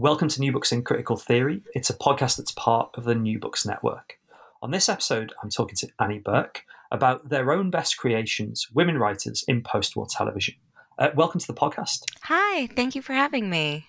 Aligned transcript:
Welcome 0.00 0.28
to 0.28 0.40
New 0.40 0.50
Books 0.50 0.72
in 0.72 0.82
Critical 0.82 1.18
Theory. 1.18 1.62
It's 1.74 1.90
a 1.90 1.94
podcast 1.94 2.38
that's 2.38 2.52
part 2.52 2.88
of 2.94 3.04
the 3.04 3.14
New 3.14 3.38
Books 3.38 3.66
Network. 3.66 4.18
On 4.62 4.70
this 4.70 4.88
episode, 4.88 5.34
I'm 5.42 5.50
talking 5.50 5.76
to 5.76 5.88
Annie 6.00 6.20
Berke 6.20 6.64
about 6.90 7.28
their 7.28 7.52
own 7.52 7.70
best 7.70 7.98
creations, 7.98 8.66
women 8.72 8.96
writers 8.96 9.44
in 9.46 9.62
post 9.62 9.96
war 9.96 10.06
television. 10.08 10.54
Uh, 10.98 11.10
welcome 11.14 11.38
to 11.38 11.46
the 11.46 11.52
podcast. 11.52 11.98
Hi, 12.22 12.66
thank 12.68 12.94
you 12.94 13.02
for 13.02 13.12
having 13.12 13.50
me. 13.50 13.88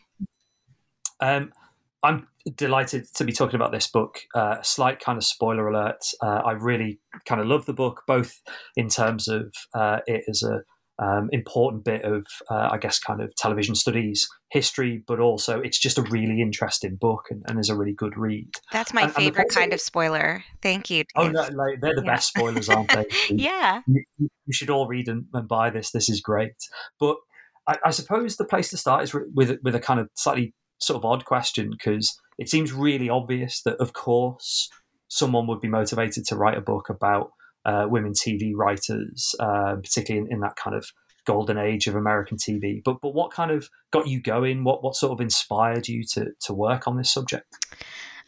Um, 1.22 1.54
I'm 2.04 2.28
delighted 2.58 3.08
to 3.14 3.24
be 3.24 3.32
talking 3.32 3.56
about 3.56 3.72
this 3.72 3.88
book. 3.88 4.20
Uh, 4.36 4.62
slight 4.64 5.00
kind 5.00 5.18
of 5.18 5.24
spoiler 5.24 5.70
alert. 5.70 6.04
Uh, 6.22 6.42
I 6.46 6.52
really 6.52 7.00
kind 7.24 7.40
of 7.40 7.48
love 7.48 7.66
the 7.66 7.74
book, 7.74 8.04
both 8.06 8.42
in 8.76 8.90
terms 8.90 9.30
of 9.30 9.54
uh, 9.74 10.00
it 10.08 10.26
as 10.28 10.44
a 10.44 10.64
um, 11.02 11.30
important 11.32 11.84
bit 11.84 12.04
of, 12.04 12.28
uh, 12.50 12.70
I 12.72 12.78
guess, 12.78 13.00
kind 13.00 13.22
of 13.22 13.36
television 13.36 13.74
studies 13.74 14.28
history, 14.52 15.04
but 15.08 15.20
also 15.20 15.60
it's 15.60 15.80
just 15.80 15.98
a 15.98 16.04
really 16.04 16.42
interesting 16.42 16.96
book 16.96 17.26
and, 17.32 17.44
and 17.48 17.60
is 17.60 17.70
a 17.70 17.76
really 17.76 17.94
good 17.94 18.16
read. 18.16 18.50
That's 18.72 18.94
my 18.94 19.04
and, 19.04 19.14
favorite 19.14 19.44
and 19.44 19.52
kind 19.52 19.74
of 19.74 19.82
spoiler. 19.82 20.44
Thank 20.62 20.90
you. 20.90 21.06
Oh 21.16 21.28
no, 21.28 21.42
like, 21.42 21.82
they're 21.82 21.96
the 21.96 22.04
yeah. 22.06 22.16
best 22.16 22.28
spoilers, 22.28 22.70
aren't 22.70 22.90
they? 22.90 23.06
yeah, 23.30 23.82
you, 23.88 24.04
you, 24.20 24.54
should 24.54 24.70
all 24.70 24.88
read 24.88 25.08
and, 25.08 25.26
and, 25.34 25.48
buy 25.48 25.72
this. 25.72 25.92
This 25.92 26.08
is 26.08 26.22
great. 26.22 26.54
But 27.00 27.18
I, 27.68 27.78
I 27.86 27.92
suppose 27.92 28.38
the 28.38 28.46
place 28.46 28.70
to 28.70 28.78
start 28.78 29.04
is 29.04 29.14
with 29.14 29.58
with 29.64 29.74
a 29.74 29.80
kind 29.80 30.00
of 30.00 30.08
slightly 30.16 30.54
sort 30.80 30.98
of 30.98 31.06
odd 31.06 31.26
question 31.26 31.72
because 31.72 32.16
it 32.38 32.50
seems 32.50 32.74
really 32.74 33.10
obvious 33.10 33.62
that, 33.64 33.78
of 33.78 33.94
course, 33.94 34.70
someone 35.08 35.48
would 35.48 35.62
be 35.62 35.68
motivated 35.68 36.26
to 36.26 36.36
write 36.36 36.58
a 36.58 36.62
book 36.62 36.90
about 36.90 37.32
uh, 37.66 37.86
women 37.90 38.14
TV 38.14 38.52
writers, 38.56 39.36
uh, 39.40 39.76
particularly 39.76 40.28
in, 40.28 40.36
in, 40.36 40.40
that 40.42 40.56
kind 40.56 40.76
of 40.76 40.86
golden 41.26 41.58
age 41.58 41.88
of 41.88 41.96
American 41.96 42.38
TV. 42.38 42.82
But 42.84 43.02
but 43.02 43.14
what 43.14 43.32
kind 43.32 43.52
of 43.52 43.70
got 43.92 44.08
you 44.08 44.22
going? 44.22 44.64
What 44.64 44.84
what 44.84 44.96
sort 44.96 45.12
of 45.12 45.22
inspired 45.22 45.88
you 45.88 46.04
to 46.14 46.32
to 46.42 46.54
work 46.54 46.88
on 46.88 46.98
this 46.98 47.12
subject? 47.12 47.56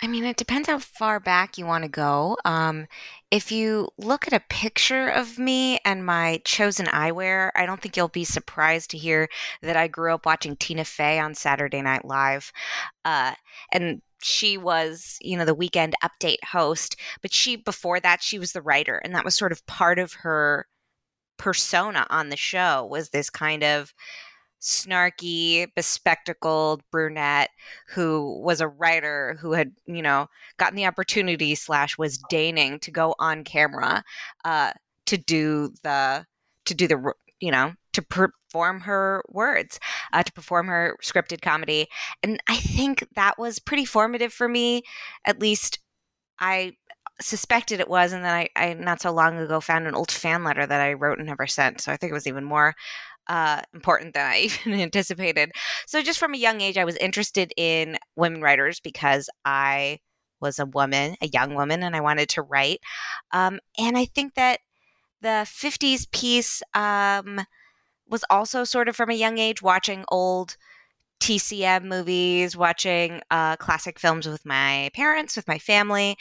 I 0.01 0.07
mean, 0.07 0.25
it 0.25 0.35
depends 0.35 0.67
how 0.67 0.79
far 0.79 1.21
back 1.21 1.57
you 1.57 1.65
want 1.65 1.85
to 1.85 1.89
go. 1.89 2.35
Um, 2.43 2.87
if 3.31 3.53
you 3.53 3.87
look 3.97 4.27
at 4.27 4.33
a 4.33 4.43
picture 4.49 5.07
of 5.07 5.39
me 5.39 5.79
and 5.85 6.05
my 6.05 6.41
chosen 6.43 6.87
eyewear, 6.87 7.51
I 7.55 7.65
don't 7.65 7.79
think 7.79 7.95
you'll 7.95 8.09
be 8.09 8.25
surprised 8.25 8.91
to 8.91 8.97
hear 8.97 9.29
that 9.61 9.77
I 9.77 9.87
grew 9.87 10.13
up 10.13 10.25
watching 10.25 10.57
Tina 10.57 10.83
Fey 10.83 11.19
on 11.19 11.35
Saturday 11.35 11.81
Night 11.81 12.03
Live. 12.03 12.51
Uh, 13.05 13.33
and 13.71 14.01
she 14.23 14.57
was, 14.57 15.17
you 15.21 15.37
know, 15.37 15.45
the 15.45 15.53
weekend 15.55 15.95
update 16.03 16.43
host, 16.43 16.95
but 17.21 17.33
she 17.33 17.55
before 17.55 17.99
that 17.99 18.21
she 18.21 18.39
was 18.39 18.51
the 18.51 18.61
writer 18.61 19.01
and 19.03 19.13
that 19.15 19.25
was 19.25 19.35
sort 19.35 19.51
of 19.51 19.65
part 19.65 19.99
of 19.99 20.13
her 20.13 20.67
persona 21.37 22.07
on 22.09 22.29
the 22.29 22.37
show 22.37 22.85
was 22.85 23.09
this 23.09 23.29
kind 23.29 23.63
of 23.63 23.93
snarky, 24.61 25.67
bespectacled 25.75 26.81
brunette 26.89 27.49
who 27.89 28.41
was 28.41 28.61
a 28.61 28.67
writer 28.67 29.37
who 29.41 29.51
had, 29.51 29.71
you 29.85 30.01
know, 30.01 30.27
gotten 30.57 30.77
the 30.77 30.85
opportunity 30.85 31.53
slash 31.53 31.97
was 31.97 32.17
deigning 32.29 32.79
to 32.79 32.91
go 32.91 33.13
on 33.19 33.43
camera 33.43 34.03
uh, 34.45 34.71
to 35.05 35.17
do 35.17 35.73
the 35.83 36.25
to 36.65 36.73
do 36.73 36.87
the 36.87 37.13
you 37.43 37.51
know 37.51 37.73
to 37.91 38.01
perform 38.01 38.79
her 38.79 39.21
words 39.29 39.79
uh, 40.13 40.23
to 40.23 40.31
perform 40.31 40.67
her 40.67 40.95
scripted 41.03 41.41
comedy 41.41 41.87
and 42.23 42.41
i 42.47 42.55
think 42.55 43.05
that 43.15 43.37
was 43.37 43.59
pretty 43.59 43.85
formative 43.85 44.31
for 44.31 44.47
me 44.47 44.81
at 45.25 45.39
least 45.39 45.79
i 46.39 46.71
suspected 47.21 47.79
it 47.79 47.89
was, 47.89 48.11
and 48.11 48.25
then 48.25 48.33
I, 48.33 48.49
I 48.55 48.73
not 48.73 49.01
so 49.01 49.11
long 49.11 49.37
ago 49.37 49.59
found 49.59 49.87
an 49.87 49.95
old 49.95 50.11
fan 50.11 50.43
letter 50.43 50.65
that 50.65 50.81
I 50.81 50.93
wrote 50.93 51.19
and 51.19 51.27
never 51.27 51.47
sent. 51.47 51.81
So 51.81 51.91
I 51.91 51.97
think 51.97 52.09
it 52.09 52.13
was 52.13 52.27
even 52.27 52.43
more 52.43 52.73
uh, 53.27 53.61
important 53.73 54.13
than 54.13 54.25
I 54.25 54.37
even 54.67 54.73
anticipated. 54.73 55.51
So 55.87 56.01
just 56.01 56.19
from 56.19 56.33
a 56.33 56.37
young 56.37 56.61
age, 56.61 56.77
I 56.77 56.85
was 56.85 56.97
interested 56.97 57.53
in 57.57 57.97
women 58.15 58.41
writers 58.41 58.79
because 58.79 59.29
I 59.45 59.99
was 60.41 60.59
a 60.59 60.65
woman, 60.65 61.15
a 61.21 61.27
young 61.27 61.55
woman, 61.55 61.83
and 61.83 61.95
I 61.95 62.01
wanted 62.01 62.29
to 62.29 62.41
write. 62.41 62.79
Um, 63.31 63.59
and 63.79 63.97
I 63.97 64.05
think 64.05 64.33
that 64.35 64.59
the 65.23 65.47
50s 65.47 66.09
piece 66.11 66.61
um, 66.75 67.41
was 68.07 68.23
also 68.29 68.63
sort 68.63 68.87
of 68.89 68.95
from 68.95 69.09
a 69.09 69.15
young 69.15 69.39
age 69.39 69.61
watching 69.61 70.05
old 70.09 70.57
TCM 71.19 71.85
movies, 71.85 72.55
watching 72.55 73.21
uh, 73.31 73.55
classic 73.55 73.97
films 73.97 74.27
with 74.27 74.45
my 74.45 74.91
parents, 74.93 75.35
with 75.35 75.47
my 75.47 75.57
family. 75.57 76.17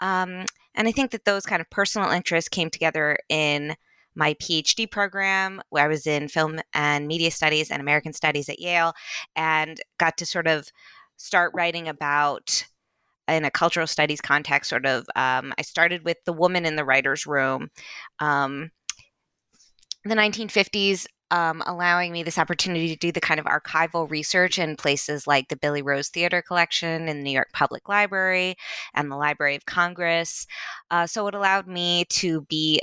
Um, 0.00 0.44
and 0.74 0.88
I 0.88 0.92
think 0.92 1.12
that 1.12 1.24
those 1.24 1.46
kind 1.46 1.60
of 1.60 1.70
personal 1.70 2.10
interests 2.10 2.48
came 2.48 2.68
together 2.68 3.16
in 3.28 3.76
my 4.14 4.34
PhD 4.34 4.90
program, 4.90 5.62
where 5.70 5.84
I 5.84 5.88
was 5.88 6.06
in 6.06 6.28
film 6.28 6.60
and 6.74 7.06
media 7.06 7.30
studies 7.30 7.70
and 7.70 7.80
American 7.80 8.12
studies 8.12 8.48
at 8.48 8.58
Yale, 8.58 8.92
and 9.36 9.80
got 9.98 10.18
to 10.18 10.26
sort 10.26 10.48
of 10.48 10.68
start 11.16 11.52
writing 11.54 11.88
about 11.88 12.66
in 13.32 13.44
a 13.44 13.50
cultural 13.50 13.86
studies 13.86 14.20
context 14.20 14.70
sort 14.70 14.86
of 14.86 15.06
um, 15.16 15.52
i 15.58 15.62
started 15.62 16.04
with 16.04 16.18
the 16.24 16.32
woman 16.32 16.64
in 16.64 16.76
the 16.76 16.84
writer's 16.84 17.26
room 17.26 17.68
um, 18.20 18.70
the 20.04 20.14
1950s 20.14 21.06
um, 21.32 21.62
allowing 21.66 22.12
me 22.12 22.22
this 22.22 22.36
opportunity 22.36 22.88
to 22.88 22.96
do 22.96 23.10
the 23.10 23.20
kind 23.20 23.40
of 23.40 23.46
archival 23.46 24.08
research 24.10 24.58
in 24.58 24.76
places 24.76 25.26
like 25.26 25.48
the 25.48 25.56
Billy 25.56 25.80
Rose 25.80 26.10
Theater 26.10 26.42
Collection 26.42 27.08
in 27.08 27.16
the 27.16 27.22
New 27.24 27.30
York 27.30 27.48
Public 27.54 27.88
Library 27.88 28.54
and 28.94 29.10
the 29.10 29.16
Library 29.16 29.56
of 29.56 29.64
Congress. 29.64 30.46
Uh, 30.90 31.06
so 31.06 31.26
it 31.28 31.34
allowed 31.34 31.66
me 31.66 32.04
to 32.10 32.42
be 32.42 32.82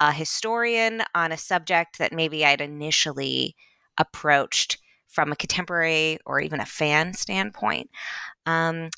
a 0.00 0.12
historian 0.12 1.02
on 1.14 1.32
a 1.32 1.38
subject 1.38 1.98
that 1.98 2.12
maybe 2.12 2.44
I'd 2.44 2.60
initially 2.60 3.56
approached 3.96 4.76
from 5.08 5.32
a 5.32 5.36
contemporary 5.36 6.18
or 6.26 6.38
even 6.38 6.60
a 6.60 6.66
fan 6.66 7.14
standpoint. 7.14 7.88
Um, 8.44 8.90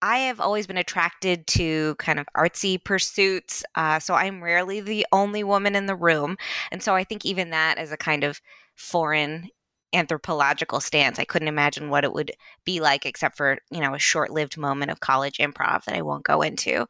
I 0.00 0.18
have 0.18 0.40
always 0.40 0.66
been 0.66 0.76
attracted 0.76 1.46
to 1.48 1.94
kind 1.96 2.18
of 2.18 2.26
artsy 2.36 2.82
pursuits. 2.82 3.64
Uh, 3.74 3.98
so 3.98 4.14
I'm 4.14 4.42
rarely 4.42 4.80
the 4.80 5.06
only 5.12 5.42
woman 5.42 5.74
in 5.74 5.86
the 5.86 5.96
room. 5.96 6.36
And 6.70 6.82
so 6.82 6.94
I 6.94 7.04
think 7.04 7.24
even 7.24 7.50
that 7.50 7.78
as 7.78 7.90
a 7.92 7.96
kind 7.96 8.24
of 8.24 8.40
foreign 8.76 9.48
anthropological 9.92 10.80
stance, 10.80 11.18
I 11.18 11.24
couldn't 11.24 11.48
imagine 11.48 11.88
what 11.88 12.04
it 12.04 12.12
would 12.12 12.32
be 12.64 12.78
like 12.80 13.06
except 13.06 13.36
for, 13.36 13.58
you 13.70 13.80
know, 13.80 13.94
a 13.94 13.98
short 13.98 14.30
lived 14.30 14.56
moment 14.56 14.90
of 14.90 15.00
college 15.00 15.38
improv 15.38 15.84
that 15.84 15.96
I 15.96 16.02
won't 16.02 16.24
go 16.24 16.42
into. 16.42 16.86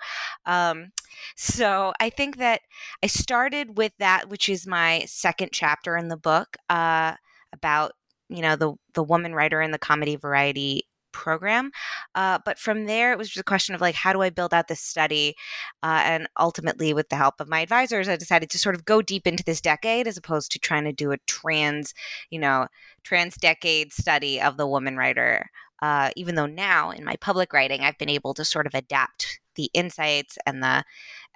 Um, 0.47 0.89
so 1.37 1.93
I 2.01 2.11
think 2.11 2.39
that 2.39 2.63
I 3.03 3.07
started 3.07 3.79
with 3.79 3.93
that, 3.99 4.29
which 4.29 4.49
is 4.49 4.67
my 4.67 5.05
second 5.07 5.51
chapter 5.53 5.97
in 5.97 6.09
the 6.09 6.17
book 6.17 6.57
uh, 6.69 7.15
about 7.53 7.93
you 8.29 8.43
know 8.43 8.57
the 8.57 8.75
the 8.95 9.03
woman 9.03 9.35
writer 9.35 9.63
in 9.63 9.71
the 9.71 9.79
comedy 9.79 10.17
variety 10.17 10.88
program. 11.13 11.71
Uh, 12.15 12.39
but 12.45 12.59
from 12.59 12.87
there, 12.87 13.13
it 13.13 13.19
was 13.19 13.29
just 13.29 13.41
a 13.41 13.45
question 13.45 13.75
of 13.75 13.81
like, 13.81 13.95
how 13.95 14.13
do 14.13 14.23
I 14.23 14.31
build 14.31 14.55
out 14.55 14.69
this 14.69 14.81
study? 14.81 15.35
Uh, 15.83 16.03
and 16.05 16.29
ultimately, 16.39 16.93
with 16.95 17.09
the 17.09 17.17
help 17.17 17.41
of 17.41 17.49
my 17.49 17.61
advisors, 17.61 18.09
I 18.09 18.17
decided 18.17 18.51
to 18.51 18.59
sort 18.59 18.75
of 18.75 18.85
go 18.85 19.03
deep 19.03 19.27
into 19.27 19.45
this 19.45 19.61
decade 19.61 20.07
as 20.07 20.17
opposed 20.17 20.53
to 20.53 20.59
trying 20.59 20.85
to 20.85 20.93
do 20.93 21.13
a 21.13 21.19
trans, 21.27 21.95
you 22.31 22.39
know, 22.39 22.67
trans 23.05 23.37
decade 23.37 23.93
study 23.93 24.41
of 24.41 24.57
the 24.57 24.67
woman 24.67 24.97
writer. 24.97 25.51
Uh, 25.81 26.11
even 26.17 26.35
though 26.35 26.47
now 26.47 26.91
in 26.91 27.05
my 27.05 27.17
public 27.17 27.53
writing, 27.53 27.83
I've 27.83 27.99
been 27.99 28.09
able 28.09 28.35
to 28.35 28.45
sort 28.45 28.67
of 28.67 28.75
adapt 28.75 29.41
the 29.55 29.71
insights 29.75 30.39
and 30.47 30.63
the 30.63 30.85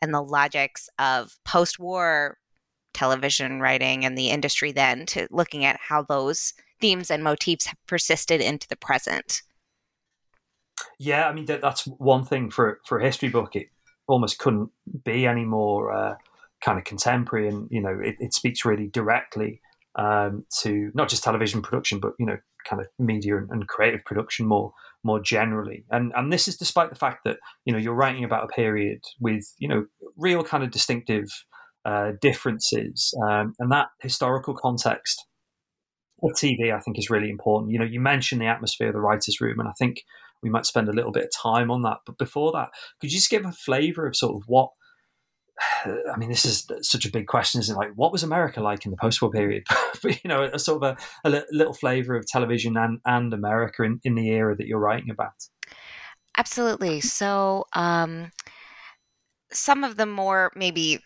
and 0.00 0.12
the 0.12 0.22
logics 0.22 0.88
of 0.98 1.36
post-war 1.44 2.38
television 2.92 3.60
writing 3.60 4.04
and 4.04 4.18
the 4.18 4.30
industry 4.30 4.72
then 4.72 5.06
to 5.06 5.26
looking 5.30 5.64
at 5.64 5.78
how 5.80 6.02
those 6.02 6.52
themes 6.80 7.10
and 7.10 7.22
motifs 7.22 7.66
have 7.66 7.78
persisted 7.86 8.40
into 8.40 8.68
the 8.68 8.76
present. 8.76 9.42
Yeah, 10.98 11.28
I 11.28 11.32
mean 11.32 11.46
that, 11.46 11.60
that's 11.60 11.86
one 11.86 12.24
thing 12.24 12.50
for 12.50 12.80
for 12.86 12.98
a 12.98 13.04
history 13.04 13.28
book. 13.28 13.56
It 13.56 13.68
almost 14.08 14.38
couldn't 14.38 14.70
be 15.04 15.26
any 15.26 15.44
more 15.44 15.92
uh, 15.92 16.14
kind 16.64 16.78
of 16.78 16.84
contemporary, 16.84 17.48
and 17.48 17.68
you 17.70 17.80
know, 17.80 17.98
it, 18.02 18.16
it 18.18 18.34
speaks 18.34 18.64
really 18.64 18.88
directly 18.88 19.60
um, 19.96 20.44
to 20.60 20.90
not 20.94 21.08
just 21.08 21.22
television 21.22 21.62
production, 21.62 22.00
but 22.00 22.12
you 22.18 22.26
know, 22.26 22.38
kind 22.68 22.80
of 22.80 22.88
media 22.98 23.36
and, 23.36 23.50
and, 23.50 23.68
creative 23.68 24.04
production 24.04 24.46
more 24.46 24.72
more 25.04 25.20
generally. 25.20 25.84
And 25.90 26.12
and 26.16 26.32
this 26.32 26.48
is 26.48 26.56
despite 26.56 26.90
the 26.90 26.96
fact 26.96 27.20
that 27.24 27.38
you 27.64 27.72
know 27.72 27.78
you're 27.78 27.94
writing 27.94 28.24
about 28.24 28.44
a 28.44 28.48
period 28.48 29.00
with 29.20 29.44
you 29.58 29.68
know 29.68 29.86
real 30.16 30.42
kind 30.44 30.62
of 30.62 30.70
distinctive 30.70 31.28
uh, 31.84 32.12
differences, 32.20 33.12
um, 33.26 33.54
and 33.58 33.70
that 33.72 33.88
historical 34.00 34.54
context 34.54 35.26
of 36.22 36.30
TV, 36.32 36.72
I 36.72 36.80
think, 36.80 36.98
is 36.98 37.10
really 37.10 37.30
important. 37.30 37.72
You 37.72 37.80
know, 37.80 37.84
you 37.84 38.00
mentioned 38.00 38.40
the 38.40 38.46
atmosphere 38.46 38.88
of 38.88 38.94
the 38.94 39.00
writers' 39.00 39.40
room, 39.40 39.58
and 39.58 39.68
I 39.68 39.72
think 39.78 40.02
we 40.42 40.50
might 40.50 40.66
spend 40.66 40.88
a 40.88 40.92
little 40.92 41.12
bit 41.12 41.24
of 41.24 41.30
time 41.30 41.70
on 41.70 41.82
that. 41.82 41.98
But 42.06 42.18
before 42.18 42.52
that, 42.52 42.70
could 43.00 43.12
you 43.12 43.18
just 43.18 43.30
give 43.30 43.44
a 43.44 43.52
flavour 43.52 44.06
of 44.06 44.16
sort 44.16 44.36
of 44.36 44.42
what? 44.46 44.70
I 45.84 46.16
mean, 46.16 46.28
this 46.28 46.44
is 46.44 46.66
such 46.82 47.04
a 47.04 47.10
big 47.10 47.26
question, 47.26 47.60
isn't 47.60 47.74
it? 47.74 47.78
Like, 47.78 47.92
what 47.94 48.12
was 48.12 48.22
America 48.22 48.60
like 48.60 48.84
in 48.84 48.90
the 48.90 48.96
post-war 48.96 49.30
period? 49.30 49.64
but 50.02 50.22
you 50.24 50.28
know, 50.28 50.42
a 50.42 50.58
sort 50.58 50.82
of 50.82 50.96
a, 51.24 51.28
a 51.28 51.44
little 51.50 51.74
flavour 51.74 52.16
of 52.16 52.26
television 52.26 52.76
and 52.76 53.00
and 53.04 53.32
America 53.32 53.82
in, 53.82 54.00
in 54.04 54.14
the 54.14 54.28
era 54.30 54.56
that 54.56 54.66
you're 54.66 54.78
writing 54.78 55.10
about. 55.10 55.32
Absolutely. 56.36 57.00
So, 57.00 57.66
um, 57.74 58.30
some 59.52 59.84
of 59.84 59.96
the 59.96 60.06
more 60.06 60.50
maybe 60.56 61.00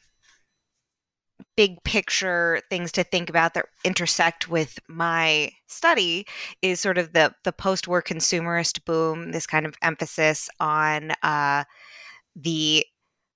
big 1.56 1.82
picture 1.84 2.60
things 2.70 2.92
to 2.92 3.04
think 3.04 3.28
about 3.28 3.54
that 3.54 3.66
intersect 3.84 4.48
with 4.48 4.78
my 4.88 5.50
study 5.66 6.26
is 6.62 6.80
sort 6.80 6.98
of 6.98 7.12
the 7.12 7.34
the 7.44 7.52
post-war 7.52 8.02
consumerist 8.02 8.84
boom 8.84 9.32
this 9.32 9.46
kind 9.46 9.66
of 9.66 9.74
emphasis 9.82 10.48
on 10.60 11.12
uh, 11.22 11.64
the 12.34 12.84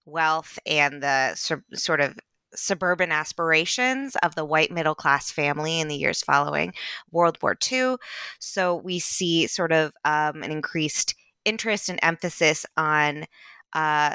wealth 0.07 0.59
and 0.67 1.03
the 1.03 1.35
sur- 1.35 1.65
sort 1.75 2.01
of 2.01 2.19
suburban 2.55 3.13
aspirations 3.13 4.17
of 4.23 4.35
the 4.35 4.45
white 4.45 4.71
middle 4.71 4.95
class 4.95 5.31
family 5.31 5.81
in 5.81 5.89
the 5.89 5.97
years 5.97 6.23
following 6.23 6.73
World 7.13 7.39
War 7.43 7.57
II. 7.71 7.97
So 8.41 8.77
we 8.77 8.99
see 8.99 9.47
sort 9.47 9.73
of 9.73 9.93
um, 10.05 10.43
an 10.43 10.51
increased 10.51 11.15
interest 11.45 11.89
and 11.89 11.99
emphasis 12.03 12.67
on 12.77 13.27
uh, 13.73 14.15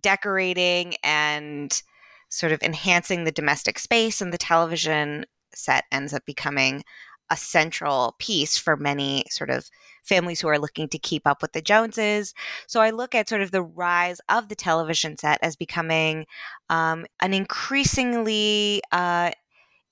decorating 0.00 0.94
and 1.02 1.82
sort 2.28 2.52
of 2.52 2.62
enhancing 2.62 3.24
the 3.24 3.32
domestic 3.32 3.78
space, 3.78 4.20
and 4.20 4.32
the 4.32 4.38
television 4.38 5.24
set 5.54 5.84
ends 5.90 6.12
up 6.12 6.24
becoming 6.26 6.84
a 7.30 7.36
central 7.36 8.14
piece 8.18 8.56
for 8.56 8.76
many 8.76 9.24
sort 9.28 9.50
of 9.50 9.68
families 10.02 10.40
who 10.40 10.48
are 10.48 10.58
looking 10.58 10.88
to 10.88 10.98
keep 10.98 11.26
up 11.26 11.42
with 11.42 11.52
the 11.52 11.60
Joneses. 11.60 12.32
So 12.66 12.80
I 12.80 12.90
look 12.90 13.14
at 13.14 13.28
sort 13.28 13.42
of 13.42 13.50
the 13.50 13.62
rise 13.62 14.20
of 14.28 14.48
the 14.48 14.54
television 14.54 15.18
set 15.18 15.38
as 15.42 15.54
becoming 15.54 16.26
um, 16.70 17.06
an 17.20 17.34
increasingly 17.34 18.82
uh, 18.92 19.32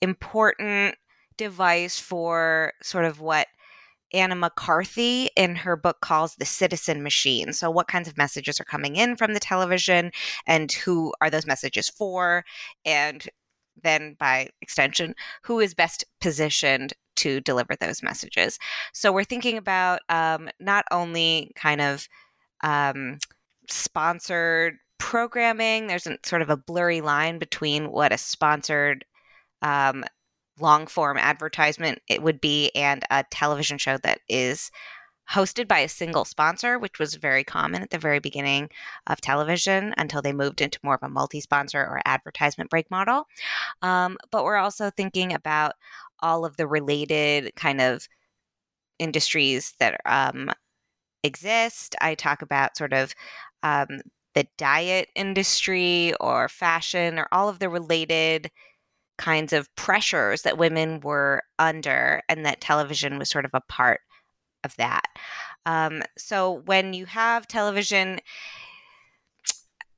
important 0.00 0.94
device 1.36 1.98
for 1.98 2.72
sort 2.82 3.04
of 3.04 3.20
what 3.20 3.48
Anna 4.12 4.34
McCarthy 4.34 5.30
in 5.36 5.56
her 5.56 5.76
book 5.76 6.00
calls 6.00 6.36
the 6.36 6.44
citizen 6.44 7.02
machine. 7.02 7.52
So, 7.52 7.70
what 7.70 7.88
kinds 7.88 8.08
of 8.08 8.16
messages 8.16 8.60
are 8.60 8.64
coming 8.64 8.96
in 8.96 9.16
from 9.16 9.34
the 9.34 9.40
television, 9.40 10.12
and 10.46 10.70
who 10.72 11.12
are 11.20 11.30
those 11.30 11.46
messages 11.46 11.88
for? 11.88 12.44
And 12.84 13.28
then, 13.82 14.16
by 14.18 14.48
extension, 14.62 15.14
who 15.42 15.60
is 15.60 15.74
best 15.74 16.04
positioned 16.20 16.94
to 17.16 17.40
deliver 17.40 17.76
those 17.76 18.02
messages? 18.02 18.58
So, 18.92 19.12
we're 19.12 19.24
thinking 19.24 19.56
about 19.56 20.00
um, 20.08 20.48
not 20.60 20.84
only 20.90 21.52
kind 21.56 21.80
of 21.80 22.08
um, 22.62 23.18
sponsored 23.68 24.76
programming, 24.98 25.86
there's 25.86 26.08
sort 26.24 26.42
of 26.42 26.50
a 26.50 26.56
blurry 26.56 27.00
line 27.00 27.38
between 27.38 27.90
what 27.90 28.12
a 28.12 28.18
sponsored 28.18 29.04
um, 29.62 30.04
long 30.60 30.86
form 30.86 31.18
advertisement 31.18 32.00
it 32.08 32.22
would 32.22 32.40
be 32.40 32.70
and 32.74 33.04
a 33.10 33.24
television 33.30 33.78
show 33.78 33.98
that 33.98 34.20
is 34.28 34.70
hosted 35.30 35.66
by 35.66 35.80
a 35.80 35.88
single 35.88 36.24
sponsor, 36.24 36.78
which 36.78 36.98
was 36.98 37.14
very 37.14 37.42
common 37.42 37.82
at 37.82 37.90
the 37.90 37.98
very 37.98 38.20
beginning 38.20 38.70
of 39.06 39.20
television 39.20 39.92
until 39.98 40.22
they 40.22 40.32
moved 40.32 40.60
into 40.60 40.78
more 40.82 40.94
of 40.94 41.02
a 41.02 41.08
multi 41.08 41.40
sponsor 41.40 41.80
or 41.80 42.00
advertisement 42.04 42.70
break 42.70 42.90
model. 42.90 43.26
Um, 43.82 44.16
but 44.30 44.44
we're 44.44 44.56
also 44.56 44.90
thinking 44.90 45.32
about 45.32 45.74
all 46.20 46.44
of 46.44 46.56
the 46.56 46.66
related 46.66 47.52
kind 47.56 47.80
of 47.80 48.08
industries 48.98 49.74
that 49.80 50.00
um, 50.06 50.50
exist. 51.22 51.96
I 52.00 52.14
talk 52.14 52.42
about 52.42 52.76
sort 52.76 52.92
of 52.92 53.14
um, 53.62 54.00
the 54.34 54.46
diet 54.56 55.08
industry 55.14 56.14
or 56.20 56.48
fashion 56.48 57.18
or 57.18 57.26
all 57.32 57.48
of 57.48 57.58
the 57.58 57.68
related 57.68 58.50
kinds 59.18 59.52
of 59.52 59.74
pressures 59.76 60.42
that 60.42 60.58
women 60.58 61.00
were 61.00 61.42
under, 61.58 62.22
and 62.28 62.44
that 62.44 62.60
television 62.60 63.18
was 63.18 63.30
sort 63.30 63.44
of 63.44 63.50
a 63.54 63.60
part 63.62 64.00
of 64.64 64.76
that. 64.76 65.06
Um, 65.64 66.02
so 66.16 66.62
when 66.66 66.92
you 66.92 67.06
have 67.06 67.46
television, 67.46 68.20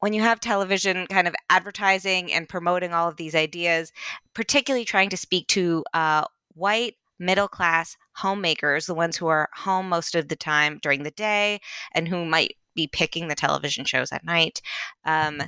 when 0.00 0.12
you 0.12 0.22
have 0.22 0.40
television 0.40 1.06
kind 1.08 1.28
of 1.28 1.34
advertising 1.50 2.32
and 2.32 2.48
promoting 2.48 2.92
all 2.92 3.08
of 3.08 3.16
these 3.16 3.34
ideas, 3.34 3.92
particularly 4.34 4.84
trying 4.84 5.10
to 5.10 5.16
speak 5.16 5.46
to 5.48 5.84
uh, 5.94 6.24
white 6.54 6.94
middle 7.18 7.48
class 7.48 7.96
homemakers, 8.12 8.86
the 8.86 8.94
ones 8.94 9.16
who 9.16 9.26
are 9.26 9.48
home 9.54 9.88
most 9.88 10.14
of 10.14 10.28
the 10.28 10.36
time 10.36 10.78
during 10.82 11.02
the 11.02 11.10
day 11.10 11.60
and 11.94 12.06
who 12.08 12.24
might 12.24 12.54
be 12.74 12.86
picking 12.86 13.28
the 13.28 13.34
television 13.34 13.84
shows 13.84 14.12
at 14.12 14.24
night. 14.24 14.62
Um, 15.04 15.42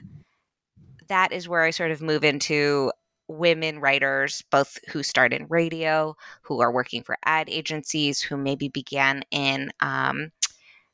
that 1.09 1.33
is 1.33 1.49
where 1.49 1.63
I 1.63 1.71
sort 1.71 1.93
of 1.93 2.03
move 2.03 2.25
into 2.25 2.91
women 3.31 3.79
writers, 3.81 4.43
both 4.51 4.79
who 4.89 5.03
start 5.03 5.33
in 5.33 5.47
radio, 5.49 6.17
who 6.43 6.61
are 6.61 6.73
working 6.73 7.03
for 7.03 7.17
ad 7.25 7.49
agencies, 7.49 8.21
who 8.21 8.37
maybe 8.37 8.69
began 8.69 9.23
in 9.31 9.71
um, 9.81 10.33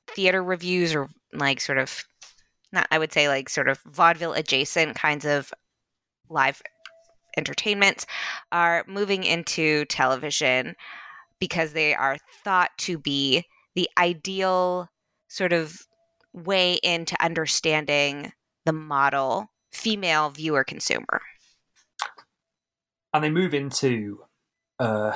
theater 0.08 0.42
reviews 0.42 0.94
or 0.94 1.08
like 1.32 1.60
sort 1.60 1.78
of, 1.78 2.04
not, 2.72 2.86
I 2.90 2.98
would 2.98 3.12
say 3.12 3.28
like 3.28 3.48
sort 3.48 3.68
of 3.68 3.78
vaudeville 3.86 4.34
adjacent 4.34 4.96
kinds 4.96 5.24
of 5.24 5.52
live 6.28 6.62
entertainment, 7.36 8.06
are 8.52 8.84
moving 8.86 9.24
into 9.24 9.84
television 9.86 10.74
because 11.38 11.72
they 11.72 11.94
are 11.94 12.18
thought 12.44 12.70
to 12.78 12.98
be 12.98 13.44
the 13.74 13.88
ideal 13.98 14.88
sort 15.28 15.52
of 15.52 15.78
way 16.32 16.74
into 16.82 17.16
understanding 17.22 18.32
the 18.64 18.72
model 18.72 19.46
female 19.72 20.30
viewer 20.30 20.64
consumer 20.64 21.20
and 23.16 23.24
they 23.24 23.30
move 23.30 23.54
into 23.54 24.20
uh, 24.78 25.12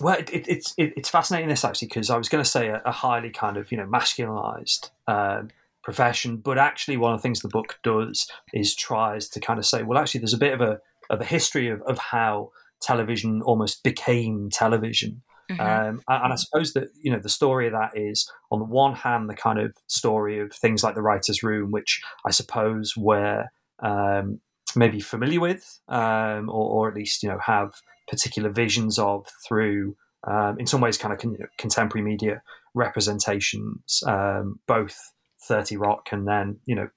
well, 0.00 0.16
it, 0.18 0.32
it, 0.32 0.48
it's 0.48 0.72
it, 0.76 0.92
it's 0.96 1.08
fascinating 1.08 1.48
this 1.48 1.64
actually 1.64 1.88
because 1.88 2.10
I 2.10 2.16
was 2.16 2.28
going 2.28 2.42
to 2.42 2.48
say 2.48 2.68
a, 2.68 2.80
a, 2.84 2.92
highly 2.92 3.30
kind 3.30 3.56
of 3.56 3.70
you 3.70 3.78
know 3.78 3.86
masculinized 3.86 4.90
um, 5.08 5.50
profession, 5.82 6.36
but 6.36 6.58
actually 6.58 6.96
one 6.96 7.12
of 7.12 7.18
the 7.18 7.22
things 7.22 7.40
the 7.40 7.48
book 7.48 7.78
does 7.82 8.28
is 8.52 8.74
tries 8.74 9.28
to 9.30 9.40
kind 9.40 9.58
of 9.58 9.66
say, 9.66 9.82
well, 9.82 9.98
actually, 9.98 10.20
there's 10.20 10.32
a 10.32 10.38
bit 10.38 10.54
of 10.54 10.60
a 10.60 10.80
of 11.10 11.20
a 11.20 11.24
history 11.24 11.68
of, 11.68 11.82
of 11.82 11.98
how 11.98 12.50
television 12.80 13.42
almost 13.42 13.82
became 13.82 14.48
television. 14.50 15.22
Mm-hmm. 15.50 15.60
Um, 15.60 16.00
and 16.08 16.32
I 16.32 16.36
suppose 16.36 16.72
that 16.72 16.88
you 17.00 17.12
know 17.12 17.18
the 17.18 17.28
story 17.28 17.66
of 17.66 17.72
that 17.72 17.96
is 17.96 18.30
on 18.52 18.60
the 18.60 18.64
one 18.64 18.94
hand 18.94 19.28
the 19.28 19.34
kind 19.34 19.58
of 19.58 19.74
story 19.88 20.38
of 20.38 20.52
things 20.52 20.84
like 20.84 20.94
the 20.94 21.02
writers' 21.02 21.42
room, 21.42 21.72
which 21.72 22.00
I 22.24 22.30
suppose 22.30 22.96
were 22.96 23.46
um, 23.80 24.40
maybe 24.76 25.00
familiar 25.00 25.40
with, 25.40 25.80
um, 25.88 26.48
or, 26.48 26.70
or, 26.70 26.88
at 26.88 26.94
least 26.94 27.22
you 27.22 27.28
know 27.28 27.38
have 27.38 27.72
particular 28.08 28.50
visions 28.50 28.98
of 28.98 29.26
through, 29.46 29.96
um, 30.26 30.58
in 30.58 30.66
some 30.66 30.80
ways, 30.80 30.98
kind 30.98 31.12
of 31.12 31.20
con- 31.20 31.38
contemporary 31.58 32.04
media 32.04 32.42
representations, 32.74 34.02
um, 34.06 34.58
both 34.66 34.96
Thirty 35.42 35.76
Rock 35.76 36.08
and 36.12 36.26
then 36.26 36.58
you 36.66 36.74
know 36.74 36.88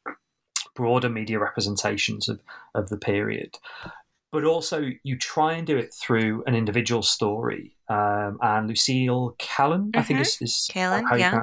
broader 0.75 1.09
media 1.09 1.39
representations 1.39 2.29
of 2.29 2.39
of 2.75 2.89
the 2.89 2.97
period. 2.97 3.57
But 4.31 4.43
also, 4.43 4.89
you 5.03 5.17
try 5.17 5.53
and 5.53 5.65
do 5.65 5.77
it 5.77 5.93
through 5.93 6.43
an 6.47 6.55
individual 6.55 7.01
story. 7.01 7.73
Um, 7.89 8.37
and 8.41 8.67
Lucille 8.67 9.35
Kallen, 9.39 9.91
mm-hmm. 9.91 9.99
I 9.99 10.03
think 10.03 10.19
is, 10.19 10.37
is 10.41 10.69
Kallen, 10.71 11.05
yeah. 11.17 11.39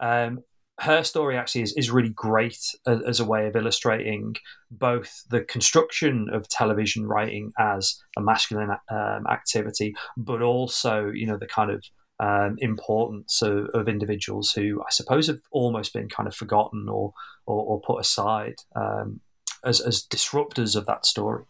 Um, 0.00 0.42
her 0.80 1.04
story 1.04 1.36
actually 1.36 1.62
is, 1.62 1.72
is 1.76 1.90
really 1.90 2.08
great 2.08 2.58
as, 2.86 3.02
as, 3.02 3.20
a 3.20 3.24
way 3.24 3.46
of 3.46 3.56
illustrating 3.56 4.34
both 4.70 5.22
the 5.28 5.42
construction 5.42 6.28
of 6.32 6.48
television 6.48 7.06
writing 7.06 7.52
as 7.58 8.02
a 8.16 8.20
masculine 8.20 8.70
um, 8.90 9.26
activity, 9.30 9.94
but 10.16 10.42
also, 10.42 11.10
you 11.10 11.26
know, 11.26 11.36
the 11.36 11.46
kind 11.46 11.70
of 11.70 11.84
um, 12.20 12.56
importance 12.58 13.42
of, 13.42 13.66
of, 13.74 13.88
individuals 13.88 14.52
who 14.52 14.80
I 14.82 14.90
suppose 14.90 15.26
have 15.26 15.40
almost 15.50 15.92
been 15.92 16.08
kind 16.08 16.28
of 16.28 16.34
forgotten 16.34 16.88
or 16.88 17.12
or, 17.46 17.64
or 17.64 17.80
put 17.80 18.00
aside 18.00 18.54
um, 18.76 19.20
as, 19.64 19.80
as 19.80 20.06
disruptors 20.06 20.76
of 20.76 20.86
that 20.86 21.04
story. 21.04 21.44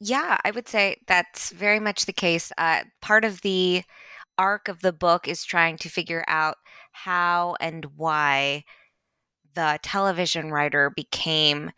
Yeah, 0.00 0.36
I 0.44 0.50
would 0.50 0.68
say 0.68 0.98
that's 1.06 1.50
very 1.50 1.80
much 1.80 2.04
the 2.04 2.12
case. 2.12 2.52
Uh, 2.58 2.82
part 3.00 3.24
of 3.24 3.40
the 3.40 3.82
arc 4.38 4.68
of 4.68 4.80
the 4.80 4.92
book 4.92 5.28
is 5.28 5.44
trying 5.44 5.76
to 5.78 5.88
figure 5.88 6.24
out 6.28 6.56
how 6.92 7.56
and 7.60 7.84
why 7.96 8.64
the 9.54 9.78
television 9.82 10.50
writer 10.50 10.90
became 10.90 11.70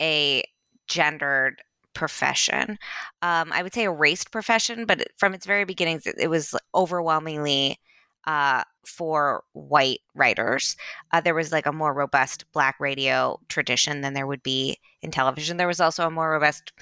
a 0.00 0.42
gendered 0.88 1.62
profession. 1.94 2.78
Um, 3.22 3.52
I 3.52 3.62
would 3.62 3.74
say 3.74 3.84
a 3.84 3.90
raced 3.90 4.30
profession, 4.30 4.86
but 4.86 5.06
from 5.16 5.34
its 5.34 5.46
very 5.46 5.64
beginnings, 5.64 6.06
it, 6.06 6.16
it 6.18 6.28
was 6.28 6.54
overwhelmingly 6.74 7.78
uh, 8.26 8.62
for 8.84 9.44
white 9.52 10.00
writers. 10.14 10.76
Uh, 11.12 11.20
there 11.20 11.34
was 11.34 11.52
like 11.52 11.66
a 11.66 11.72
more 11.72 11.94
robust 11.94 12.44
black 12.52 12.78
radio 12.80 13.38
tradition 13.48 14.00
than 14.00 14.14
there 14.14 14.26
would 14.26 14.42
be 14.42 14.76
in 15.02 15.10
television. 15.10 15.56
There 15.56 15.66
was 15.66 15.80
also 15.80 16.06
a 16.06 16.10
more 16.10 16.30
robust 16.30 16.72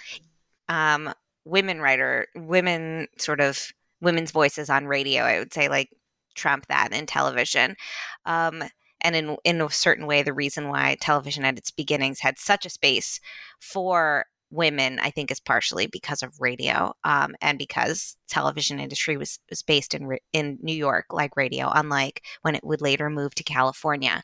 um, 0.68 1.12
women 1.44 1.80
writer, 1.80 2.26
women 2.34 3.08
sort 3.18 3.40
of 3.40 3.72
women's 4.00 4.30
voices 4.30 4.70
on 4.70 4.86
radio. 4.86 5.24
I 5.24 5.38
would 5.38 5.52
say 5.52 5.68
like 5.68 5.90
trump 6.34 6.66
that 6.68 6.92
in 6.92 7.06
television. 7.06 7.76
Um, 8.24 8.62
and 9.00 9.14
in 9.14 9.36
in 9.44 9.60
a 9.60 9.70
certain 9.70 10.06
way, 10.06 10.22
the 10.22 10.32
reason 10.32 10.68
why 10.68 10.96
television 11.00 11.44
at 11.44 11.58
its 11.58 11.70
beginnings 11.70 12.20
had 12.20 12.38
such 12.38 12.66
a 12.66 12.70
space 12.70 13.20
for 13.60 14.26
women, 14.50 14.98
I 15.00 15.10
think, 15.10 15.30
is 15.30 15.40
partially 15.40 15.86
because 15.86 16.22
of 16.22 16.40
radio 16.40 16.94
um, 17.04 17.34
and 17.40 17.58
because 17.58 18.16
television 18.28 18.80
industry 18.80 19.16
was, 19.16 19.38
was 19.50 19.62
based 19.62 19.94
in 19.94 20.18
in 20.32 20.58
New 20.62 20.74
York, 20.74 21.06
like 21.12 21.36
radio, 21.36 21.70
unlike 21.72 22.22
when 22.42 22.54
it 22.54 22.64
would 22.64 22.80
later 22.80 23.10
move 23.10 23.34
to 23.36 23.44
California. 23.44 24.22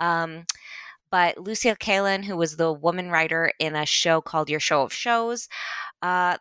Um, 0.00 0.44
but 1.10 1.38
Lucille 1.38 1.76
Kallen, 1.76 2.24
who 2.24 2.36
was 2.36 2.56
the 2.56 2.72
woman 2.72 3.10
writer 3.10 3.52
in 3.60 3.76
a 3.76 3.86
show 3.86 4.20
called 4.20 4.50
Your 4.50 4.60
Show 4.60 4.82
of 4.82 4.92
Shows, 4.92 5.48
uh, 6.02 6.36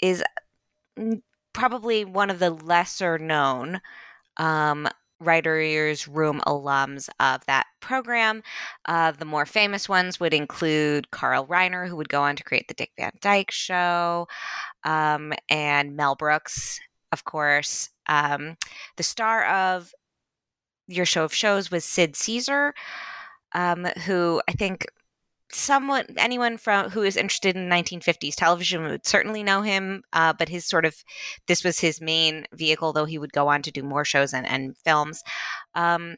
is 0.00 0.22
probably 1.54 2.04
one 2.04 2.28
of 2.28 2.38
the 2.38 2.50
lesser 2.50 3.16
known 3.18 3.80
um, 4.36 4.86
Writers 5.20 6.06
Room 6.06 6.42
alums 6.46 7.08
of 7.20 7.44
that 7.46 7.66
program. 7.80 8.42
Uh, 8.84 9.12
the 9.12 9.24
more 9.24 9.46
famous 9.46 9.88
ones 9.88 10.20
would 10.20 10.34
include 10.34 11.10
Carl 11.10 11.46
Reiner, 11.46 11.88
who 11.88 11.96
would 11.96 12.08
go 12.08 12.22
on 12.22 12.36
to 12.36 12.44
create 12.44 12.68
The 12.68 12.74
Dick 12.74 12.90
Van 12.98 13.12
Dyke 13.20 13.50
Show, 13.50 14.28
um, 14.84 15.32
and 15.48 15.96
Mel 15.96 16.14
Brooks, 16.14 16.80
of 17.12 17.24
course. 17.24 17.90
Um, 18.06 18.56
the 18.96 19.02
star 19.02 19.46
of 19.46 19.94
Your 20.88 21.06
Show 21.06 21.24
of 21.24 21.34
Shows 21.34 21.70
was 21.70 21.84
Sid 21.84 22.16
Caesar, 22.16 22.74
um, 23.52 23.84
who 24.04 24.42
I 24.48 24.52
think 24.52 24.86
someone 25.54 26.04
anyone 26.16 26.56
from 26.56 26.90
who 26.90 27.02
is 27.02 27.16
interested 27.16 27.56
in 27.56 27.68
1950s 27.68 28.34
television 28.34 28.82
would 28.82 29.06
certainly 29.06 29.42
know 29.42 29.62
him 29.62 30.02
uh, 30.12 30.32
but 30.32 30.48
his 30.48 30.64
sort 30.64 30.84
of 30.84 30.96
this 31.46 31.62
was 31.64 31.78
his 31.78 32.00
main 32.00 32.44
vehicle 32.52 32.92
though 32.92 33.04
he 33.04 33.18
would 33.18 33.32
go 33.32 33.48
on 33.48 33.62
to 33.62 33.70
do 33.70 33.82
more 33.82 34.04
shows 34.04 34.34
and, 34.34 34.46
and 34.46 34.76
films. 34.78 35.22
Um, 35.74 36.16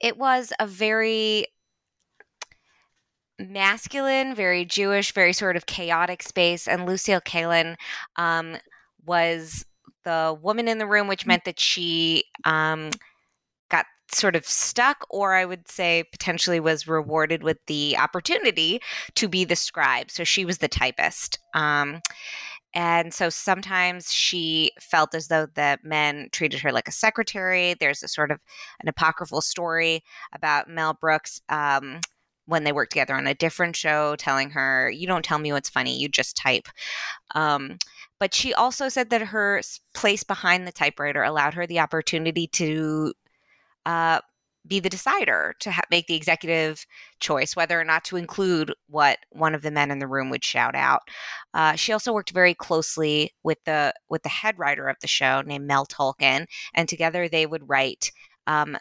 it 0.00 0.16
was 0.16 0.52
a 0.58 0.66
very 0.66 1.46
masculine 3.38 4.34
very 4.34 4.64
jewish 4.64 5.12
very 5.12 5.32
sort 5.32 5.56
of 5.56 5.64
chaotic 5.64 6.22
space 6.22 6.68
and 6.68 6.84
lucille 6.84 7.22
kallen 7.22 7.74
um, 8.16 8.56
was 9.06 9.64
the 10.04 10.36
woman 10.42 10.68
in 10.68 10.78
the 10.78 10.86
room 10.86 11.08
which 11.08 11.26
meant 11.26 11.44
that 11.44 11.58
she 11.58 12.24
um, 12.44 12.90
sort 14.14 14.36
of 14.36 14.46
stuck, 14.46 15.06
or 15.10 15.34
I 15.34 15.44
would 15.44 15.68
say 15.68 16.04
potentially 16.12 16.60
was 16.60 16.88
rewarded 16.88 17.42
with 17.42 17.58
the 17.66 17.96
opportunity 17.98 18.80
to 19.14 19.28
be 19.28 19.44
the 19.44 19.56
scribe. 19.56 20.10
So 20.10 20.24
she 20.24 20.44
was 20.44 20.58
the 20.58 20.68
typist. 20.68 21.38
Um, 21.54 22.00
and 22.72 23.12
so 23.12 23.30
sometimes 23.30 24.12
she 24.12 24.70
felt 24.80 25.14
as 25.14 25.28
though 25.28 25.46
the 25.54 25.78
men 25.82 26.28
treated 26.30 26.60
her 26.60 26.70
like 26.70 26.86
a 26.86 26.92
secretary. 26.92 27.74
There's 27.74 28.02
a 28.02 28.08
sort 28.08 28.30
of 28.30 28.38
an 28.80 28.88
apocryphal 28.88 29.40
story 29.40 30.04
about 30.32 30.68
Mel 30.68 30.96
Brooks 31.00 31.40
um, 31.48 32.00
when 32.46 32.62
they 32.64 32.72
worked 32.72 32.92
together 32.92 33.14
on 33.14 33.26
a 33.26 33.34
different 33.34 33.74
show, 33.74 34.14
telling 34.16 34.50
her, 34.50 34.90
You 34.90 35.06
don't 35.08 35.24
tell 35.24 35.38
me 35.38 35.52
what's 35.52 35.68
funny, 35.68 35.98
you 35.98 36.08
just 36.08 36.36
type. 36.36 36.68
Um, 37.34 37.78
but 38.20 38.34
she 38.34 38.54
also 38.54 38.88
said 38.88 39.10
that 39.10 39.22
her 39.22 39.62
place 39.94 40.22
behind 40.22 40.66
the 40.66 40.72
typewriter 40.72 41.22
allowed 41.22 41.54
her 41.54 41.66
the 41.66 41.80
opportunity 41.80 42.46
to 42.48 43.14
uh, 43.86 44.20
be 44.66 44.80
the 44.80 44.90
decider 44.90 45.54
to 45.60 45.70
ha- 45.70 45.82
make 45.90 46.06
the 46.06 46.14
executive 46.14 46.84
choice 47.18 47.56
whether 47.56 47.80
or 47.80 47.84
not 47.84 48.04
to 48.04 48.16
include 48.16 48.72
what 48.88 49.18
one 49.30 49.54
of 49.54 49.62
the 49.62 49.70
men 49.70 49.90
in 49.90 49.98
the 49.98 50.06
room 50.06 50.30
would 50.30 50.44
shout 50.44 50.74
out. 50.74 51.00
Uh, 51.54 51.74
she 51.74 51.92
also 51.92 52.12
worked 52.12 52.30
very 52.30 52.54
closely 52.54 53.32
with 53.42 53.58
the 53.64 53.92
with 54.08 54.22
the 54.22 54.28
head 54.28 54.58
writer 54.58 54.88
of 54.88 54.96
the 55.00 55.08
show 55.08 55.42
named 55.42 55.66
Mel 55.66 55.86
Tolkin, 55.86 56.46
and 56.74 56.88
together 56.88 57.28
they 57.28 57.46
would 57.46 57.68
write 57.68 58.12
um, 58.46 58.76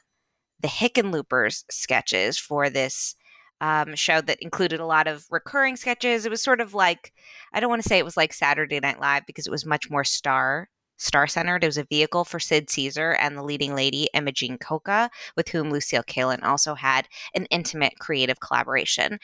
the 0.60 0.68
Hickenloopers 0.68 1.64
sketches 1.72 2.38
for 2.38 2.70
this 2.70 3.16
um, 3.62 3.96
show 3.96 4.22
that 4.22 4.42
included 4.42 4.80
a 4.80 4.86
lot 4.86 5.08
of 5.08 5.26
recurring 5.30 5.76
sketches. 5.76 6.26
It 6.26 6.32
was 6.32 6.42
sort 6.42 6.62
of 6.62 6.74
like 6.74 7.14
I 7.54 7.60
don't 7.60 7.70
want 7.70 7.82
to 7.84 7.90
say 7.90 7.98
it 7.98 8.06
was 8.06 8.18
like 8.18 8.34
Saturday 8.34 8.80
Night 8.80 9.00
Live 9.00 9.26
because 9.26 9.48
it 9.48 9.52
was 9.52 9.66
much 9.66 9.90
more 9.90 10.04
star 10.04 10.70
Star 11.00 11.26
Centered. 11.28 11.64
It 11.64 11.68
was 11.68 11.78
a 11.78 11.86
vehicle 11.86 12.26
for 12.26 12.40
Sid 12.40 12.70
Caesar 12.70 13.14
and 13.14 13.36
the 13.36 13.44
leading 13.44 13.74
lady, 13.74 14.10
Imogene 14.14 14.58
Coca, 14.58 15.10
with 15.36 15.50
whom 15.50 15.72
Lucille 15.72 16.04
Kallen 16.04 16.44
also 16.44 16.76
had 16.76 17.08
an 17.34 17.46
intimate 17.46 17.98
creative 18.00 18.40
collaboration. 18.42 19.18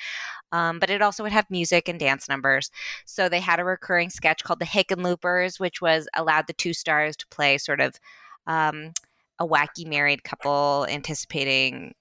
Um, 0.52 0.80
but 0.80 0.90
it 0.90 1.02
also 1.02 1.22
would 1.22 1.34
have 1.34 1.46
music 1.50 1.88
and 1.88 2.00
dance 2.00 2.28
numbers. 2.28 2.72
So 3.06 3.28
they 3.28 3.42
had 3.42 3.60
a 3.60 3.66
recurring 3.66 4.10
sketch 4.10 4.44
called 4.44 4.60
the 4.60 4.66
Hickenloopers, 4.66 5.60
which 5.60 5.82
was 5.82 6.08
allowed 6.16 6.48
the 6.48 6.54
two 6.54 6.74
stars 6.74 7.16
to 7.18 7.28
play 7.28 7.58
sort 7.58 7.82
of 7.82 8.00
um, 8.48 8.94
a 9.40 9.46
wacky 9.46 9.86
married 9.86 10.24
couple 10.24 10.88
anticipating 10.90 11.94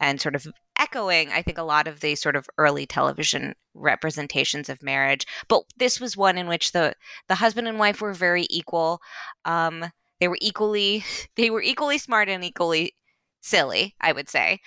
and 0.00 0.20
sort 0.20 0.34
of 0.34 0.46
echoing, 0.80 1.30
I 1.30 1.42
think, 1.42 1.58
a 1.58 1.62
lot 1.62 1.86
of 1.86 2.00
the 2.00 2.14
sort 2.16 2.36
of 2.36 2.48
early 2.58 2.86
television 2.86 3.54
representations 3.74 4.68
of 4.68 4.82
marriage. 4.82 5.26
But 5.48 5.64
this 5.76 6.00
was 6.00 6.16
one 6.16 6.38
in 6.38 6.48
which 6.48 6.72
the 6.72 6.94
the 7.28 7.36
husband 7.36 7.68
and 7.68 7.78
wife 7.78 8.00
were 8.00 8.14
very 8.14 8.46
equal. 8.50 9.00
Um, 9.44 9.84
they 10.20 10.28
were 10.28 10.38
equally 10.40 11.04
they 11.36 11.50
were 11.50 11.62
equally 11.62 11.98
smart 11.98 12.28
and 12.28 12.44
equally 12.44 12.94
silly, 13.42 13.94
I 14.00 14.12
would 14.12 14.28
say. 14.28 14.60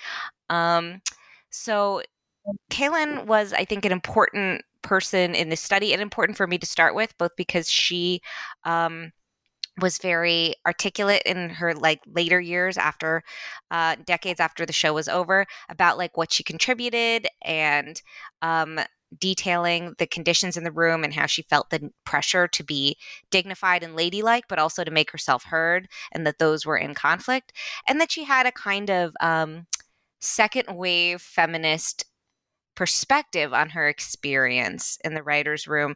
Um, 0.50 1.01
so 1.50 2.01
Kallen 2.72 3.25
was, 3.25 3.53
I 3.53 3.65
think, 3.65 3.86
an 3.86 3.91
important 3.91 4.63
person 4.82 5.34
in 5.36 5.50
this 5.50 5.62
study 5.62 5.93
and 5.93 6.01
important 6.01 6.38
for 6.38 6.48
me 6.48 6.58
to 6.58 6.65
start 6.65 6.96
with, 6.96 7.17
both 7.17 7.32
because 7.38 7.70
she 7.70 8.22
um, 8.65 9.12
was 9.81 9.97
very 9.97 10.55
articulate 10.65 11.23
in 11.25 11.49
her 11.49 11.73
like 11.73 11.99
later 12.07 12.39
years 12.39 12.77
after 12.77 13.23
uh, 13.71 13.95
decades 14.05 14.39
after 14.39 14.65
the 14.65 14.73
show 14.73 14.93
was 14.93 15.07
over 15.07 15.45
about 15.69 15.97
like 15.97 16.15
what 16.15 16.31
she 16.31 16.43
contributed 16.43 17.27
and 17.43 18.01
um, 18.41 18.79
detailing 19.19 19.95
the 19.97 20.07
conditions 20.07 20.57
in 20.57 20.63
the 20.63 20.71
room 20.71 21.03
and 21.03 21.13
how 21.13 21.25
she 21.25 21.43
felt 21.43 21.69
the 21.69 21.91
pressure 22.05 22.47
to 22.47 22.63
be 22.63 22.97
dignified 23.31 23.83
and 23.83 23.95
ladylike 23.95 24.45
but 24.47 24.59
also 24.59 24.83
to 24.83 24.91
make 24.91 25.11
herself 25.11 25.43
heard 25.43 25.87
and 26.11 26.25
that 26.25 26.39
those 26.39 26.65
were 26.65 26.77
in 26.77 26.93
conflict 26.93 27.51
and 27.87 27.99
that 27.99 28.11
she 28.11 28.23
had 28.23 28.45
a 28.45 28.51
kind 28.51 28.89
of 28.89 29.13
um, 29.21 29.65
second 30.21 30.75
wave 30.75 31.21
feminist 31.21 32.05
perspective 32.75 33.53
on 33.53 33.69
her 33.69 33.87
experience 33.87 34.97
in 35.03 35.13
the 35.13 35.23
writer's 35.23 35.67
room 35.67 35.93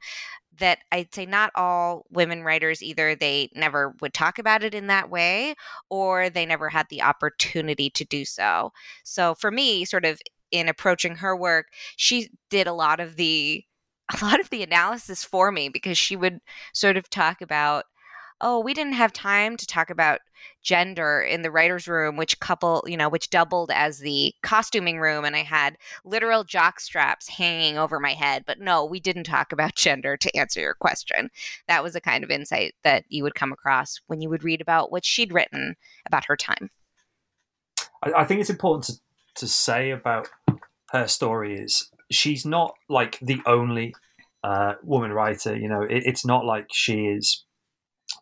that 0.60 0.80
I'd 0.92 1.14
say 1.14 1.26
not 1.26 1.52
all 1.56 2.06
women 2.12 2.44
writers 2.44 2.82
either 2.84 3.16
they 3.16 3.50
never 3.56 3.94
would 4.02 4.14
talk 4.14 4.40
about 4.40 4.64
it 4.64 4.74
in 4.74 4.88
that 4.88 5.10
way 5.10 5.56
or 5.90 6.30
they 6.30 6.46
never 6.46 6.70
had 6.70 6.88
the 6.90 7.02
opportunity 7.02 7.90
to 7.92 8.06
do 8.06 8.26
so. 8.26 8.72
So 9.04 9.36
for 9.36 9.52
me, 9.52 9.86
sort 9.86 10.06
of 10.06 10.20
in 10.52 10.68
approaching 10.68 11.16
her 11.18 11.36
work, 11.36 11.68
she 11.96 12.30
did 12.50 12.68
a 12.68 12.74
lot 12.74 13.00
of 13.00 13.16
the 13.16 13.64
a 14.22 14.26
lot 14.26 14.40
of 14.40 14.50
the 14.50 14.64
analysis 14.64 15.24
for 15.24 15.52
me 15.52 15.70
because 15.70 15.98
she 15.98 16.16
would 16.16 16.40
sort 16.74 16.96
of 16.98 17.10
talk 17.10 17.42
about 17.42 17.86
oh, 18.42 18.60
we 18.60 18.74
didn't 18.74 18.94
have 18.94 19.14
time 19.14 19.58
to 19.58 19.66
talk 19.66 19.90
about 19.90 20.20
gender 20.62 21.22
in 21.22 21.42
the 21.42 21.52
writer's 21.52 21.88
room, 21.88 22.18
which 22.18 22.40
couple, 22.40 22.84
you 22.88 22.98
know, 22.98 23.10
which 23.10 23.30
doubled 23.30 23.72
as 23.74 24.00
the 24.00 24.34
costuming 24.44 25.00
room. 25.00 25.26
And 25.26 25.36
I 25.36 25.44
had 25.44 25.78
literal 26.04 26.44
jock 26.44 26.80
straps 26.80 27.28
hanging 27.28 27.78
over 27.78 28.00
my 28.00 28.14
head. 28.14 28.44
But 28.46 28.60
no, 28.60 28.86
we 28.86 29.00
didn't 29.00 29.24
talk 29.24 29.52
about 29.52 29.76
gender 29.76 30.18
to 30.18 30.38
answer 30.38 30.60
your 30.60 30.76
question. 30.76 31.30
That 31.68 31.84
was 31.84 31.96
a 31.96 32.02
kind 32.02 32.24
of 32.24 32.30
insight 32.30 32.76
that 32.84 33.06
you 33.10 33.24
would 33.24 33.36
come 33.36 33.52
across 33.52 34.00
when 34.08 34.22
you 34.22 34.30
would 34.30 34.44
read 34.44 34.62
about 34.62 34.92
what 34.92 35.06
she'd 35.06 35.34
written 35.34 35.76
about 36.06 36.26
her 36.26 36.36
time. 36.36 36.70
I, 38.04 38.22
I 38.22 38.24
think 38.26 38.42
it's 38.42 38.50
important 38.50 38.86
to, 38.86 38.94
to 39.36 39.48
say 39.48 39.92
about 39.92 40.30
her 40.92 41.08
story 41.08 41.58
is 41.58 41.90
she's 42.12 42.46
not 42.46 42.74
like 42.90 43.20
the 43.20 43.42
only 43.46 43.94
uh, 44.44 44.74
woman 44.84 45.12
writer. 45.12 45.56
You 45.56 45.70
know, 45.70 45.82
it, 45.82 46.04
it's 46.06 46.26
not 46.26 46.46
like 46.46 46.68
she 46.72 47.06
is 47.06 47.44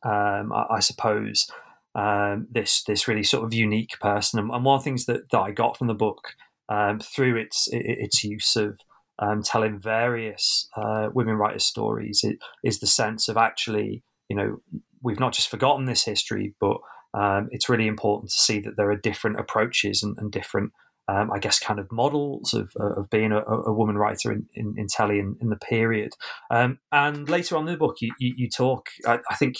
um, 0.05 0.53
I, 0.53 0.75
I, 0.75 0.79
suppose, 0.79 1.49
um, 1.95 2.47
this 2.51 2.83
this 2.83 3.07
really 3.07 3.23
sort 3.23 3.43
of 3.43 3.53
unique 3.53 3.99
person. 3.99 4.39
And, 4.39 4.49
one 4.49 4.75
of 4.75 4.81
the 4.81 4.83
things 4.83 5.05
that, 5.05 5.31
that 5.31 5.39
I 5.39 5.51
got 5.51 5.77
from 5.77 5.87
the 5.87 5.93
book 5.93 6.33
um, 6.69 6.99
through 6.99 7.37
its 7.37 7.67
its 7.71 8.23
use 8.23 8.55
of 8.55 8.79
um, 9.19 9.43
telling 9.43 9.79
various 9.79 10.69
uh, 10.75 11.09
women 11.13 11.35
writers' 11.35 11.65
stories 11.65 12.21
it, 12.23 12.37
is 12.63 12.79
the 12.79 12.87
sense 12.87 13.27
of 13.27 13.37
actually, 13.37 14.03
you 14.29 14.35
know, 14.35 14.57
we've 15.01 15.19
not 15.19 15.33
just 15.33 15.49
forgotten 15.49 15.85
this 15.85 16.05
history, 16.05 16.53
but 16.59 16.77
um, 17.13 17.47
it's 17.51 17.69
really 17.69 17.87
important 17.87 18.29
to 18.31 18.37
see 18.37 18.59
that 18.59 18.75
there 18.77 18.91
are 18.91 18.97
different 18.97 19.39
approaches 19.39 20.03
and, 20.03 20.17
and 20.17 20.31
different 20.31 20.71
um, 21.07 21.31
I 21.31 21.39
guess, 21.39 21.59
kind 21.59 21.79
of 21.79 21.91
models 21.91 22.53
of, 22.53 22.71
of 22.77 23.09
being 23.09 23.31
a, 23.31 23.39
a 23.39 23.73
woman 23.73 23.97
writer 23.97 24.31
in, 24.31 24.47
in, 24.55 24.73
in 24.77 24.87
telly 24.87 25.19
in, 25.19 25.35
in 25.39 25.49
the 25.49 25.55
period. 25.55 26.13
Um, 26.49 26.79
and 26.91 27.29
later 27.29 27.57
on 27.57 27.67
in 27.67 27.73
the 27.73 27.77
book, 27.77 27.97
you, 28.01 28.11
you, 28.19 28.33
you 28.35 28.49
talk, 28.49 28.89
I, 29.05 29.19
I, 29.29 29.35
think, 29.35 29.55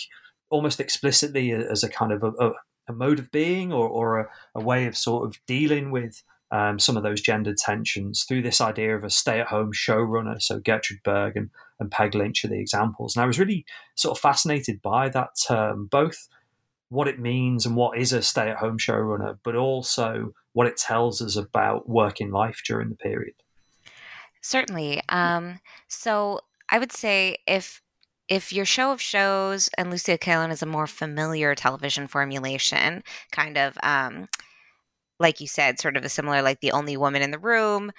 almost 0.50 0.80
explicitly 0.80 1.52
as 1.52 1.82
a 1.82 1.88
kind 1.88 2.12
of 2.12 2.22
a, 2.22 2.30
a, 2.38 2.52
a 2.88 2.92
mode 2.92 3.18
of 3.18 3.30
being 3.30 3.72
or, 3.72 3.88
or 3.88 4.20
a, 4.20 4.28
a, 4.54 4.60
way 4.60 4.86
of 4.86 4.96
sort 4.96 5.26
of 5.26 5.38
dealing 5.46 5.90
with 5.90 6.22
um, 6.50 6.78
some 6.78 6.96
of 6.96 7.02
those 7.02 7.20
gender 7.20 7.54
tensions 7.54 8.24
through 8.24 8.42
this 8.42 8.60
idea 8.60 8.96
of 8.96 9.02
a 9.02 9.10
stay-at-home 9.10 9.72
showrunner. 9.72 10.40
So 10.40 10.60
Gertrude 10.60 11.02
Berg 11.02 11.36
and, 11.36 11.50
and 11.80 11.90
Peg 11.90 12.14
Lynch 12.14 12.44
are 12.44 12.48
the 12.48 12.60
examples, 12.60 13.16
and 13.16 13.22
I 13.22 13.26
was 13.26 13.38
really 13.38 13.64
sort 13.96 14.16
of 14.16 14.20
fascinated 14.20 14.80
by 14.82 15.08
that 15.08 15.30
term, 15.46 15.86
both 15.86 16.28
what 16.88 17.08
it 17.08 17.18
means 17.18 17.66
and 17.66 17.74
what 17.74 17.98
is 17.98 18.12
a 18.12 18.22
stay-at-home 18.22 18.78
showrunner, 18.78 19.38
but 19.42 19.56
also 19.56 20.32
what 20.52 20.68
it 20.68 20.76
tells 20.76 21.20
us 21.20 21.36
about 21.36 21.88
working 21.88 22.30
life 22.30 22.62
during 22.64 22.88
the 22.88 22.94
period. 22.94 23.34
Certainly. 24.40 25.02
Um, 25.08 25.58
so 25.88 26.40
I 26.70 26.78
would 26.78 26.92
say 26.92 27.38
if 27.48 27.82
if 28.28 28.52
your 28.52 28.64
show 28.64 28.92
of 28.92 29.00
shows 29.00 29.68
and 29.78 29.90
Lucille 29.90 30.18
Kallen 30.18 30.50
is 30.50 30.62
a 30.62 30.66
more 30.66 30.86
familiar 30.86 31.54
television 31.54 32.08
formulation, 32.08 33.02
kind 33.32 33.56
of 33.56 33.78
um, 33.82 34.28
like 35.20 35.40
you 35.40 35.46
said, 35.46 35.78
sort 35.80 35.96
of 35.96 36.04
a 36.04 36.08
similar 36.08 36.42
like 36.42 36.60
the 36.60 36.72
only 36.72 36.96
woman 36.96 37.22
in 37.22 37.30
the 37.30 37.38
room, 37.38 37.92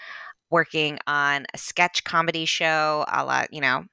working 0.50 1.00
on 1.07 1.46
a 1.53 1.57
sketch 1.57 2.03
comedy 2.03 2.46
show, 2.46 3.05
a 3.12 3.24
la 3.25 3.46
you 3.51 3.62
know, 3.62 3.86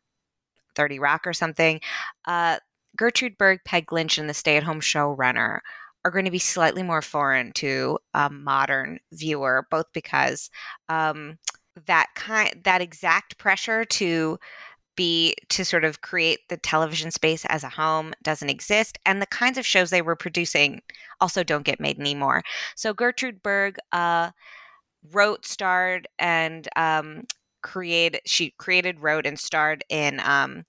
Thirty 0.75 0.99
Rock 0.99 1.26
or 1.26 1.33
something. 1.33 1.81
Uh, 2.26 2.59
Gertrude 2.97 3.38
Berg, 3.38 3.61
Peg 3.64 3.93
Lynch, 3.93 4.19
and 4.19 4.29
the 4.29 4.35
stay-at-home 4.35 4.81
showrunner 4.81 5.61
are 6.05 6.11
going 6.11 6.26
to 6.26 6.31
be 6.31 6.38
slightly 6.38 6.83
more 6.83 7.03
foreign 7.03 7.53
to 7.53 7.99
a 8.12 8.31
modern 8.31 8.99
viewer, 9.12 9.67
both 9.71 9.87
because 9.95 10.50
um, 10.88 11.38
that 11.87 12.09
kind 12.14 12.61
that 12.64 12.81
exact 12.81 13.38
pressure 13.38 13.85
to 13.85 14.38
be 14.97 15.35
to 15.49 15.65
sort 15.65 15.85
of 15.85 16.01
create 16.01 16.41
the 16.49 16.57
television 16.57 17.11
space 17.11 17.45
as 17.47 17.65
a 17.65 17.69
home 17.69 18.13
doesn't 18.23 18.51
exist 18.51 18.99
and 19.07 19.21
the 19.21 19.27
kinds 19.27 19.59
of 19.59 19.67
shows 19.67 19.91
they 19.91 20.03
were 20.03 20.17
producing 20.17 20.81
also 21.21 21.43
don't 21.43 21.65
get 21.65 21.81
made 21.81 21.99
anymore. 21.99 22.43
So 22.77 22.93
gertrude 22.93 23.43
berg 23.43 23.77
uh, 23.93 24.31
wrote 25.13 25.45
starred 25.47 26.09
and 26.19 26.69
um, 26.77 27.25
created 27.63 28.21
she 28.27 28.55
created 28.59 29.01
wrote 29.01 29.27
and 29.27 29.39
starred 29.39 29.85
in 29.89 30.21
um, 30.21 30.65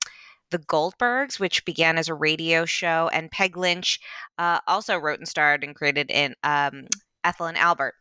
the 0.52 0.60
goldbergs 0.60 1.40
which 1.40 1.66
began 1.66 1.98
as 1.98 2.08
a 2.08 2.14
radio 2.14 2.66
show 2.66 3.10
and 3.14 3.32
peg 3.32 3.58
lynch 3.58 4.00
uh, 4.38 4.60
also 4.68 4.98
wrote 4.98 5.20
and 5.20 5.28
starred 5.28 5.64
and 5.64 5.76
created 5.76 6.10
in 6.10 6.36
um, 6.44 6.88
ethel 7.24 7.48
and 7.48 7.58
albert. 7.58 7.96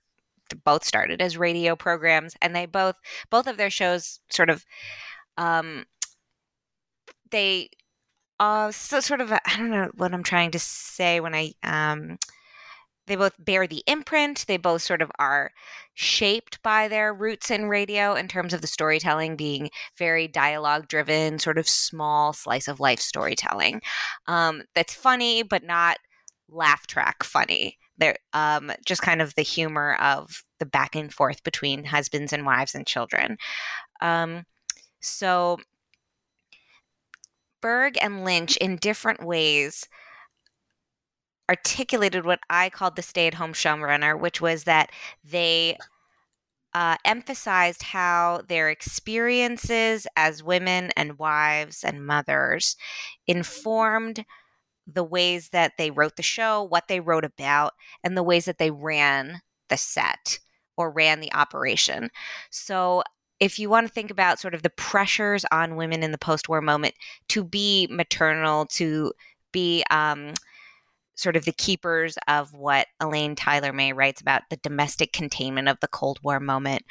Both 0.64 0.85
started 0.85 1.21
as 1.21 1.37
radio 1.38 1.75
programs 1.75 2.37
and 2.40 2.54
they 2.54 2.66
both 2.66 2.97
both 3.31 3.47
of 3.47 3.57
their 3.57 3.71
shows 3.71 4.21
sort 4.31 4.50
of 4.50 4.64
um 5.37 5.85
they 7.31 7.71
uh 8.40 8.71
so 8.71 9.00
sort 9.00 9.21
of 9.21 9.33
I 9.33 9.40
don't 9.57 9.71
know 9.71 9.90
what 9.95 10.12
I'm 10.14 10.23
trying 10.23 10.50
to 10.52 10.59
say 10.59 11.21
when 11.21 11.35
I 11.35 11.52
um 11.62 12.19
they 13.07 13.16
both 13.16 13.35
bear 13.38 13.66
the 13.66 13.83
imprint 13.87 14.45
they 14.49 14.57
both 14.57 14.83
sort 14.83 15.02
of 15.02 15.11
are 15.19 15.50
shaped 15.95 16.62
by 16.62 16.88
their 16.88 17.14
roots 17.14 17.50
in 17.50 17.69
radio 17.69 18.14
in 18.14 18.28
terms 18.28 18.52
of 18.54 18.61
the 18.61 18.66
storytelling 18.66 19.37
being 19.37 19.71
very 19.99 20.26
dialogue 20.26 20.88
driven 20.88 21.38
sort 21.38 21.59
of 21.59 21.69
small 21.69 22.33
slice 22.33 22.66
of 22.66 22.81
life 22.81 23.00
storytelling 23.00 23.81
um, 24.26 24.62
that's 24.75 24.95
funny 24.95 25.43
but 25.43 25.64
not 25.64 25.99
laugh 26.49 26.87
track 26.87 27.23
funny. 27.23 27.78
There 27.99 28.16
um, 28.33 28.73
just 28.85 29.02
kind 29.02 29.23
of 29.23 29.35
the 29.35 29.43
humor 29.43 29.95
of 29.95 30.45
the 30.59 30.66
back 30.66 30.97
and 30.97 31.12
forth 31.12 31.43
between 31.45 31.85
husbands 31.85 32.33
and 32.33 32.45
wives 32.45 32.75
and 32.75 32.87
children. 32.87 33.38
Um, 34.00 34.45
so 35.00 35.59
berg 37.64 37.99
and 38.02 38.25
lynch 38.25 38.56
in 38.59 38.76
different 38.76 39.25
ways 39.25 39.88
articulated 41.50 42.25
what 42.25 42.40
i 42.49 42.71
called 42.71 42.97
the 42.97 43.02
stay-at-home 43.02 43.52
showrunner 43.52 44.18
which 44.18 44.40
was 44.40 44.64
that 44.64 44.90
they 45.25 45.76
uh, 46.75 46.97
emphasized 47.04 47.83
how 47.83 48.42
their 48.49 48.68
experiences 48.68 50.06
as 50.16 50.42
women 50.42 50.90
and 50.97 51.18
wives 51.18 51.85
and 51.85 52.04
mothers 52.06 52.76
informed 53.28 54.25
the 54.87 55.04
ways 55.04 55.50
that 55.50 55.73
they 55.78 55.90
wrote 55.90 56.16
the 56.16 56.23
show, 56.23 56.62
what 56.64 56.88
they 56.88 57.00
wrote 57.00 57.25
about, 57.25 57.73
and 58.04 58.16
the 58.16 58.23
ways 58.25 58.47
that 58.47 58.59
they 58.59 58.71
ran 58.71 59.40
the 59.71 59.76
set 59.76 60.41
or 60.76 60.91
ran 60.91 61.21
the 61.21 61.32
operation. 61.34 62.10
So, 62.50 63.04
if 63.40 63.58
you 63.58 63.68
want 63.68 63.86
to 63.86 63.92
think 63.92 64.10
about 64.10 64.38
sort 64.38 64.54
of 64.54 64.62
the 64.62 64.70
pressures 64.70 65.44
on 65.50 65.76
women 65.76 66.02
in 66.02 66.12
the 66.12 66.18
post 66.18 66.49
war 66.49 66.60
moment 66.60 66.94
to 67.28 67.44
be 67.44 67.86
maternal, 67.90 68.66
to 68.66 69.12
be 69.52 69.84
um, 69.90 70.34
sort 71.16 71.36
of 71.36 71.44
the 71.44 71.52
keepers 71.52 72.16
of 72.28 72.52
what 72.52 72.86
Elaine 73.00 73.34
Tyler 73.34 73.73
May 73.73 73.92
writes 73.92 74.20
about 74.20 74.42
the 74.50 74.56
domestic 74.58 75.12
containment 75.12 75.68
of 75.68 75.78
the 75.80 75.88
Cold 75.88 76.18
War 76.23 76.40
moment, 76.40 76.82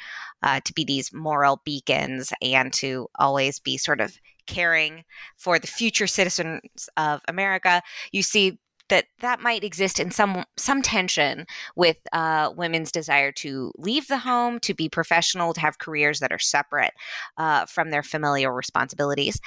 uh, 0.42 0.60
to 0.64 0.72
be 0.72 0.84
these 0.84 1.12
moral 1.12 1.60
beacons 1.64 2.32
and 2.40 2.72
to 2.74 3.08
always 3.18 3.58
be 3.58 3.76
sort 3.76 4.00
of 4.00 4.16
caring 4.46 5.04
for 5.36 5.58
the 5.58 5.66
future 5.66 6.06
citizens 6.06 6.88
of 6.96 7.20
America, 7.28 7.82
you 8.12 8.22
see 8.22 8.58
that 8.88 9.06
that 9.20 9.40
might 9.40 9.64
exist 9.64 9.98
in 9.98 10.10
some 10.10 10.44
some 10.56 10.82
tension 10.82 11.46
with 11.76 11.96
uh, 12.12 12.50
women's 12.56 12.92
desire 12.92 13.32
to 13.32 13.72
leave 13.78 14.08
the 14.08 14.18
home, 14.18 14.60
to 14.60 14.74
be 14.74 14.88
professional, 14.88 15.54
to 15.54 15.60
have 15.60 15.78
careers 15.78 16.20
that 16.20 16.32
are 16.32 16.38
separate 16.38 16.92
uh, 17.38 17.66
from 17.66 17.90
their 17.90 18.02
familial 18.02 18.52
responsibilities. 18.52 19.40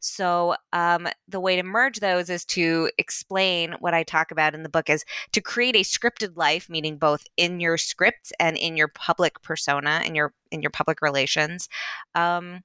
So 0.00 0.54
um, 0.74 1.08
the 1.28 1.40
way 1.40 1.56
to 1.56 1.62
merge 1.62 2.00
those 2.00 2.28
is 2.28 2.44
to 2.46 2.90
explain 2.98 3.74
what 3.80 3.94
I 3.94 4.02
talk 4.02 4.30
about 4.30 4.54
in 4.54 4.62
the 4.62 4.68
book 4.68 4.90
is 4.90 5.02
to 5.32 5.40
create 5.40 5.76
a 5.76 5.80
scripted 5.80 6.36
life, 6.36 6.68
meaning 6.68 6.98
both 6.98 7.24
in 7.38 7.58
your 7.58 7.78
script 7.78 8.30
and 8.38 8.56
in 8.58 8.76
your 8.76 8.88
public 8.88 9.40
persona, 9.42 10.02
in 10.04 10.14
your 10.14 10.34
in 10.50 10.60
your 10.60 10.70
public 10.70 11.00
relations. 11.00 11.68
Um, 12.14 12.62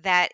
that 0.00 0.32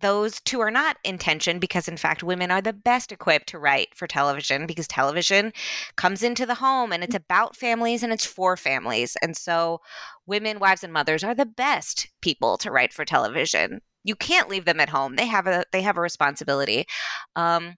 those 0.00 0.40
two 0.40 0.60
are 0.60 0.70
not 0.70 0.96
in 1.04 1.18
tension 1.18 1.58
because 1.58 1.88
in 1.88 1.96
fact 1.96 2.22
women 2.22 2.50
are 2.50 2.62
the 2.62 2.72
best 2.72 3.12
equipped 3.12 3.48
to 3.48 3.58
write 3.58 3.94
for 3.94 4.06
television 4.06 4.66
because 4.66 4.88
television 4.88 5.52
comes 5.96 6.22
into 6.22 6.46
the 6.46 6.54
home 6.54 6.92
and 6.92 7.04
it's 7.04 7.14
about 7.14 7.56
families 7.56 8.02
and 8.02 8.12
it's 8.12 8.24
for 8.24 8.56
families. 8.56 9.16
And 9.20 9.36
so 9.36 9.80
women 10.26 10.58
wives 10.58 10.84
and 10.84 10.92
mothers 10.92 11.22
are 11.22 11.34
the 11.34 11.46
best 11.46 12.08
people 12.22 12.56
to 12.58 12.70
write 12.70 12.92
for 12.92 13.04
television. 13.04 13.80
You 14.04 14.16
can't 14.16 14.48
leave 14.48 14.64
them 14.64 14.80
at 14.80 14.88
home. 14.88 15.16
They 15.16 15.26
have 15.26 15.46
a 15.46 15.64
they 15.72 15.82
have 15.82 15.96
a 15.96 16.02
responsibility. 16.02 16.86
Um, 17.36 17.74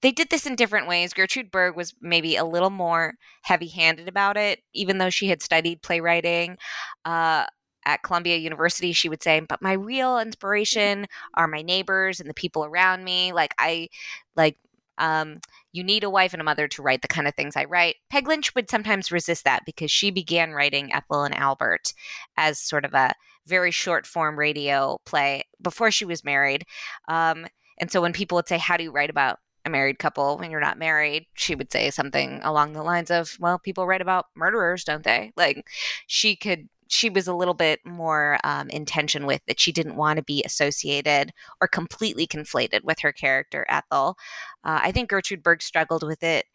they 0.00 0.12
did 0.12 0.30
this 0.30 0.46
in 0.46 0.54
different 0.54 0.86
ways. 0.86 1.12
Gertrude 1.12 1.50
Berg 1.50 1.76
was 1.76 1.94
maybe 2.00 2.36
a 2.36 2.44
little 2.44 2.70
more 2.70 3.14
heavy 3.42 3.66
handed 3.66 4.06
about 4.08 4.36
it, 4.36 4.60
even 4.72 4.98
though 4.98 5.10
she 5.10 5.28
had 5.28 5.42
studied 5.42 5.82
playwriting. 5.82 6.56
Uh, 7.04 7.46
at 7.88 8.02
Columbia 8.02 8.36
University, 8.36 8.92
she 8.92 9.08
would 9.08 9.22
say, 9.22 9.40
but 9.40 9.62
my 9.62 9.72
real 9.72 10.18
inspiration 10.18 11.06
are 11.34 11.48
my 11.48 11.62
neighbors 11.62 12.20
and 12.20 12.28
the 12.28 12.34
people 12.34 12.66
around 12.66 13.02
me. 13.02 13.32
Like, 13.32 13.54
I, 13.58 13.88
like, 14.36 14.58
um, 14.98 15.40
you 15.72 15.82
need 15.82 16.04
a 16.04 16.10
wife 16.10 16.34
and 16.34 16.42
a 16.42 16.44
mother 16.44 16.68
to 16.68 16.82
write 16.82 17.00
the 17.00 17.08
kind 17.08 17.26
of 17.26 17.34
things 17.34 17.56
I 17.56 17.64
write. 17.64 17.96
Peg 18.10 18.28
Lynch 18.28 18.54
would 18.54 18.68
sometimes 18.68 19.10
resist 19.10 19.44
that 19.44 19.64
because 19.64 19.90
she 19.90 20.10
began 20.10 20.52
writing 20.52 20.92
Ethel 20.92 21.24
and 21.24 21.34
Albert 21.34 21.94
as 22.36 22.60
sort 22.60 22.84
of 22.84 22.92
a 22.92 23.14
very 23.46 23.70
short 23.70 24.06
form 24.06 24.38
radio 24.38 24.98
play 25.06 25.44
before 25.62 25.90
she 25.90 26.04
was 26.04 26.24
married. 26.24 26.66
Um, 27.08 27.46
and 27.78 27.90
so 27.90 28.02
when 28.02 28.12
people 28.12 28.36
would 28.36 28.48
say, 28.48 28.58
How 28.58 28.76
do 28.76 28.84
you 28.84 28.90
write 28.90 29.08
about 29.08 29.38
a 29.64 29.70
married 29.70 29.98
couple 29.98 30.36
when 30.36 30.50
you're 30.50 30.60
not 30.60 30.78
married? 30.78 31.24
She 31.34 31.54
would 31.54 31.72
say 31.72 31.90
something 31.90 32.40
along 32.42 32.74
the 32.74 32.82
lines 32.82 33.10
of, 33.10 33.34
Well, 33.40 33.58
people 33.58 33.86
write 33.86 34.02
about 34.02 34.26
murderers, 34.36 34.84
don't 34.84 35.04
they? 35.04 35.32
Like 35.36 35.66
she 36.06 36.36
could 36.36 36.68
she 36.88 37.10
was 37.10 37.28
a 37.28 37.34
little 37.34 37.54
bit 37.54 37.80
more 37.84 38.38
um, 38.44 38.68
in 38.70 38.84
tension 38.84 39.26
with 39.26 39.42
that 39.46 39.60
she 39.60 39.72
didn't 39.72 39.96
want 39.96 40.16
to 40.16 40.24
be 40.24 40.42
associated 40.44 41.32
or 41.60 41.68
completely 41.68 42.26
conflated 42.26 42.82
with 42.82 42.98
her 43.00 43.12
character 43.12 43.66
Ethel. 43.68 44.16
Uh, 44.64 44.80
I 44.82 44.92
think 44.92 45.10
Gertrude 45.10 45.42
Berg 45.42 45.62
struggled 45.62 46.02
with 46.02 46.22
it. 46.22 46.46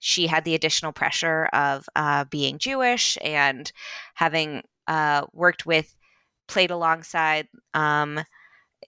She 0.00 0.26
had 0.26 0.44
the 0.44 0.54
additional 0.54 0.92
pressure 0.92 1.44
of 1.52 1.86
uh, 1.94 2.24
being 2.24 2.58
Jewish 2.58 3.16
and 3.22 3.70
having 4.14 4.62
uh, 4.88 5.26
worked 5.32 5.64
with, 5.66 5.94
played 6.48 6.70
alongside, 6.72 7.46
um, 7.74 8.18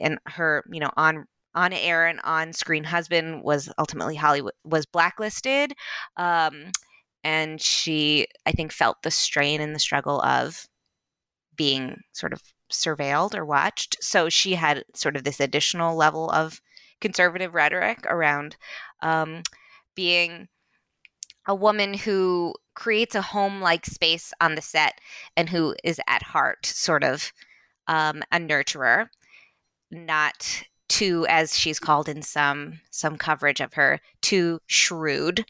and 0.01 0.19
her, 0.27 0.65
you 0.73 0.81
know, 0.81 0.91
on 0.97 1.27
on 1.55 1.73
air 1.73 2.09
and 2.09 2.21
on 2.25 2.53
screen 2.53 2.83
husband 2.83 3.45
was 3.45 3.73
ultimately 3.79 4.17
Hollywood 4.17 4.55
was 4.65 4.87
blacklisted. 4.87 5.73
Um, 6.17 6.73
and 7.23 7.61
she, 7.61 8.27
I 8.45 8.51
think, 8.51 8.73
felt 8.73 9.03
the 9.03 9.11
strain 9.13 9.61
and 9.61 9.75
the 9.75 9.79
struggle 9.79 10.21
of 10.23 10.67
being 11.57 12.01
sort 12.13 12.33
of 12.33 12.43
surveilled 12.71 13.35
or 13.35 13.45
watched. 13.45 13.97
So 14.03 14.29
she 14.29 14.55
had 14.55 14.85
sort 14.95 15.17
of 15.17 15.25
this 15.25 15.41
additional 15.41 15.97
level 15.97 16.31
of 16.31 16.61
conservative 17.01 17.55
rhetoric 17.55 18.05
around 18.07 18.57
um, 19.03 19.43
being 19.95 20.49
a 21.47 21.55
woman 21.55 21.95
who 21.95 22.55
creates 22.75 23.15
a 23.15 23.23
home 23.23 23.61
like 23.61 23.87
space 23.87 24.33
on 24.41 24.55
the 24.55 24.63
set 24.63 25.01
and 25.37 25.49
who 25.49 25.75
is 25.85 26.01
at 26.09 26.23
heart 26.23 26.67
sort 26.67 27.05
of 27.05 27.33
um, 27.87 28.23
a 28.33 28.39
nurturer, 28.39 29.09
not 29.91 30.65
too, 30.89 31.27
as 31.29 31.57
she's 31.57 31.79
called 31.79 32.09
in 32.09 32.23
some 32.23 32.81
some 32.91 33.17
coverage 33.17 33.61
of 33.61 33.75
her, 33.75 34.01
too 34.23 34.61
shrewd 34.67 35.45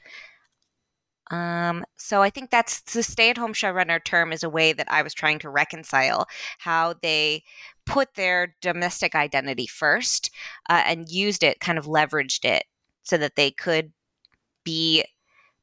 Um, 1.30 1.84
so 1.96 2.22
I 2.22 2.30
think 2.30 2.50
that's 2.50 2.80
the 2.82 3.02
stay 3.02 3.30
at 3.30 3.38
home 3.38 3.54
showrunner 3.54 4.02
term 4.02 4.32
is 4.32 4.42
a 4.42 4.50
way 4.50 4.72
that 4.72 4.90
I 4.90 5.02
was 5.02 5.14
trying 5.14 5.38
to 5.40 5.50
reconcile 5.50 6.26
how 6.58 6.94
they 7.02 7.42
put 7.86 8.14
their 8.14 8.54
domestic 8.60 9.14
identity 9.14 9.66
first 9.66 10.30
uh, 10.68 10.82
and 10.86 11.08
used 11.08 11.42
it, 11.42 11.60
kind 11.60 11.78
of 11.78 11.86
leveraged 11.86 12.44
it 12.44 12.64
so 13.02 13.16
that 13.16 13.36
they 13.36 13.50
could 13.50 13.92
be 14.64 15.04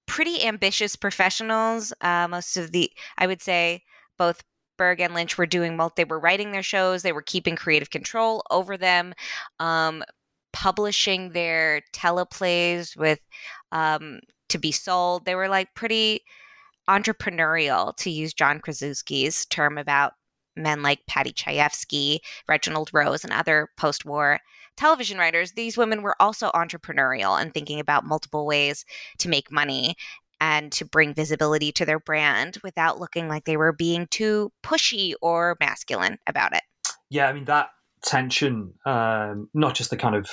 pretty 0.07 0.43
ambitious 0.45 0.95
professionals. 0.95 1.93
Uh, 2.01 2.27
most 2.29 2.57
of 2.57 2.71
the, 2.71 2.91
I 3.17 3.27
would 3.27 3.41
say, 3.41 3.83
both 4.17 4.43
Berg 4.77 4.99
and 4.99 5.13
Lynch 5.13 5.37
were 5.37 5.45
doing, 5.45 5.79
they 5.95 6.05
were 6.05 6.19
writing 6.19 6.51
their 6.51 6.63
shows, 6.63 7.03
they 7.03 7.11
were 7.11 7.21
keeping 7.21 7.55
creative 7.55 7.91
control 7.91 8.43
over 8.49 8.77
them. 8.77 9.13
Um, 9.59 10.03
publishing 10.53 11.31
their 11.31 11.81
teleplays 11.93 12.95
with 12.97 13.19
um, 13.71 14.19
to 14.51 14.57
be 14.57 14.71
sold. 14.71 15.25
They 15.25 15.35
were 15.35 15.49
like 15.49 15.73
pretty 15.73 16.21
entrepreneurial, 16.89 17.95
to 17.97 18.09
use 18.09 18.33
Jon 18.33 18.59
Kraszewski's 18.59 19.45
term 19.45 19.77
about 19.77 20.13
men 20.55 20.81
like 20.81 21.05
Paddy 21.07 21.31
Chayefsky, 21.31 22.19
Reginald 22.47 22.89
Rose, 22.93 23.23
and 23.23 23.33
other 23.33 23.69
post 23.77 24.05
war 24.05 24.39
television 24.77 25.17
writers. 25.17 25.53
These 25.53 25.77
women 25.77 26.01
were 26.01 26.15
also 26.19 26.49
entrepreneurial 26.51 27.39
and 27.39 27.53
thinking 27.53 27.79
about 27.79 28.05
multiple 28.05 28.45
ways 28.45 28.85
to 29.19 29.29
make 29.29 29.51
money 29.51 29.95
and 30.39 30.71
to 30.71 30.85
bring 30.85 31.13
visibility 31.13 31.71
to 31.73 31.85
their 31.85 31.99
brand 31.99 32.57
without 32.63 32.99
looking 32.99 33.27
like 33.27 33.45
they 33.45 33.57
were 33.57 33.73
being 33.73 34.07
too 34.07 34.51
pushy 34.63 35.13
or 35.21 35.55
masculine 35.59 36.17
about 36.25 36.55
it. 36.55 36.63
Yeah, 37.09 37.27
I 37.27 37.33
mean, 37.33 37.45
that 37.45 37.69
tension, 38.03 38.73
um, 38.85 39.49
not 39.53 39.75
just 39.75 39.91
the 39.91 39.97
kind 39.97 40.15
of 40.15 40.29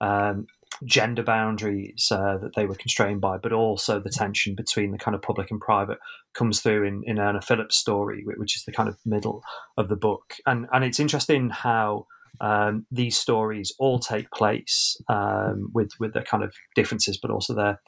um, 0.00 0.46
gender 0.84 1.22
boundaries 1.22 2.08
uh, 2.10 2.38
that 2.38 2.54
they 2.54 2.66
were 2.66 2.74
constrained 2.74 3.20
by, 3.20 3.38
but 3.38 3.52
also 3.52 3.98
the 3.98 4.10
tension 4.10 4.54
between 4.54 4.92
the 4.92 4.98
kind 4.98 5.14
of 5.14 5.22
public 5.22 5.50
and 5.50 5.60
private 5.60 5.98
comes 6.34 6.60
through 6.60 6.84
in, 6.84 7.02
in 7.04 7.16
Irna 7.16 7.42
Phillips' 7.42 7.76
story, 7.76 8.24
which 8.24 8.56
is 8.56 8.64
the 8.64 8.72
kind 8.72 8.88
of 8.88 8.96
middle 9.04 9.42
of 9.76 9.88
the 9.88 9.96
book. 9.96 10.34
And, 10.46 10.66
and 10.72 10.84
it's 10.84 11.00
interesting 11.00 11.50
how 11.50 12.06
um, 12.40 12.86
these 12.90 13.16
stories 13.16 13.72
all 13.78 13.98
take 13.98 14.30
place 14.30 14.96
um, 15.08 15.70
with, 15.72 15.90
with 15.98 16.14
their 16.14 16.22
kind 16.22 16.44
of 16.44 16.54
differences, 16.74 17.18
but 17.18 17.30
also 17.30 17.54
their 17.54 17.80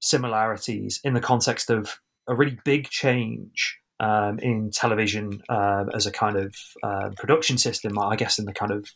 similarities 0.00 1.00
in 1.04 1.14
the 1.14 1.20
context 1.20 1.70
of 1.70 1.98
a 2.28 2.34
really 2.34 2.58
big 2.64 2.88
change 2.88 3.78
um, 4.00 4.38
in 4.40 4.70
television 4.70 5.42
uh, 5.48 5.84
as 5.94 6.06
a 6.06 6.10
kind 6.10 6.36
of 6.36 6.54
uh, 6.82 7.10
production 7.16 7.58
system, 7.58 7.98
I 7.98 8.16
guess, 8.16 8.38
in 8.38 8.46
the 8.46 8.52
kind 8.52 8.72
of 8.72 8.88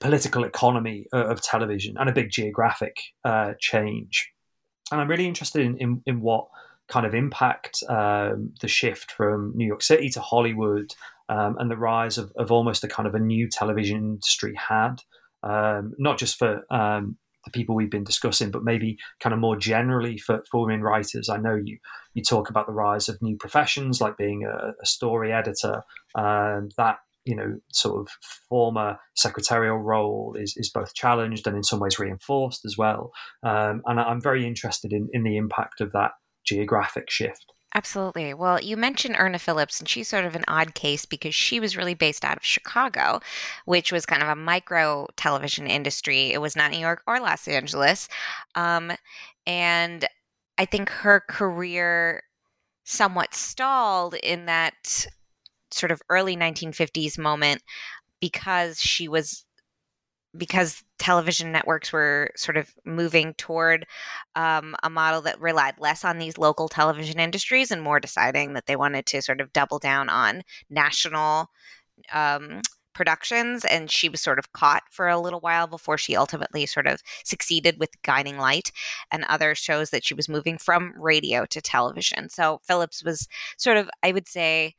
political 0.00 0.44
economy 0.44 1.06
of 1.12 1.42
television 1.42 1.96
and 1.98 2.08
a 2.08 2.12
big 2.12 2.30
geographic 2.30 2.96
uh, 3.24 3.52
change. 3.60 4.30
And 4.90 5.00
I'm 5.00 5.08
really 5.08 5.26
interested 5.26 5.62
in, 5.62 5.76
in, 5.76 6.02
in 6.06 6.20
what 6.20 6.48
kind 6.88 7.06
of 7.06 7.14
impact 7.14 7.82
um, 7.88 8.52
the 8.60 8.68
shift 8.68 9.12
from 9.12 9.52
New 9.54 9.66
York 9.66 9.82
City 9.82 10.08
to 10.10 10.20
Hollywood 10.20 10.92
um, 11.28 11.56
and 11.58 11.70
the 11.70 11.76
rise 11.76 12.18
of, 12.18 12.32
of, 12.36 12.50
almost 12.50 12.82
a 12.82 12.88
kind 12.88 13.06
of 13.06 13.14
a 13.14 13.20
new 13.20 13.48
television 13.48 13.98
industry 13.98 14.52
had, 14.56 14.96
um, 15.44 15.92
not 15.98 16.18
just 16.18 16.36
for 16.36 16.64
um, 16.70 17.16
the 17.44 17.50
people 17.52 17.76
we've 17.76 17.90
been 17.90 18.04
discussing, 18.04 18.50
but 18.50 18.64
maybe 18.64 18.98
kind 19.20 19.32
of 19.32 19.38
more 19.38 19.56
generally 19.56 20.18
for, 20.18 20.42
for 20.50 20.62
women 20.62 20.82
writers. 20.82 21.28
I 21.28 21.36
know 21.36 21.54
you 21.54 21.78
you 22.14 22.22
talk 22.24 22.50
about 22.50 22.66
the 22.66 22.72
rise 22.72 23.08
of 23.08 23.22
new 23.22 23.36
professions 23.36 24.00
like 24.00 24.16
being 24.16 24.44
a, 24.44 24.72
a 24.82 24.86
story 24.86 25.32
editor. 25.32 25.84
Um, 26.16 26.70
that 26.76 26.98
you 27.30 27.36
know 27.36 27.58
sort 27.72 28.00
of 28.00 28.08
former 28.48 28.98
secretarial 29.14 29.78
role 29.78 30.34
is, 30.38 30.54
is 30.56 30.68
both 30.68 30.92
challenged 30.94 31.46
and 31.46 31.56
in 31.56 31.62
some 31.62 31.78
ways 31.78 31.98
reinforced 31.98 32.64
as 32.64 32.76
well 32.76 33.12
um, 33.44 33.80
and 33.86 34.00
i'm 34.00 34.20
very 34.20 34.44
interested 34.46 34.92
in, 34.92 35.08
in 35.12 35.22
the 35.22 35.36
impact 35.36 35.80
of 35.80 35.92
that 35.92 36.10
geographic 36.44 37.08
shift 37.08 37.52
Absolutely. 37.72 38.34
Well, 38.34 38.60
you 38.60 38.76
mentioned 38.76 39.14
Irna 39.14 39.38
Phillips, 39.38 39.78
and 39.78 39.88
she's 39.88 40.08
sort 40.08 40.24
of 40.24 40.34
an 40.34 40.42
odd 40.48 40.74
case 40.74 41.04
because 41.04 41.36
she 41.36 41.60
was 41.60 41.76
really 41.76 41.94
based 41.94 42.24
out 42.24 42.36
of 42.36 42.44
Chicago, 42.44 43.20
which 43.64 43.92
was 43.92 44.04
kind 44.04 44.24
of 44.24 44.28
a 44.28 44.34
micro 44.34 45.06
television 45.16 45.68
industry. 45.68 46.32
It 46.32 46.40
was 46.40 46.56
not 46.56 46.72
New 46.72 46.80
York 46.80 47.04
or 47.06 47.20
Los 47.20 47.46
Angeles. 47.46 48.08
Um, 48.56 48.90
and 49.46 50.04
I 50.58 50.64
think 50.64 50.88
her 50.88 51.20
career 51.20 52.24
somewhat 52.82 53.34
stalled 53.34 54.14
in 54.14 54.46
that 54.46 55.06
sort 55.70 55.92
of 55.92 56.02
early 56.08 56.36
1950s 56.36 57.18
moment 57.18 57.62
because 58.20 58.80
she 58.80 59.08
was 59.08 59.44
because 60.36 60.84
television 60.98 61.50
networks 61.50 61.92
were 61.92 62.30
sort 62.36 62.56
of 62.56 62.72
moving 62.84 63.34
toward 63.34 63.86
um, 64.36 64.76
a 64.82 64.90
model 64.90 65.20
that 65.22 65.40
relied 65.40 65.74
less 65.78 66.04
on 66.04 66.18
these 66.18 66.38
local 66.38 66.68
television 66.68 67.18
industries 67.18 67.70
and 67.70 67.82
more 67.82 67.98
deciding 67.98 68.52
that 68.52 68.66
they 68.66 68.76
wanted 68.76 69.06
to 69.06 69.22
sort 69.22 69.40
of 69.40 69.52
double 69.52 69.78
down 69.78 70.08
on 70.08 70.42
national 70.68 71.48
um, 72.12 72.60
productions. 72.94 73.64
And 73.64 73.90
she 73.90 74.08
was 74.08 74.20
sort 74.20 74.38
of 74.38 74.52
caught 74.52 74.82
for 74.90 75.08
a 75.08 75.18
little 75.18 75.40
while 75.40 75.66
before 75.66 75.98
she 75.98 76.14
ultimately 76.14 76.66
sort 76.66 76.86
of 76.86 77.00
succeeded 77.24 77.78
with 77.78 77.90
Guiding 78.02 78.38
Light 78.38 78.70
and 79.10 79.24
other 79.24 79.54
shows 79.54 79.90
that 79.90 80.04
she 80.04 80.14
was 80.14 80.28
moving 80.28 80.58
from 80.58 80.92
radio 80.96 81.44
to 81.46 81.60
television. 81.60 82.28
So 82.28 82.60
Phillips 82.64 83.02
was 83.02 83.26
sort 83.56 83.78
of, 83.78 83.90
I 84.02 84.12
would 84.12 84.28
say, 84.28 84.74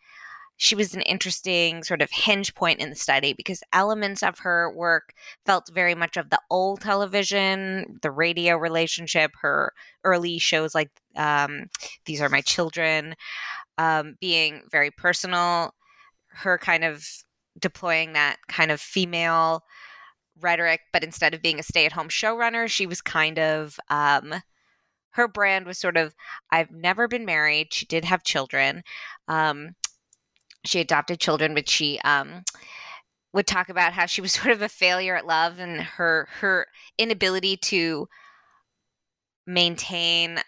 she 0.62 0.76
was 0.76 0.94
an 0.94 1.02
interesting 1.02 1.84
sort 1.84 2.04
of 2.04 2.12
hinge 2.12 2.54
point 2.54 2.80
in 2.80 2.92
the 2.92 2.96
study 2.96 3.34
because 3.34 3.64
elements 3.74 4.22
of 4.22 4.38
her 4.38 4.72
work 4.72 5.12
felt 5.44 5.68
very 5.74 5.96
much 5.96 6.18
of 6.18 6.30
the 6.30 6.40
old 6.52 6.82
television, 6.82 7.98
the 8.04 8.12
radio 8.12 8.56
relationship, 8.56 9.32
her 9.42 9.74
early 10.04 10.38
shows 10.38 10.76
like 10.76 10.92
um, 11.16 11.66
These 12.06 12.22
Are 12.22 12.30
My 12.30 12.42
Children, 12.42 13.16
um, 13.80 14.18
being 14.22 14.62
very 14.72 14.92
personal, 14.92 15.74
her 16.28 16.60
kind 16.60 16.84
of 16.84 17.08
deploying 17.60 18.14
that 18.14 18.38
kind 18.48 18.70
of 18.70 18.80
female 18.80 19.64
rhetoric, 20.42 20.82
but 20.94 21.04
instead 21.04 21.34
of 21.34 21.42
being 21.42 21.60
a 21.60 21.64
stay 21.64 21.88
at 21.88 21.94
home 21.94 22.10
showrunner, 22.10 22.68
she 22.68 22.86
was 22.86 23.02
kind 23.02 23.40
of. 23.40 23.80
Um, 23.90 24.36
her 25.14 25.28
brand 25.28 25.66
was 25.66 25.78
sort 25.78 25.98
of 25.98 26.16
I've 26.52 26.72
never 26.72 27.06
been 27.08 27.26
married. 27.26 27.74
She 27.74 27.86
did 27.86 28.06
have 28.06 28.24
children. 28.24 28.84
Um, 29.28 29.76
she 30.66 30.80
adopted 30.80 31.20
children, 31.20 31.54
but 31.54 31.70
she 31.70 32.00
um, 32.04 32.44
would 33.34 33.48
talk 33.48 33.70
about 33.70 33.94
how 33.94 34.06
she 34.06 34.22
was 34.22 34.32
sort 34.34 34.52
of 34.52 34.62
a 34.62 34.70
failure 34.70 35.16
at 35.16 35.26
love 35.26 35.60
and 35.60 35.82
her 35.82 36.28
her 36.40 36.68
inability 36.98 37.58
to 37.58 38.08
maintain 39.48 40.40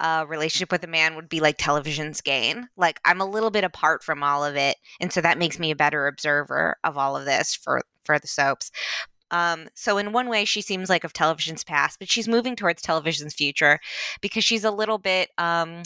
a 0.00 0.26
relationship 0.26 0.72
with 0.72 0.82
a 0.82 0.88
man 0.88 1.14
would 1.14 1.28
be 1.28 1.40
like 1.40 1.56
television's 1.58 2.20
gain. 2.20 2.68
Like 2.76 3.00
I'm 3.04 3.20
a 3.20 3.26
little 3.26 3.50
bit 3.50 3.64
apart 3.64 4.02
from 4.02 4.22
all 4.22 4.44
of 4.44 4.56
it, 4.56 4.76
and 5.00 5.12
so 5.12 5.20
that 5.20 5.38
makes 5.38 5.58
me 5.58 5.70
a 5.70 5.76
better 5.76 6.06
observer 6.06 6.76
of 6.84 6.96
all 6.96 7.16
of 7.16 7.24
this 7.24 7.54
for 7.54 7.82
for 8.04 8.18
the 8.18 8.26
soaps. 8.26 8.70
Um, 9.30 9.68
so 9.74 9.98
in 9.98 10.12
one 10.12 10.28
way, 10.28 10.44
she 10.44 10.60
seems 10.60 10.88
like 10.88 11.04
of 11.04 11.12
television's 11.12 11.62
past, 11.64 11.98
but 11.98 12.10
she's 12.10 12.26
moving 12.28 12.56
towards 12.56 12.82
television's 12.82 13.34
future 13.34 13.78
because 14.20 14.44
she's 14.44 14.64
a 14.64 14.70
little 14.70 14.98
bit. 14.98 15.30
Um, 15.38 15.82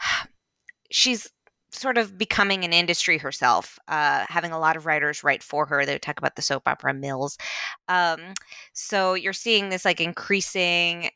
she's 0.90 1.30
sort 1.78 1.98
of 1.98 2.18
becoming 2.18 2.64
an 2.64 2.72
industry 2.72 3.18
herself, 3.18 3.78
uh, 3.88 4.24
having 4.28 4.52
a 4.52 4.58
lot 4.58 4.76
of 4.76 4.86
writers 4.86 5.22
write 5.22 5.42
for 5.42 5.66
her. 5.66 5.84
They 5.84 5.98
talk 5.98 6.18
about 6.18 6.36
the 6.36 6.42
soap 6.42 6.62
opera 6.66 6.94
mills. 6.94 7.38
Um, 7.88 8.34
so 8.72 9.14
you're 9.14 9.32
seeing 9.32 9.68
this 9.68 9.84
like 9.84 10.00
increasing 10.00 11.10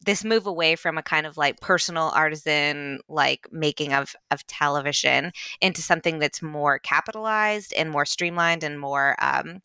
this 0.00 0.24
move 0.24 0.46
away 0.46 0.76
from 0.76 0.96
a 0.96 1.02
kind 1.02 1.26
of 1.26 1.36
like 1.36 1.60
personal 1.60 2.10
artisan 2.14 3.00
like 3.08 3.46
making 3.52 3.92
of 3.92 4.16
of 4.30 4.46
television 4.46 5.30
into 5.60 5.82
something 5.82 6.18
that's 6.18 6.40
more 6.40 6.78
capitalized 6.78 7.74
and 7.74 7.90
more 7.90 8.06
streamlined 8.06 8.64
and 8.64 8.80
more 8.80 9.14
um, 9.20 9.60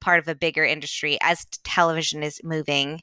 part 0.00 0.18
of 0.18 0.26
a 0.26 0.34
bigger 0.34 0.64
industry 0.64 1.18
as 1.22 1.46
television 1.62 2.22
is 2.24 2.40
moving 2.42 3.00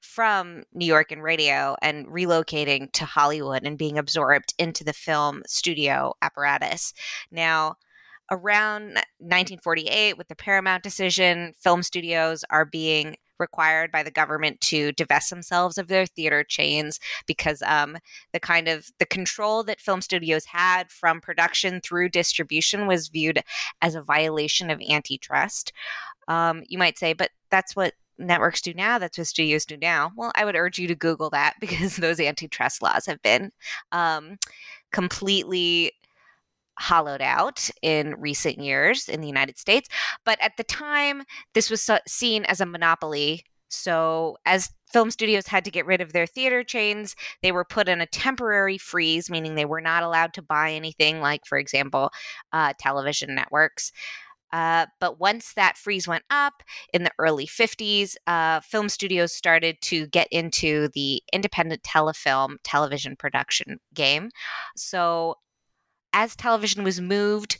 from 0.00 0.64
New 0.72 0.86
York 0.86 1.12
and 1.12 1.22
radio 1.22 1.76
and 1.82 2.06
relocating 2.06 2.90
to 2.92 3.04
Hollywood 3.04 3.64
and 3.64 3.78
being 3.78 3.98
absorbed 3.98 4.54
into 4.58 4.84
the 4.84 4.92
film 4.92 5.42
studio 5.46 6.14
apparatus. 6.22 6.92
Now, 7.30 7.76
around 8.30 8.94
1948, 9.18 10.18
with 10.18 10.28
the 10.28 10.36
Paramount 10.36 10.82
decision, 10.82 11.54
film 11.58 11.82
studios 11.82 12.44
are 12.50 12.64
being 12.64 13.16
required 13.38 13.92
by 13.92 14.02
the 14.02 14.10
government 14.10 14.60
to 14.60 14.92
divest 14.92 15.30
themselves 15.30 15.78
of 15.78 15.88
their 15.88 16.06
theater 16.06 16.42
chains 16.42 16.98
because 17.26 17.62
um, 17.62 17.96
the 18.32 18.40
kind 18.40 18.68
of 18.68 18.88
the 18.98 19.06
control 19.06 19.62
that 19.62 19.80
film 19.80 20.00
studios 20.00 20.44
had 20.44 20.90
from 20.90 21.20
production 21.20 21.80
through 21.80 22.08
distribution 22.08 22.86
was 22.86 23.08
viewed 23.08 23.40
as 23.80 23.94
a 23.94 24.02
violation 24.02 24.70
of 24.70 24.82
antitrust. 24.88 25.72
Um, 26.26 26.62
you 26.66 26.78
might 26.78 26.98
say, 26.98 27.12
but 27.12 27.30
that's 27.50 27.76
what 27.76 27.94
networks 28.18 28.60
do 28.60 28.74
now, 28.74 28.98
that's 28.98 29.18
what 29.18 29.26
studios 29.26 29.64
do 29.64 29.76
now. 29.76 30.12
Well, 30.16 30.32
I 30.34 30.44
would 30.44 30.56
urge 30.56 30.78
you 30.78 30.88
to 30.88 30.94
Google 30.94 31.30
that 31.30 31.54
because 31.60 31.96
those 31.96 32.20
antitrust 32.20 32.82
laws 32.82 33.06
have 33.06 33.22
been 33.22 33.52
um, 33.92 34.36
completely 34.92 35.92
hollowed 36.78 37.20
out 37.20 37.68
in 37.82 38.14
recent 38.18 38.58
years 38.58 39.08
in 39.08 39.20
the 39.20 39.26
United 39.26 39.58
States. 39.58 39.88
But 40.24 40.38
at 40.40 40.56
the 40.56 40.64
time, 40.64 41.24
this 41.54 41.70
was 41.70 41.90
seen 42.06 42.44
as 42.44 42.60
a 42.60 42.66
monopoly 42.66 43.44
So, 43.70 44.38
as 44.46 44.70
film 44.92 45.10
studios 45.10 45.46
had 45.46 45.64
to 45.66 45.70
get 45.70 45.84
rid 45.86 46.00
of 46.00 46.12
their 46.14 46.26
theater 46.26 46.64
chains, 46.64 47.14
they 47.42 47.52
were 47.52 47.64
put 47.64 47.88
in 47.88 48.00
a 48.00 48.06
temporary 48.06 48.78
freeze, 48.78 49.28
meaning 49.28 49.54
they 49.54 49.66
were 49.66 49.82
not 49.82 50.02
allowed 50.02 50.32
to 50.34 50.42
buy 50.42 50.72
anything 50.72 51.20
like, 51.20 51.44
for 51.46 51.58
example, 51.58 52.10
uh, 52.52 52.72
television 52.78 53.34
networks. 53.34 53.92
Uh, 54.52 54.86
but 55.00 55.20
once 55.20 55.52
that 55.54 55.76
freeze 55.76 56.08
went 56.08 56.24
up 56.30 56.62
in 56.92 57.04
the 57.04 57.12
early 57.18 57.46
50s, 57.46 58.16
uh, 58.26 58.60
film 58.60 58.88
studios 58.88 59.32
started 59.32 59.76
to 59.82 60.06
get 60.08 60.28
into 60.30 60.88
the 60.94 61.22
independent 61.32 61.82
telefilm 61.82 62.56
television 62.64 63.16
production 63.16 63.78
game. 63.94 64.30
So, 64.76 65.36
as 66.12 66.34
television 66.34 66.84
was 66.84 67.00
moved 67.00 67.58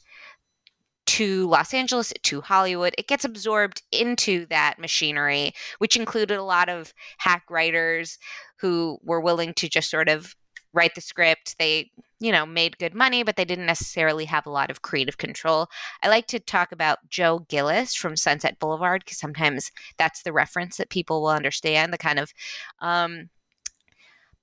to 1.07 1.49
Los 1.49 1.73
Angeles, 1.73 2.13
to 2.23 2.41
Hollywood, 2.43 2.95
it 2.99 3.09
gets 3.09 3.25
absorbed 3.25 3.83
into 3.93 4.47
that 4.47 4.79
machinery, 4.79 5.53
which 5.79 5.97
included 5.97 6.37
a 6.37 6.43
lot 6.43 6.69
of 6.69 6.93
hack 7.17 7.45
writers 7.51 8.19
who 8.61 8.99
were 9.03 9.21
willing 9.21 9.55
to 9.55 9.69
just 9.69 9.91
sort 9.91 10.09
of 10.09 10.35
write 10.73 10.95
the 10.95 11.01
script. 11.01 11.57
They, 11.59 11.91
you 12.21 12.33
know, 12.33 12.45
made 12.47 12.79
good 12.79 12.95
money, 12.95 13.23
but 13.23 13.37
they 13.37 13.45
didn't 13.45 13.67
necessarily 13.67 14.25
have 14.27 14.47
a 14.47 14.51
lot 14.51 14.71
of 14.71 14.83
creative 14.83 15.19
control. 15.19 15.69
I 16.03 16.09
like 16.09 16.27
to 16.29 16.41
talk 16.41 16.73
about 16.73 16.99
Joe 17.09 17.47
Gillis 17.49 17.95
from 17.95 18.17
Sunset 18.17 18.59
Boulevard 18.59 19.03
because 19.05 19.19
sometimes 19.19 19.71
that's 19.97 20.23
the 20.23 20.33
reference 20.33 20.77
that 20.77 20.91
people 20.91 21.23
will 21.23 21.29
understand 21.29 21.93
the 21.93 21.99
kind 21.99 22.19
of 22.19 22.33
um, 22.81 23.31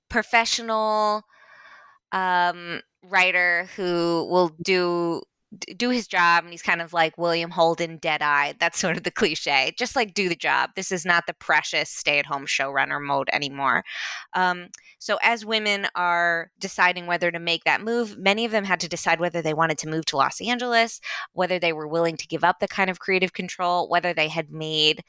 professional 0.08 1.22
um, 2.12 2.80
writer 3.02 3.68
who 3.76 4.26
will 4.30 4.50
do 4.62 5.22
do 5.76 5.90
his 5.90 6.06
job 6.06 6.44
and 6.44 6.52
he's 6.52 6.62
kind 6.62 6.80
of 6.82 6.92
like 6.92 7.18
William 7.18 7.50
Holden 7.50 7.98
dead-eyed 7.98 8.56
that's 8.58 8.78
sort 8.78 8.96
of 8.96 9.02
the 9.02 9.10
cliche 9.10 9.74
just 9.78 9.96
like 9.96 10.14
do 10.14 10.28
the 10.28 10.36
job. 10.36 10.70
This 10.76 10.92
is 10.92 11.04
not 11.04 11.26
the 11.26 11.34
precious 11.34 11.90
stay-at-home 11.90 12.46
showrunner 12.46 13.02
mode 13.02 13.28
anymore. 13.32 13.84
Um, 14.34 14.68
so 14.98 15.18
as 15.22 15.44
women 15.44 15.86
are 15.94 16.50
deciding 16.58 17.06
whether 17.06 17.30
to 17.30 17.38
make 17.38 17.64
that 17.64 17.82
move 17.82 18.18
many 18.18 18.44
of 18.44 18.52
them 18.52 18.64
had 18.64 18.80
to 18.80 18.88
decide 18.88 19.20
whether 19.20 19.42
they 19.42 19.54
wanted 19.54 19.78
to 19.78 19.88
move 19.88 20.04
to 20.06 20.16
Los 20.16 20.40
Angeles 20.40 21.00
whether 21.32 21.58
they 21.58 21.72
were 21.72 21.88
willing 21.88 22.16
to 22.16 22.26
give 22.26 22.44
up 22.44 22.60
the 22.60 22.68
kind 22.68 22.90
of 22.90 23.00
creative 23.00 23.32
control 23.32 23.88
whether 23.88 24.12
they 24.12 24.28
had 24.28 24.50
made 24.50 25.02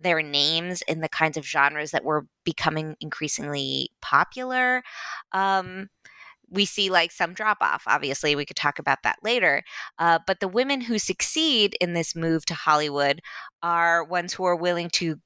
their 0.00 0.22
names 0.22 0.82
in 0.82 1.00
the 1.00 1.08
kinds 1.08 1.36
of 1.36 1.46
genres 1.46 1.90
that 1.90 2.04
were 2.04 2.26
becoming 2.44 2.96
increasingly 3.00 3.90
popular. 4.00 4.82
Um, 5.32 5.88
we 6.54 6.64
see 6.64 6.90
like 6.90 7.12
some 7.12 7.34
drop 7.34 7.58
off. 7.60 7.82
Obviously, 7.86 8.34
we 8.36 8.46
could 8.46 8.56
talk 8.56 8.78
about 8.78 8.98
that 9.02 9.18
later. 9.22 9.62
Uh, 9.98 10.18
but 10.26 10.40
the 10.40 10.48
women 10.48 10.80
who 10.80 10.98
succeed 10.98 11.76
in 11.80 11.92
this 11.92 12.14
move 12.14 12.46
to 12.46 12.54
Hollywood 12.54 13.20
are 13.62 14.04
ones 14.04 14.32
who 14.32 14.44
are 14.44 14.56
willing 14.56 14.88
to 14.90 15.16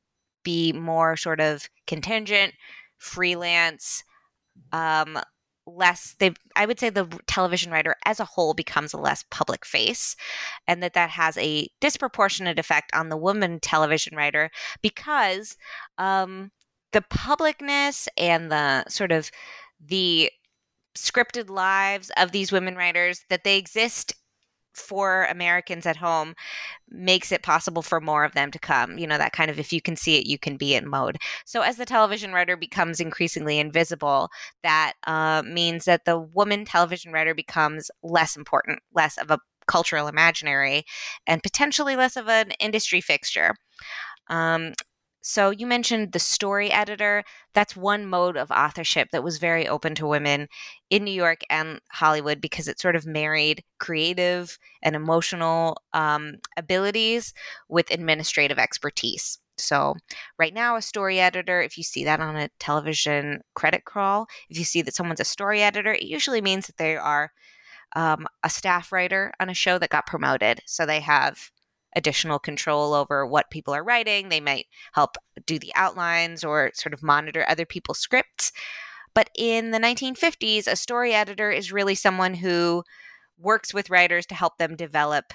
be 0.43 0.73
more 0.73 1.17
sort 1.17 1.41
of 1.41 1.69
contingent, 1.87 2.55
freelance, 2.99 4.03
um, 4.73 5.19
less 5.67 6.15
they 6.19 6.33
i 6.57 6.65
would 6.65 6.81
say 6.81 6.89
the 6.89 7.07
television 7.27 7.71
writer 7.71 7.95
as 8.07 8.21
a 8.21 8.25
whole 8.25 8.55
becomes 8.55 8.95
a 8.95 8.99
less 8.99 9.25
public 9.31 9.67
face 9.67 10.17
and 10.67 10.83
that 10.83 10.95
that 10.95 11.11
has 11.11 11.37
a 11.37 11.69
disproportionate 11.81 12.59
effect 12.59 12.91
on 12.95 13.11
the 13.11 13.17
woman 13.17 13.61
television 13.61 14.17
writer 14.17 14.51
because 14.81 15.57
um, 15.99 16.51
the 16.93 17.03
publicness 17.03 18.09
and 18.17 18.51
the 18.51 18.83
sort 18.89 19.13
of 19.13 19.31
the 19.85 20.31
scripted 21.03 21.51
lives 21.51 22.11
of 22.17 22.33
these 22.33 22.53
women 22.53 22.77
writers 22.77 23.25
that 23.31 23.45
they 23.45 23.59
exist 23.59 24.15
for 24.79 25.25
Americans 25.27 25.87
at 25.87 25.97
home 25.97 26.35
makes 26.89 27.33
it 27.33 27.43
possible 27.43 27.83
for 27.83 28.01
more 28.01 28.25
of 28.25 28.33
them 28.33 28.51
to 28.51 28.59
come. 28.59 28.99
You 28.99 29.07
know, 29.07 29.19
that 29.19 29.33
kind 29.33 29.51
of 29.51 29.59
if 29.59 29.73
you 29.73 29.81
can 29.81 29.97
see 29.97 30.17
it, 30.19 30.27
you 30.27 30.39
can 30.39 30.57
be 30.57 30.75
it 30.75 30.85
mode. 30.85 31.19
So, 31.45 31.63
as 31.63 31.77
the 31.77 31.85
television 31.85 32.33
writer 32.33 32.57
becomes 32.57 33.01
increasingly 33.01 33.59
invisible, 33.59 34.29
that 34.63 34.95
uh, 35.07 35.43
means 35.45 35.85
that 35.85 36.05
the 36.05 36.19
woman 36.19 36.65
television 36.65 37.13
writer 37.13 37.35
becomes 37.35 37.91
less 38.03 38.37
important, 38.37 38.81
less 38.95 39.19
of 39.19 39.31
a 39.31 39.39
cultural 39.67 40.09
imaginary, 40.09 40.85
and 41.27 41.43
potentially 41.43 41.97
less 41.97 42.17
of 42.17 42.29
an 42.29 42.53
industry 42.61 43.01
fixture. 43.01 43.55
Um, 44.29 44.73
so 45.21 45.51
you 45.51 45.67
mentioned 45.67 46.13
the 46.13 46.19
story 46.19 46.71
editor. 46.71 47.25
That's 47.53 47.77
one 47.77 48.07
mode 48.07 48.37
of 48.37 48.51
authorship 48.51 49.11
that 49.11 49.25
was 49.25 49.39
very 49.39 49.67
open 49.69 49.95
to 49.97 50.07
women 50.07 50.49
in 50.91 51.05
New 51.05 51.13
York 51.13 51.41
and 51.51 51.81
Hollywood 51.91 52.41
because 52.41 52.69
it 52.69 52.81
sort 52.81 52.97
of 52.97 53.07
married 53.07 53.65
creative 53.79 54.59
and 54.83 54.95
emotional 54.95 55.83
um, 55.93 56.37
abilities 56.57 57.35
with 57.69 57.91
administrative 57.91 58.59
expertise. 58.59 59.39
So, 59.57 59.97
right 60.39 60.55
now, 60.55 60.77
a 60.77 60.83
story 60.83 61.19
editor, 61.19 61.61
if 61.61 61.77
you 61.77 61.83
see 61.83 62.05
that 62.05 62.21
on 62.21 62.37
a 62.37 62.49
television 62.61 63.41
credit 63.55 63.85
crawl, 63.85 64.29
if 64.49 64.59
you 64.59 64.65
see 64.65 64.83
that 64.83 64.95
someone's 64.95 65.21
a 65.21 65.25
story 65.25 65.63
editor, 65.63 65.93
it 65.95 66.05
usually 66.05 66.41
means 66.41 66.69
that 66.69 66.77
they 66.77 66.97
are 66.97 67.33
um, 67.97 68.27
a 68.45 68.51
staff 68.51 68.93
writer 68.93 69.33
on 69.41 69.51
a 69.51 69.55
show 69.55 69.79
that 69.79 69.91
got 69.91 70.07
promoted. 70.07 70.63
So, 70.67 70.87
they 70.87 71.01
have 71.01 71.51
additional 71.99 72.39
control 72.39 72.95
over 72.95 73.27
what 73.27 73.51
people 73.51 73.75
are 73.75 73.85
writing. 73.85 74.29
They 74.29 74.41
might 74.41 74.67
help 74.93 75.17
do 75.45 75.59
the 75.59 75.73
outlines 75.75 76.45
or 76.45 76.71
sort 76.75 76.95
of 76.95 77.03
monitor 77.03 77.45
other 77.47 77.67
people's 77.67 77.99
scripts. 77.99 78.53
But 79.15 79.31
in 79.37 79.73
the 79.73 79.79
1950s, 79.79 80.67
a 80.67 80.77
story 80.77 81.13
editor 81.13 81.51
is 81.51 81.73
really 81.73 81.95
someone 81.95 82.35
who 82.35 82.85
works 83.39 83.75
with 83.75 83.91
writers 83.91 84.27
to 84.27 84.35
help 84.35 84.59
them 84.59 84.77
develop 84.77 85.35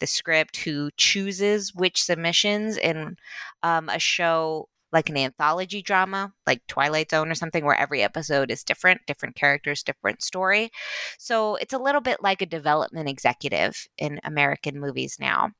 the 0.00 0.06
script, 0.06 0.56
who 0.58 0.90
chooses 0.96 1.74
which 1.74 2.02
submissions 2.02 2.76
in 2.76 3.16
um, 3.62 3.88
a 3.88 3.98
show 3.98 4.68
like 4.92 5.10
an 5.10 5.18
anthology 5.18 5.82
drama, 5.82 6.32
like 6.46 6.66
Twilight 6.66 7.10
Zone 7.10 7.30
or 7.30 7.34
something, 7.34 7.64
where 7.64 7.76
every 7.76 8.02
episode 8.02 8.50
is 8.50 8.64
different, 8.64 9.02
different 9.06 9.36
characters, 9.36 9.82
different 9.82 10.22
story. 10.22 10.70
So 11.18 11.56
it's 11.56 11.74
a 11.74 11.78
little 11.78 12.00
bit 12.00 12.22
like 12.22 12.40
a 12.40 12.46
development 12.46 13.08
executive 13.08 13.86
in 13.98 14.20
American 14.24 14.80
movies 14.80 15.18
now. 15.20 15.50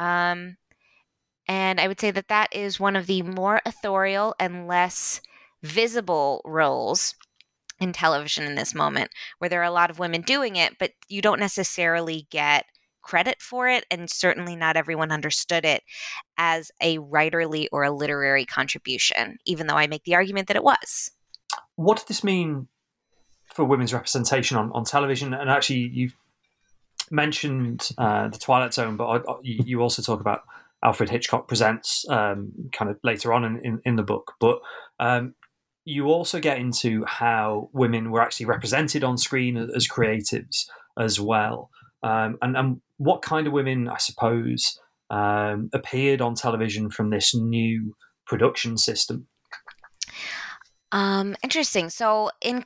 Um, 0.00 0.56
and 1.46 1.78
I 1.78 1.86
would 1.86 2.00
say 2.00 2.10
that 2.10 2.28
that 2.28 2.48
is 2.52 2.80
one 2.80 2.96
of 2.96 3.06
the 3.06 3.22
more 3.22 3.60
authorial 3.66 4.34
and 4.40 4.66
less 4.66 5.20
visible 5.62 6.40
roles 6.44 7.14
in 7.80 7.92
television 7.92 8.44
in 8.44 8.54
this 8.54 8.74
moment, 8.74 9.10
where 9.38 9.48
there 9.48 9.60
are 9.60 9.64
a 9.64 9.70
lot 9.70 9.90
of 9.90 9.98
women 9.98 10.22
doing 10.22 10.56
it, 10.56 10.78
but 10.78 10.92
you 11.08 11.20
don't 11.20 11.40
necessarily 11.40 12.26
get 12.30 12.64
credit 13.02 13.40
for 13.40 13.68
it, 13.68 13.84
and 13.90 14.08
certainly 14.10 14.56
not 14.56 14.76
everyone 14.76 15.10
understood 15.10 15.64
it 15.64 15.82
as 16.38 16.70
a 16.80 16.98
writerly 16.98 17.66
or 17.72 17.82
a 17.82 17.90
literary 17.90 18.44
contribution, 18.46 19.38
even 19.44 19.66
though 19.66 19.76
I 19.76 19.86
make 19.86 20.04
the 20.04 20.14
argument 20.14 20.48
that 20.48 20.56
it 20.56 20.64
was. 20.64 21.10
What 21.76 21.98
did 21.98 22.08
this 22.08 22.22
mean 22.22 22.68
for 23.46 23.64
women's 23.64 23.92
representation 23.92 24.56
on, 24.56 24.70
on 24.72 24.84
television? 24.84 25.34
And 25.34 25.50
actually, 25.50 25.90
you've 25.92 26.16
mentioned 27.10 27.90
uh, 27.98 28.28
the 28.28 28.38
Twilight 28.38 28.74
Zone, 28.74 28.96
but 28.96 29.06
I, 29.06 29.16
I, 29.16 29.36
you 29.42 29.80
also 29.80 30.02
talk 30.02 30.20
about 30.20 30.42
Alfred 30.82 31.10
Hitchcock 31.10 31.48
Presents 31.48 32.08
um, 32.08 32.52
kind 32.72 32.90
of 32.90 32.98
later 33.02 33.32
on 33.32 33.44
in, 33.44 33.58
in, 33.64 33.80
in 33.84 33.96
the 33.96 34.02
book. 34.02 34.34
But 34.40 34.60
um, 34.98 35.34
you 35.84 36.06
also 36.06 36.40
get 36.40 36.58
into 36.58 37.04
how 37.04 37.70
women 37.72 38.10
were 38.10 38.20
actually 38.20 38.46
represented 38.46 39.04
on 39.04 39.18
screen 39.18 39.56
as 39.56 39.88
creatives 39.88 40.66
as 40.98 41.20
well. 41.20 41.70
Um, 42.02 42.38
and, 42.42 42.56
and, 42.56 42.80
what 42.96 43.22
kind 43.22 43.46
of 43.46 43.54
women, 43.54 43.88
I 43.88 43.96
suppose, 43.96 44.78
um, 45.08 45.70
appeared 45.72 46.20
on 46.20 46.34
television 46.34 46.90
from 46.90 47.08
this 47.08 47.34
new 47.34 47.94
production 48.26 48.76
system? 48.76 49.26
Um, 50.92 51.34
interesting. 51.42 51.88
So, 51.88 52.30
in 52.42 52.60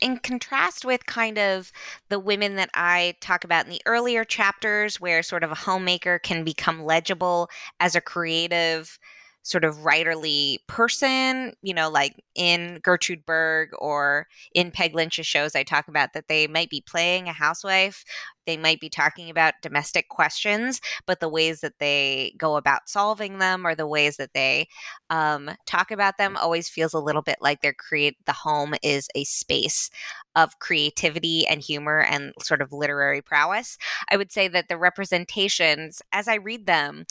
in 0.00 0.18
contrast 0.18 0.84
with 0.84 1.06
kind 1.06 1.38
of 1.38 1.72
the 2.08 2.18
women 2.18 2.56
that 2.56 2.70
I 2.74 3.14
talk 3.20 3.44
about 3.44 3.64
in 3.64 3.70
the 3.70 3.82
earlier 3.86 4.24
chapters, 4.24 5.00
where 5.00 5.22
sort 5.22 5.44
of 5.44 5.50
a 5.50 5.56
homemaker 5.56 6.18
can 6.18 6.44
become 6.44 6.84
legible 6.84 7.48
as 7.80 7.94
a 7.94 8.00
creative 8.00 8.98
sort 9.42 9.64
of 9.64 9.76
writerly 9.78 10.58
person, 10.66 11.54
you 11.62 11.72
know, 11.72 11.88
like 11.88 12.22
in 12.34 12.80
Gertrude 12.82 13.24
Berg 13.24 13.70
or 13.78 14.26
in 14.52 14.70
Peg 14.70 14.94
Lynch's 14.94 15.26
shows, 15.26 15.54
I 15.54 15.62
talk 15.62 15.88
about 15.88 16.12
that 16.12 16.28
they 16.28 16.46
might 16.46 16.68
be 16.68 16.82
playing 16.86 17.28
a 17.28 17.32
housewife 17.32 18.04
they 18.48 18.56
might 18.56 18.80
be 18.80 18.88
talking 18.88 19.28
about 19.28 19.52
domestic 19.60 20.08
questions, 20.08 20.80
but 21.06 21.20
the 21.20 21.28
ways 21.28 21.60
that 21.60 21.78
they 21.78 22.34
go 22.38 22.56
about 22.56 22.88
solving 22.88 23.38
them 23.38 23.66
or 23.66 23.74
the 23.74 23.86
ways 23.86 24.16
that 24.16 24.32
they 24.32 24.66
um, 25.10 25.50
talk 25.66 25.90
about 25.90 26.16
them 26.16 26.34
always 26.38 26.66
feels 26.66 26.94
a 26.94 26.98
little 26.98 27.20
bit 27.20 27.36
like 27.42 27.60
they're 27.60 27.74
create 27.74 28.16
the 28.24 28.32
home 28.32 28.74
is 28.82 29.06
a 29.14 29.24
space 29.24 29.90
of 30.34 30.58
creativity 30.60 31.46
and 31.46 31.60
humor 31.60 32.00
and 32.00 32.32
sort 32.40 32.62
of 32.62 32.72
literary 32.72 33.20
prowess. 33.20 33.76
I 34.10 34.16
would 34.16 34.32
say 34.32 34.48
that 34.48 34.68
the 34.68 34.78
representations, 34.78 36.00
as 36.12 36.26
I 36.26 36.36
read 36.36 36.64
them 36.64 37.04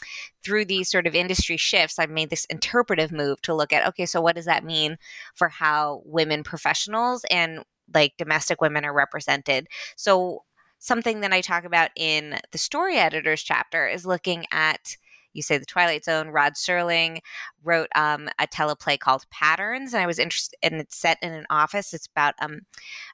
through 0.43 0.65
these 0.65 0.89
sort 0.89 1.05
of 1.05 1.13
industry 1.13 1.57
shifts, 1.57 1.99
I've 1.99 2.09
made 2.09 2.31
this 2.31 2.45
interpretive 2.45 3.11
move 3.11 3.41
to 3.43 3.53
look 3.53 3.71
at 3.71 3.87
okay, 3.89 4.07
so 4.07 4.21
what 4.21 4.35
does 4.35 4.45
that 4.45 4.63
mean 4.63 4.97
for 5.35 5.49
how 5.49 6.01
women 6.03 6.41
professionals 6.41 7.23
and 7.29 7.63
like 7.93 8.13
domestic 8.17 8.59
women 8.59 8.85
are 8.85 8.93
represented? 8.93 9.67
So 9.95 10.43
something 10.79 11.21
that 11.21 11.33
I 11.33 11.41
talk 11.41 11.63
about 11.65 11.91
in 11.95 12.37
the 12.51 12.57
story 12.57 12.97
editors 12.97 13.43
chapter 13.43 13.87
is 13.87 14.05
looking 14.05 14.45
at 14.51 14.97
you 15.37 15.43
say 15.43 15.59
the 15.59 15.65
Twilight 15.65 16.03
Zone. 16.03 16.29
Rod 16.29 16.53
Serling 16.53 17.19
wrote 17.63 17.89
um, 17.95 18.27
a 18.39 18.47
teleplay 18.47 18.97
called 18.97 19.29
Patterns, 19.29 19.93
and 19.93 20.01
I 20.01 20.07
was 20.07 20.17
interested. 20.17 20.57
And 20.63 20.75
it's 20.81 20.97
set 20.97 21.19
in 21.21 21.31
an 21.31 21.45
office. 21.51 21.93
It's 21.93 22.07
about 22.07 22.33
um, 22.41 22.61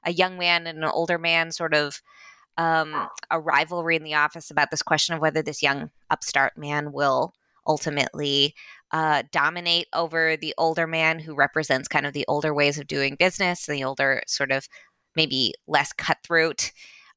a 0.04 0.12
young 0.12 0.38
man 0.38 0.66
and 0.66 0.78
an 0.78 0.84
older 0.84 1.18
man, 1.18 1.52
sort 1.52 1.74
of 1.74 2.00
um, 2.56 3.08
a 3.30 3.38
rivalry 3.38 3.96
in 3.96 4.04
the 4.04 4.14
office 4.14 4.50
about 4.50 4.70
this 4.70 4.82
question 4.82 5.14
of 5.14 5.20
whether 5.20 5.42
this 5.42 5.62
young 5.62 5.90
upstart 6.10 6.56
man 6.56 6.92
will 6.92 7.34
ultimately 7.66 8.54
uh, 8.92 9.22
dominate 9.30 9.88
over 9.92 10.36
the 10.36 10.54
older 10.56 10.86
man 10.86 11.18
who 11.18 11.34
represents 11.34 11.88
kind 11.88 12.06
of 12.06 12.12
the 12.12 12.24
older 12.26 12.54
ways 12.54 12.78
of 12.78 12.86
doing 12.86 13.16
business, 13.16 13.66
the 13.66 13.84
older 13.84 14.22
sort 14.26 14.50
of 14.50 14.68
maybe 15.16 15.52
less 15.66 15.92
cutthroat 15.92 16.72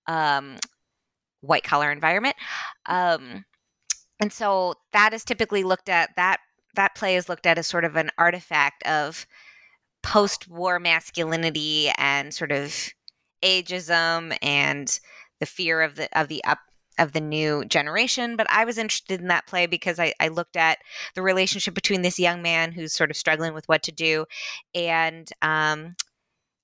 um, 0.08 0.58
white 1.42 1.64
collar 1.64 1.92
environment. 1.92 2.36
Um, 2.86 3.46
and 4.20 4.32
so 4.34 4.76
that 4.94 5.14
is 5.14 5.24
typically 5.24 5.64
looked 5.64 5.90
at 5.90 6.16
that 6.16 6.40
that 6.76 6.96
play 6.96 7.16
is 7.16 7.28
looked 7.28 7.46
at 7.48 7.58
as 7.58 7.66
sort 7.66 7.86
of 7.86 7.96
an 7.96 8.12
artifact 8.18 8.84
of 8.84 9.26
post-war 10.04 10.80
masculinity 10.80 11.92
and 11.98 12.34
sort 12.34 12.52
of 12.52 12.90
ageism 13.44 14.38
and 14.42 15.00
the 15.40 15.46
fear 15.46 15.82
of 15.82 15.96
the 15.96 16.08
of 16.20 16.28
the 16.28 16.44
up 16.44 16.60
of 16.98 17.14
the 17.14 17.22
new 17.22 17.64
generation. 17.66 18.36
But 18.36 18.48
I 18.50 18.66
was 18.66 18.78
interested 18.78 19.22
in 19.22 19.28
that 19.28 19.48
play 19.48 19.68
because 19.68 20.00
I, 20.00 20.14
I 20.20 20.30
looked 20.30 20.56
at 20.56 20.80
the 21.14 21.22
relationship 21.22 21.74
between 21.74 22.02
this 22.02 22.20
young 22.20 22.42
man 22.42 22.72
who's 22.72 22.94
sort 22.94 23.12
of 23.12 23.18
struggling 23.18 23.54
with 23.54 23.68
what 23.68 23.84
to 23.84 23.92
do 23.92 24.26
and 24.74 25.30
um, 25.42 25.96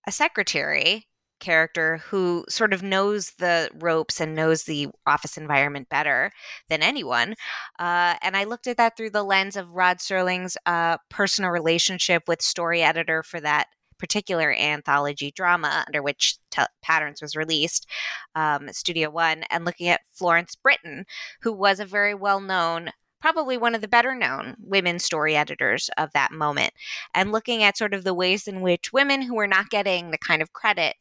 a 0.08 0.12
secretary 0.12 1.08
character 1.44 1.98
who 2.10 2.46
sort 2.48 2.74
of 2.74 2.82
knows 2.82 3.34
the 3.38 3.70
ropes 3.76 4.22
and 4.22 4.34
knows 4.34 4.64
the 4.64 4.88
office 5.06 5.38
environment 5.38 5.90
better 5.90 6.32
than 6.70 6.82
anyone. 6.82 7.36
Uh, 7.78 8.16
and 8.22 8.38
I 8.38 8.46
looked 8.46 8.66
at 8.68 8.78
that 8.78 8.96
through 8.96 9.10
the 9.10 9.24
lens 9.24 9.58
of 9.58 9.70
Rod 9.70 9.98
Serling's 9.98 10.58
uh, 10.66 10.98
personal 11.10 11.52
relationship 11.52 12.24
with 12.28 12.42
story 12.42 12.82
editor 12.82 13.24
for 13.24 13.42
that 13.42 13.68
particular 14.00 14.54
anthology 14.54 15.32
drama 15.32 15.84
under 15.88 16.02
which 16.02 16.38
t- 16.50 16.62
Patterns 16.82 17.22
was 17.22 17.36
released, 17.36 17.88
um, 18.36 18.70
Studio 18.72 19.10
One, 19.10 19.44
and 19.50 19.66
looking 19.66 19.90
at 19.90 20.02
Florence 20.12 20.56
Britton, 20.56 21.06
who 21.42 21.52
was 21.52 21.80
a 21.80 21.86
very 21.86 22.14
well 22.14 22.40
known 22.40 22.90
probably 23.24 23.56
one 23.56 23.74
of 23.74 23.80
the 23.80 23.88
better 23.88 24.14
known 24.14 24.54
women 24.60 25.00
story 25.00 25.34
editors 25.34 25.90
of 25.98 26.12
that 26.12 26.34
moment, 26.34 26.74
and 27.16 27.32
looking 27.32 27.64
at 27.64 27.78
sort 27.78 27.94
of 27.94 28.04
the 28.04 28.14
ways 28.14 28.50
in 28.50 28.60
which 28.60 28.92
women 28.92 29.22
who 29.22 29.34
were 29.34 29.48
not 29.48 29.70
getting 29.70 30.12
the 30.12 30.18
kind 30.18 30.42
of 30.42 30.52
credit 30.52 30.98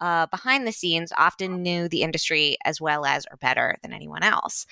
uh, 0.00 0.24
behind 0.28 0.66
the 0.66 0.72
scenes 0.72 1.12
often 1.18 1.62
knew 1.62 1.86
the 1.86 2.00
industry 2.00 2.56
as 2.64 2.80
well 2.80 3.04
as 3.04 3.26
or 3.30 3.36
better 3.36 3.76
than 3.82 3.92
anyone 3.92 4.22
else. 4.22 4.64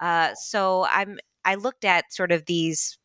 Uh, 0.00 0.34
so 0.34 0.84
I'm 0.90 1.18
I 1.46 1.54
looked 1.54 1.86
at 1.86 2.12
sort 2.12 2.30
of 2.30 2.44
these 2.44 2.98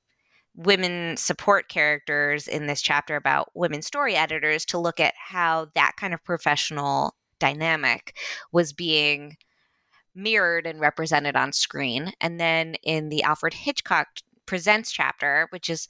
women 0.57 1.15
support 1.15 1.69
characters 1.69 2.49
in 2.49 2.67
this 2.67 2.81
chapter 2.81 3.15
about 3.15 3.51
women 3.55 3.81
story 3.81 4.15
editors 4.15 4.65
to 4.65 4.77
look 4.77 4.99
at 4.99 5.13
how 5.17 5.67
that 5.75 5.93
kind 5.97 6.13
of 6.13 6.21
professional 6.25 7.15
dynamic 7.39 8.17
was 8.51 8.73
being 8.73 9.37
mirrored 10.15 10.65
and 10.65 10.79
represented 10.79 11.35
on 11.35 11.53
screen. 11.53 12.13
And 12.21 12.39
then 12.39 12.75
in 12.83 13.09
the 13.09 13.23
Alfred 13.23 13.53
Hitchcock 13.53 14.07
Presents 14.45 14.91
chapter, 14.91 15.47
which 15.49 15.71
is 15.71 15.87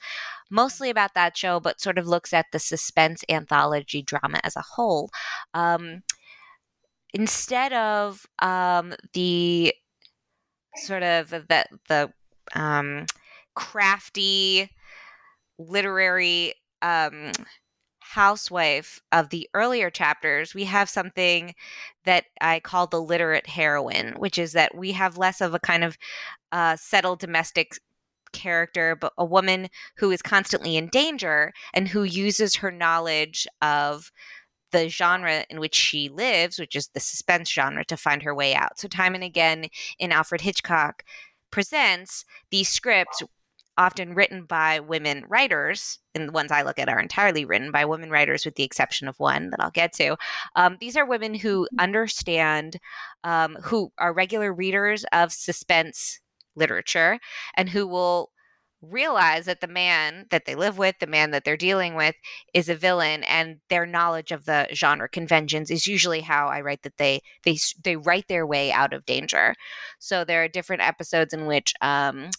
mostly 0.49 0.89
about 0.89 1.13
that 1.13 1.35
show, 1.35 1.59
but 1.59 1.81
sort 1.81 1.97
of 1.97 2.07
looks 2.07 2.31
at 2.33 2.45
the 2.53 2.59
suspense 2.59 3.23
anthology 3.27 4.01
drama 4.01 4.39
as 4.43 4.55
a 4.55 4.61
whole. 4.61 5.09
Um, 5.53 6.03
instead 7.13 7.73
of 7.73 8.25
um, 8.39 8.93
the 9.13 9.73
sort 10.77 11.03
of 11.03 11.29
the 11.29 11.65
the 11.89 12.13
um, 12.53 13.05
crafty 13.55 14.69
literary 15.57 16.53
um, 16.81 17.31
housewife 18.05 19.01
of 19.11 19.29
the 19.29 19.49
earlier 19.53 19.89
chapters, 19.89 20.53
we 20.53 20.65
have 20.65 20.89
something 20.89 21.55
that 22.05 22.25
I 22.39 22.59
call 22.59 22.87
the 22.87 23.01
literate 23.01 23.47
heroine, 23.47 24.13
which 24.17 24.37
is 24.37 24.53
that 24.53 24.75
we 24.75 24.91
have 24.91 25.17
less 25.17 25.41
of 25.41 25.53
a 25.53 25.59
kind 25.59 25.83
of 25.83 25.97
uh, 26.51 26.75
settled 26.75 27.19
domestic 27.19 27.79
character, 28.31 28.95
but 28.95 29.13
a 29.17 29.25
woman 29.25 29.69
who 29.97 30.11
is 30.11 30.21
constantly 30.21 30.77
in 30.77 30.87
danger 30.89 31.51
and 31.73 31.87
who 31.87 32.03
uses 32.03 32.55
her 32.55 32.71
knowledge 32.71 33.47
of 33.61 34.11
the 34.71 34.87
genre 34.87 35.43
in 35.49 35.59
which 35.59 35.75
she 35.75 36.09
lives, 36.09 36.59
which 36.59 36.75
is 36.75 36.89
the 36.89 36.99
suspense 36.99 37.49
genre, 37.49 37.83
to 37.85 37.97
find 37.97 38.21
her 38.21 38.35
way 38.35 38.53
out. 38.53 38.77
So, 38.77 38.87
time 38.87 39.15
and 39.15 39.23
again 39.23 39.65
in 39.97 40.11
Alfred 40.11 40.41
Hitchcock 40.41 41.03
presents 41.49 42.25
these 42.51 42.69
scripts 42.69 43.23
often 43.77 44.13
written 44.13 44.45
by 44.45 44.79
women 44.79 45.25
writers, 45.27 45.99
and 46.13 46.29
the 46.29 46.33
ones 46.33 46.51
I 46.51 46.61
look 46.61 46.79
at 46.79 46.89
are 46.89 46.99
entirely 46.99 47.45
written 47.45 47.71
by 47.71 47.85
women 47.85 48.09
writers, 48.09 48.45
with 48.45 48.55
the 48.55 48.63
exception 48.63 49.07
of 49.07 49.19
one 49.19 49.49
that 49.49 49.59
I'll 49.59 49.71
get 49.71 49.93
to. 49.93 50.15
Um, 50.55 50.77
these 50.79 50.95
are 50.95 51.05
women 51.05 51.35
who 51.35 51.67
understand, 51.79 52.77
um, 53.23 53.57
who 53.63 53.91
are 53.97 54.13
regular 54.13 54.53
readers 54.53 55.05
of 55.11 55.31
suspense 55.33 56.19
literature, 56.55 57.19
and 57.55 57.69
who 57.69 57.85
will 57.87 58.31
realize 58.81 59.45
that 59.45 59.61
the 59.61 59.67
man 59.67 60.25
that 60.29 60.45
they 60.45 60.53
live 60.53 60.77
with, 60.77 60.95
the 60.99 61.07
man 61.07 61.31
that 61.31 61.43
they're 61.43 61.57
dealing 61.57 61.95
with, 61.95 62.15
is 62.53 62.69
a 62.69 62.75
villain, 62.75 63.23
and 63.23 63.57
their 63.69 63.85
knowledge 63.85 64.31
of 64.31 64.45
the 64.45 64.67
genre 64.73 65.09
conventions 65.09 65.71
is 65.71 65.87
usually 65.87 66.21
how 66.21 66.47
I 66.47 66.61
write 66.61 66.83
that 66.83 66.97
they 66.97 67.21
they 67.43 67.57
they 67.83 67.95
write 67.95 68.27
their 68.27 68.45
way 68.45 68.71
out 68.71 68.93
of 68.93 69.05
danger. 69.05 69.55
So 69.99 70.23
there 70.23 70.43
are 70.43 70.47
different 70.47 70.81
episodes 70.81 71.33
in 71.33 71.45
which. 71.45 71.73
Um, 71.81 72.29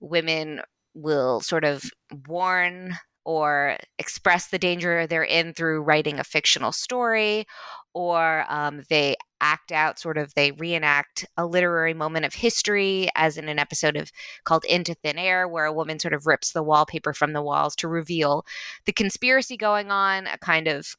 women 0.00 0.60
will 0.94 1.40
sort 1.40 1.64
of 1.64 1.84
warn 2.26 2.94
or 3.24 3.76
express 3.98 4.48
the 4.48 4.58
danger 4.58 5.06
they're 5.06 5.22
in 5.22 5.52
through 5.52 5.82
writing 5.82 6.18
a 6.18 6.24
fictional 6.24 6.72
story, 6.72 7.46
or 7.92 8.44
um, 8.48 8.82
they 8.88 9.16
act 9.40 9.70
out 9.70 9.98
sort 9.98 10.16
of 10.16 10.32
they 10.34 10.52
reenact 10.52 11.26
a 11.36 11.44
literary 11.44 11.94
moment 11.94 12.24
of 12.24 12.32
history 12.34 13.08
as 13.14 13.36
in 13.36 13.48
an 13.48 13.58
episode 13.58 13.96
of 13.96 14.10
called 14.44 14.64
into 14.64 14.94
thin 14.94 15.18
air 15.18 15.46
where 15.46 15.66
a 15.66 15.72
woman 15.72 15.98
sort 15.98 16.14
of 16.14 16.26
rips 16.26 16.52
the 16.52 16.62
wallpaper 16.62 17.12
from 17.12 17.34
the 17.34 17.42
walls 17.42 17.76
to 17.76 17.86
reveal 17.86 18.44
the 18.86 18.92
conspiracy 18.92 19.56
going 19.56 19.90
on 19.90 20.26
a 20.26 20.38
kind 20.38 20.66
of 20.66 20.96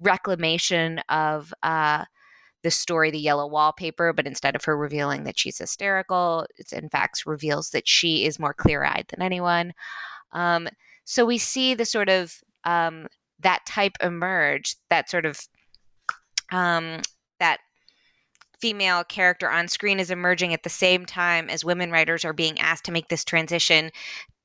reclamation 0.00 0.98
of 1.08 1.54
uh, 1.62 2.04
the 2.62 2.70
story, 2.70 3.10
The 3.10 3.18
Yellow 3.18 3.46
Wallpaper, 3.46 4.12
but 4.12 4.26
instead 4.26 4.54
of 4.54 4.64
her 4.64 4.76
revealing 4.76 5.24
that 5.24 5.38
she's 5.38 5.58
hysterical, 5.58 6.46
it 6.56 6.72
in 6.72 6.88
fact 6.88 7.24
reveals 7.26 7.70
that 7.70 7.88
she 7.88 8.24
is 8.24 8.38
more 8.38 8.54
clear 8.54 8.84
eyed 8.84 9.06
than 9.08 9.22
anyone. 9.22 9.72
Um, 10.32 10.68
so 11.04 11.24
we 11.24 11.38
see 11.38 11.74
the 11.74 11.84
sort 11.84 12.08
of 12.08 12.34
um, 12.64 13.06
that 13.40 13.64
type 13.66 13.96
emerge, 14.02 14.76
that 14.90 15.10
sort 15.10 15.26
of 15.26 15.40
um, 16.52 17.00
that 17.38 17.58
female 18.60 19.04
character 19.04 19.50
on 19.50 19.68
screen 19.68 19.98
is 19.98 20.10
emerging 20.10 20.52
at 20.52 20.62
the 20.62 20.68
same 20.68 21.06
time 21.06 21.48
as 21.48 21.64
women 21.64 21.90
writers 21.90 22.24
are 22.24 22.32
being 22.32 22.58
asked 22.60 22.84
to 22.84 22.92
make 22.92 23.08
this 23.08 23.24
transition 23.24 23.90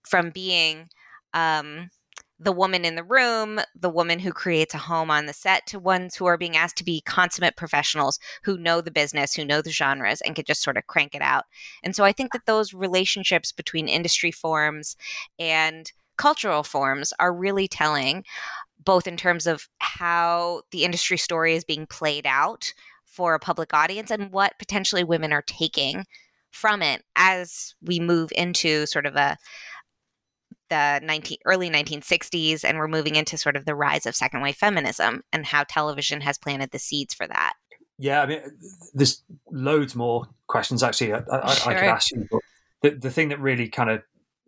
from 0.08 0.30
being 0.30 0.88
um, 1.34 1.90
the 2.40 2.52
woman 2.52 2.84
in 2.84 2.96
the 2.96 3.04
room, 3.04 3.60
the 3.80 3.90
woman 3.90 4.20
who 4.20 4.32
creates 4.32 4.74
a 4.74 4.80
home 4.80 5.10
on 5.10 5.26
the 5.26 5.34
set, 5.34 5.66
to 5.68 5.80
ones 5.80 6.16
who 6.16 6.26
are 6.26 6.38
being 6.38 6.58
asked 6.58 6.78
to 6.78 6.84
be 6.84 7.02
consummate 7.02 7.56
professionals 7.56 8.20
who 8.44 8.58
know 8.58 8.82
the 8.82 8.92
business, 8.92 9.34
who 9.34 9.46
know 9.46 9.62
the 9.62 9.72
genres, 9.72 10.22
and 10.22 10.36
can 10.36 10.46
just 10.46 10.62
sort 10.62 10.78
of 10.78 10.88
crank 10.88 11.16
it 11.16 11.22
out. 11.22 11.46
And 11.84 11.96
so 11.96 12.04
I 12.04 12.12
think 12.12 12.34
that 12.34 12.46
those 12.46 12.74
relationships 12.74 13.52
between 13.52 13.88
industry 13.88 14.32
forms 14.32 14.98
and 15.40 15.92
cultural 16.18 16.64
forms 16.64 17.14
are 17.20 17.34
really 17.34 17.68
telling, 17.68 18.24
both 18.84 19.08
in 19.08 19.18
terms 19.18 19.48
of 19.48 19.68
how 19.80 20.62
the 20.72 20.84
industry 20.84 21.18
story 21.18 21.56
is 21.56 21.64
being 21.64 21.88
played 21.88 22.26
out 22.28 22.74
for 23.06 23.34
a 23.34 23.40
public 23.40 23.74
audience 23.74 24.12
and 24.12 24.32
what 24.32 24.60
potentially 24.60 25.04
women 25.04 25.32
are 25.32 25.44
taking 25.44 26.06
from 26.52 26.82
it 26.82 27.04
as 27.16 27.76
we 27.82 28.00
move 28.00 28.32
into 28.36 28.86
sort 28.86 29.06
of 29.06 29.16
a 29.16 29.38
the 30.70 31.00
19, 31.04 31.38
early 31.46 31.70
1960s 31.70 32.64
and 32.64 32.78
we're 32.78 32.88
moving 32.88 33.16
into 33.16 33.38
sort 33.38 33.56
of 33.56 33.66
the 33.66 33.76
rise 33.76 34.06
of 34.06 34.16
second 34.16 34.42
wave 34.42 34.56
feminism 34.56 35.22
and 35.32 35.46
how 35.46 35.64
television 35.64 36.22
has 36.22 36.38
planted 36.38 36.72
the 36.72 36.80
seeds 36.80 37.14
for 37.14 37.28
that. 37.28 37.54
Yeah, 37.98 38.22
I 38.22 38.26
mean, 38.26 38.42
there's 38.94 39.24
loads 39.52 39.96
more 39.96 40.26
questions 40.48 40.84
actually 40.84 41.14
I, 41.14 41.22
I, 41.32 41.54
sure. 41.54 41.72
I 41.72 41.76
could 41.76 41.84
ask 41.84 42.12
you, 42.12 42.28
but 42.30 42.42
the, 42.82 42.90
the 42.92 43.12
thing 43.12 43.30
that 43.30 43.40
really 43.40 43.70
kind 43.70 43.90
of 43.90 44.02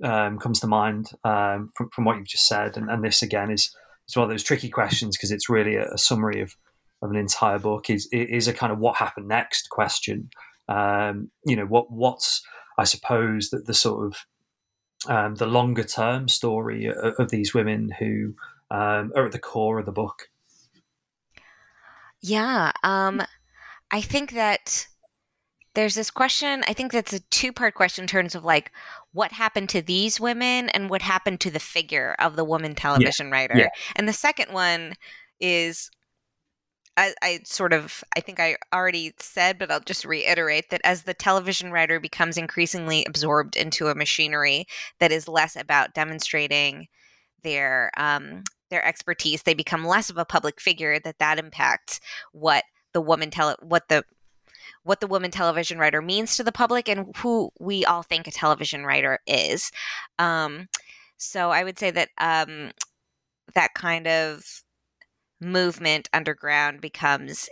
um, 0.03 0.37
comes 0.37 0.59
to 0.59 0.67
mind 0.67 1.11
um, 1.23 1.71
from, 1.75 1.89
from 1.89 2.05
what 2.05 2.17
you've 2.17 2.27
just 2.27 2.47
said, 2.47 2.77
and, 2.77 2.89
and 2.89 3.03
this 3.03 3.21
again 3.21 3.49
is, 3.49 3.73
is 4.07 4.15
one 4.15 4.23
of 4.23 4.29
those 4.29 4.43
tricky 4.43 4.69
questions 4.69 5.17
because 5.17 5.31
it's 5.31 5.49
really 5.49 5.75
a, 5.75 5.87
a, 5.91 5.97
summary 5.97 6.41
of, 6.41 6.55
of 7.01 7.09
an 7.09 7.15
entire 7.15 7.59
book, 7.59 7.89
is, 7.89 8.07
is 8.11 8.47
a 8.47 8.53
kind 8.53 8.71
of 8.71 8.79
what 8.79 8.97
happened 8.97 9.27
next 9.27 9.69
question. 9.69 10.29
Um, 10.69 11.31
you 11.45 11.55
know, 11.55 11.65
what 11.65 11.91
what's, 11.91 12.41
I 12.77 12.83
suppose, 12.83 13.49
that 13.49 13.65
the 13.65 13.73
sort 13.73 14.05
of 14.05 14.17
um, 15.07 15.35
the 15.35 15.45
longer 15.45 15.83
term 15.83 16.27
story 16.27 16.85
of, 16.87 17.13
of, 17.19 17.29
these 17.29 17.53
women 17.53 17.91
who 17.99 18.33
um, 18.71 19.11
are 19.15 19.25
at 19.25 19.31
the 19.31 19.39
core 19.39 19.79
of 19.79 19.85
the 19.85 19.91
book. 19.91 20.29
Yeah, 22.21 22.71
um, 22.83 23.21
I 23.91 24.01
think 24.01 24.31
that 24.31 24.87
there's 25.75 25.93
this 25.93 26.09
question. 26.09 26.63
I 26.67 26.73
think 26.73 26.91
that's 26.91 27.13
a 27.13 27.19
two 27.19 27.53
part 27.53 27.75
question 27.75 28.03
in 28.03 28.07
terms 28.07 28.33
of 28.33 28.43
like 28.43 28.71
what 29.13 29.31
happened 29.31 29.69
to 29.69 29.81
these 29.81 30.19
women 30.19 30.69
and 30.69 30.89
what 30.89 31.03
happened 31.03 31.39
to 31.41 31.51
the 31.51 31.59
figure 31.59 32.15
of 32.17 32.35
the 32.35 32.43
woman 32.43 32.73
television 32.73 33.27
yeah. 33.27 33.33
writer. 33.33 33.57
Yeah. 33.57 33.69
And 33.95 34.07
the 34.07 34.13
second 34.13 34.51
one 34.51 34.95
is 35.39 35.91
I, 36.97 37.13
I, 37.21 37.39
sort 37.45 37.73
of 37.73 38.03
I 38.15 38.19
think 38.19 38.39
I 38.39 38.57
already 38.73 39.13
said, 39.19 39.59
but 39.59 39.71
I'll 39.71 39.79
just 39.79 40.03
reiterate 40.03 40.71
that 40.71 40.81
as 40.83 41.03
the 41.03 41.13
television 41.13 41.71
writer 41.71 41.99
becomes 41.99 42.37
increasingly 42.37 43.05
absorbed 43.05 43.55
into 43.55 43.87
a 43.87 43.95
machinery 43.95 44.65
that 44.99 45.11
is 45.11 45.27
less 45.27 45.55
about 45.55 45.93
demonstrating 45.93 46.87
their 47.43 47.91
um, 47.97 48.43
their 48.69 48.83
expertise, 48.85 49.43
they 49.43 49.53
become 49.53 49.85
less 49.85 50.09
of 50.09 50.17
a 50.17 50.25
public 50.25 50.59
figure. 50.59 50.99
That 50.99 51.19
that 51.19 51.39
impacts 51.39 51.99
what 52.33 52.63
the 52.93 53.01
woman 53.01 53.29
tele 53.29 53.55
what 53.61 53.87
the 53.89 54.03
what 54.83 54.99
the 54.99 55.07
woman 55.07 55.31
television 55.31 55.77
writer 55.77 56.01
means 56.01 56.35
to 56.35 56.43
the 56.43 56.51
public 56.51 56.89
and 56.89 57.15
who 57.17 57.51
we 57.59 57.85
all 57.85 58.03
think 58.03 58.27
a 58.27 58.31
television 58.31 58.85
writer 58.85 59.19
is. 59.27 59.71
Um, 60.17 60.67
so 61.17 61.51
I 61.51 61.63
would 61.63 61.77
say 61.77 61.91
that 61.91 62.09
um, 62.17 62.71
that 63.53 63.73
kind 63.73 64.07
of 64.07 64.63
movement 65.39 66.09
underground 66.13 66.81
becomes 66.81 67.49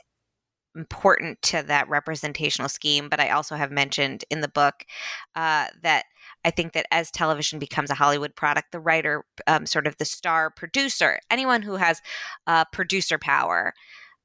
important 0.76 1.42
to 1.42 1.64
that 1.64 1.88
representational 1.88 2.70
scheme. 2.70 3.08
But 3.10 3.20
I 3.20 3.30
also 3.30 3.56
have 3.56 3.72
mentioned 3.72 4.26
in 4.30 4.42
the 4.42 4.48
book 4.48 4.86
uh, 5.36 5.68
that 5.84 6.04
I 6.44 6.52
think 6.52 6.74
that 6.74 6.86
as 6.92 7.10
television 7.10 7.60
becomes 7.60 7.90
a 7.90 7.96
Hollywood 7.96 8.36
product, 8.36 8.72
the 8.72 8.80
writer, 8.80 9.26
um, 9.48 9.66
sort 9.66 9.88
of 9.88 9.98
the 9.98 10.06
star 10.06 10.50
producer, 10.50 11.20
anyone 11.32 11.62
who 11.62 11.76
has 11.76 12.02
uh, 12.46 12.66
producer 12.66 13.18
power, 13.18 13.74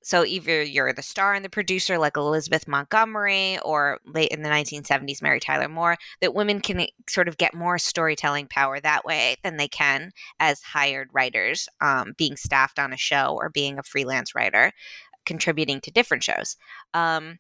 so 0.03 0.25
either 0.25 0.63
you're 0.63 0.93
the 0.93 1.03
star 1.03 1.35
and 1.35 1.45
the 1.45 1.51
producer 1.51 1.99
like 1.99 2.17
elizabeth 2.17 2.67
montgomery 2.67 3.59
or 3.61 3.99
late 4.07 4.31
in 4.31 4.43
the 4.43 4.49
1970s 4.49 5.23
mary 5.23 5.41
tyler 5.41 5.69
moore 5.69 5.97
that 6.21 6.35
women 6.35 6.61
can 6.61 6.87
sort 7.09 7.29
of 7.29 7.39
get 7.39 7.55
more 7.55 7.79
storytelling 7.79 8.47
power 8.47 8.81
that 8.81 9.05
way 9.05 9.37
than 9.43 9.57
they 9.57 9.69
can 9.69 10.11
as 10.39 10.63
hired 10.63 11.09
writers 11.13 11.69
um, 11.81 12.15
being 12.17 12.37
staffed 12.37 12.79
on 12.79 12.93
a 12.93 12.97
show 12.97 13.37
or 13.41 13.49
being 13.51 13.79
a 13.79 13.83
freelance 13.83 14.35
writer 14.35 14.73
contributing 15.27 15.81
to 15.81 15.91
different 15.91 16.25
shows. 16.25 16.57
Um, 16.95 17.39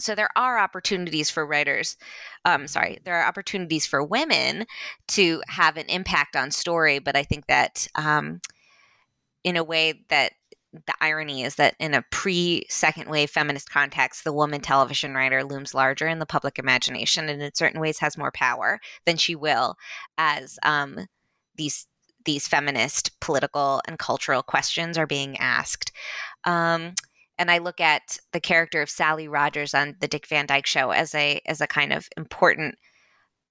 so 0.00 0.14
there 0.14 0.30
are 0.36 0.58
opportunities 0.58 1.30
for 1.30 1.46
writers 1.46 1.96
um, 2.44 2.66
sorry 2.66 2.98
there 3.04 3.14
are 3.14 3.28
opportunities 3.28 3.86
for 3.86 4.02
women 4.02 4.66
to 5.06 5.40
have 5.46 5.76
an 5.76 5.86
impact 5.86 6.34
on 6.34 6.50
story 6.50 6.98
but 6.98 7.14
i 7.14 7.22
think 7.22 7.46
that 7.46 7.86
um, 7.94 8.40
in 9.44 9.56
a 9.56 9.62
way 9.62 10.02
that 10.08 10.32
the 10.72 10.94
irony 11.00 11.42
is 11.42 11.56
that 11.56 11.74
in 11.78 11.94
a 11.94 12.04
pre 12.10 12.64
second 12.68 13.08
wave 13.08 13.30
feminist 13.30 13.70
context, 13.70 14.24
the 14.24 14.32
woman 14.32 14.60
television 14.60 15.14
writer 15.14 15.44
looms 15.44 15.74
larger 15.74 16.08
in 16.08 16.18
the 16.18 16.26
public 16.26 16.58
imagination 16.58 17.28
and 17.28 17.42
in 17.42 17.54
certain 17.54 17.80
ways 17.80 17.98
has 17.98 18.16
more 18.16 18.32
power 18.32 18.80
than 19.04 19.16
she 19.16 19.34
will 19.34 19.76
as 20.16 20.58
um, 20.62 21.06
these 21.56 21.86
these 22.24 22.48
feminist 22.48 23.18
political 23.20 23.82
and 23.86 23.98
cultural 23.98 24.42
questions 24.42 24.96
are 24.96 25.06
being 25.06 25.36
asked. 25.38 25.92
Um, 26.44 26.94
and 27.38 27.50
I 27.50 27.58
look 27.58 27.80
at 27.80 28.18
the 28.32 28.40
character 28.40 28.82
of 28.82 28.90
Sally 28.90 29.26
Rogers 29.26 29.74
on 29.74 29.96
the 30.00 30.08
Dick 30.08 30.26
Van 30.26 30.46
Dyke 30.46 30.66
Show 30.66 30.90
as 30.90 31.14
a 31.14 31.40
as 31.46 31.60
a 31.60 31.66
kind 31.66 31.92
of 31.92 32.08
important 32.16 32.76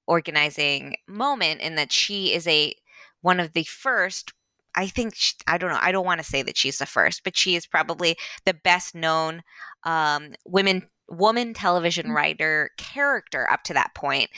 organizing 0.07 0.95
moment 1.07 1.61
in 1.61 1.75
that 1.75 1.91
she 1.91 2.33
is 2.33 2.47
a 2.47 2.73
one 3.21 3.39
of 3.39 3.53
the 3.53 3.63
first 3.63 4.33
I 4.75 4.87
think 4.87 5.15
she, 5.15 5.35
I 5.47 5.57
don't 5.57 5.71
know. 5.71 5.79
I 5.81 5.91
don't 5.91 6.05
want 6.05 6.19
to 6.19 6.25
say 6.25 6.41
that 6.43 6.57
she's 6.57 6.77
the 6.77 6.85
first, 6.85 7.23
but 7.23 7.37
she 7.37 7.55
is 7.55 7.65
probably 7.65 8.17
the 8.45 8.53
best 8.53 8.95
known 8.95 9.43
um, 9.83 10.33
women 10.45 10.83
woman 11.09 11.53
television 11.53 12.07
mm. 12.07 12.15
writer 12.15 12.71
character 12.77 13.49
up 13.51 13.63
to 13.63 13.73
that 13.73 13.93
point, 13.93 14.29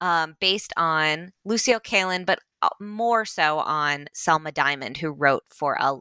um, 0.00 0.34
based 0.40 0.72
on 0.76 1.32
Lucille 1.44 1.80
Kallen, 1.80 2.24
but 2.24 2.40
uh, 2.62 2.68
more 2.80 3.24
so 3.24 3.58
on 3.58 4.06
Selma 4.14 4.52
Diamond, 4.52 4.96
who 4.96 5.10
wrote 5.10 5.44
for 5.50 5.76
a, 5.78 5.98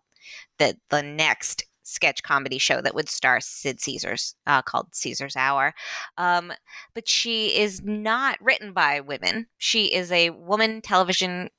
the 0.57 0.77
the 0.89 1.03
next 1.03 1.65
sketch 1.83 2.23
comedy 2.23 2.57
show 2.57 2.79
that 2.81 2.95
would 2.95 3.09
star 3.09 3.41
Sid 3.41 3.81
Caesar's 3.81 4.35
uh, 4.47 4.61
called 4.61 4.95
Caesar's 4.95 5.35
Hour. 5.35 5.73
Um, 6.17 6.53
but 6.93 7.07
she 7.07 7.57
is 7.57 7.81
not 7.83 8.37
written 8.41 8.71
by 8.71 9.01
women. 9.01 9.47
She 9.57 9.85
is 9.85 10.11
a 10.11 10.29
woman 10.29 10.81
television 10.81 11.49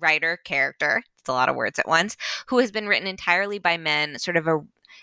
writer 0.00 0.38
character 0.44 1.02
it's 1.28 1.30
a 1.30 1.34
lot 1.34 1.50
of 1.50 1.56
words 1.56 1.78
at 1.78 1.86
once, 1.86 2.16
who 2.46 2.58
has 2.58 2.72
been 2.72 2.88
written 2.88 3.06
entirely 3.06 3.58
by 3.58 3.76
men, 3.76 4.18
sort 4.18 4.38
of 4.38 4.46
a 4.46 4.60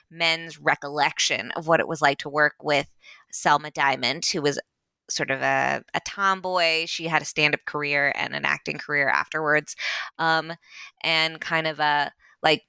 men's 0.10 0.60
recollection 0.60 1.52
of 1.52 1.68
what 1.68 1.80
it 1.80 1.88
was 1.88 2.02
like 2.02 2.18
to 2.20 2.30
work 2.30 2.56
with 2.64 2.92
Selma 3.32 3.70
Diamond, 3.70 4.26
who 4.26 4.42
was 4.42 4.60
sort 5.08 5.30
of 5.30 5.42
a, 5.42 5.84
a 5.94 6.00
tomboy. 6.08 6.86
She 6.88 7.06
had 7.06 7.22
a 7.22 7.26
stand 7.26 7.54
up 7.54 7.64
career 7.66 8.12
and 8.16 8.34
an 8.34 8.44
acting 8.44 8.80
career 8.80 9.08
afterwards. 9.08 9.76
Um, 10.18 10.54
and 11.04 11.40
kind 11.40 11.68
of 11.68 11.80
a 11.80 12.12
like, 12.42 12.64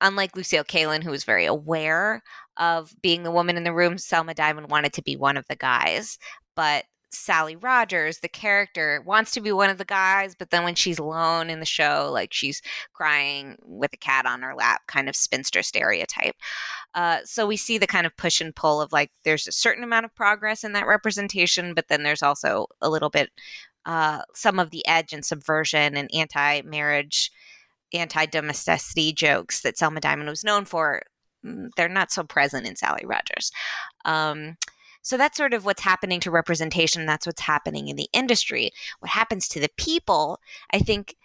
unlike 0.00 0.34
Lucille 0.34 0.64
Kallen, 0.64 1.04
who 1.04 1.12
was 1.12 1.22
very 1.22 1.46
aware 1.46 2.24
of 2.56 2.92
being 3.02 3.22
the 3.22 3.30
woman 3.30 3.56
in 3.56 3.62
the 3.62 3.72
room, 3.72 3.98
Selma 3.98 4.34
Diamond 4.34 4.68
wanted 4.68 4.92
to 4.94 5.02
be 5.02 5.14
one 5.14 5.36
of 5.36 5.46
the 5.46 5.54
guys. 5.54 6.18
But 6.56 6.86
Sally 7.12 7.56
Rogers, 7.56 8.18
the 8.18 8.28
character, 8.28 9.02
wants 9.04 9.32
to 9.32 9.40
be 9.40 9.52
one 9.52 9.68
of 9.68 9.78
the 9.78 9.84
guys, 9.84 10.34
but 10.34 10.50
then 10.50 10.62
when 10.62 10.76
she's 10.76 10.98
alone 10.98 11.50
in 11.50 11.60
the 11.60 11.66
show, 11.66 12.08
like 12.12 12.32
she's 12.32 12.62
crying 12.92 13.56
with 13.64 13.92
a 13.92 13.96
cat 13.96 14.26
on 14.26 14.42
her 14.42 14.54
lap, 14.54 14.82
kind 14.86 15.08
of 15.08 15.16
spinster 15.16 15.62
stereotype. 15.62 16.36
Uh, 16.94 17.18
so 17.24 17.46
we 17.46 17.56
see 17.56 17.78
the 17.78 17.86
kind 17.86 18.06
of 18.06 18.16
push 18.16 18.40
and 18.40 18.54
pull 18.54 18.80
of 18.80 18.92
like 18.92 19.10
there's 19.24 19.48
a 19.48 19.52
certain 19.52 19.84
amount 19.84 20.04
of 20.04 20.14
progress 20.14 20.62
in 20.62 20.72
that 20.72 20.86
representation, 20.86 21.74
but 21.74 21.88
then 21.88 22.02
there's 22.02 22.22
also 22.22 22.66
a 22.80 22.88
little 22.88 23.10
bit 23.10 23.30
uh, 23.86 24.22
some 24.34 24.58
of 24.58 24.70
the 24.70 24.86
edge 24.86 25.12
and 25.12 25.24
subversion 25.24 25.96
and 25.96 26.10
anti 26.14 26.62
marriage, 26.62 27.32
anti 27.92 28.26
domesticity 28.26 29.12
jokes 29.12 29.62
that 29.62 29.78
Selma 29.78 30.00
Diamond 30.00 30.28
was 30.28 30.44
known 30.44 30.64
for. 30.64 31.02
Mm, 31.44 31.70
they're 31.76 31.88
not 31.88 32.12
so 32.12 32.22
present 32.22 32.66
in 32.66 32.76
Sally 32.76 33.04
Rogers. 33.04 33.50
Um, 34.04 34.56
so 35.02 35.16
that's 35.16 35.36
sort 35.36 35.54
of 35.54 35.64
what's 35.64 35.82
happening 35.82 36.20
to 36.20 36.30
representation. 36.30 37.06
That's 37.06 37.26
what's 37.26 37.40
happening 37.40 37.88
in 37.88 37.96
the 37.96 38.08
industry. 38.12 38.70
What 39.00 39.10
happens 39.10 39.48
to 39.48 39.60
the 39.60 39.70
people, 39.76 40.40
I 40.72 40.78
think, 40.80 41.16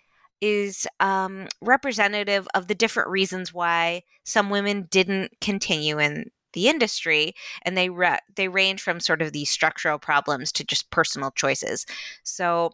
is 0.41 0.87
um, 0.99 1.47
representative 1.61 2.47
of 2.53 2.67
the 2.67 2.75
different 2.75 3.09
reasons 3.09 3.53
why 3.53 4.03
some 4.23 4.49
women 4.49 4.87
didn't 4.89 5.31
continue 5.41 5.99
in 5.99 6.31
the 6.53 6.67
industry, 6.69 7.33
and 7.63 7.77
they 7.77 7.89
re- 7.89 8.19
they 8.35 8.47
range 8.47 8.81
from 8.81 8.99
sort 8.99 9.21
of 9.21 9.33
these 9.33 9.49
structural 9.49 9.99
problems 9.99 10.51
to 10.53 10.63
just 10.63 10.89
personal 10.89 11.31
choices. 11.31 11.85
So 12.23 12.73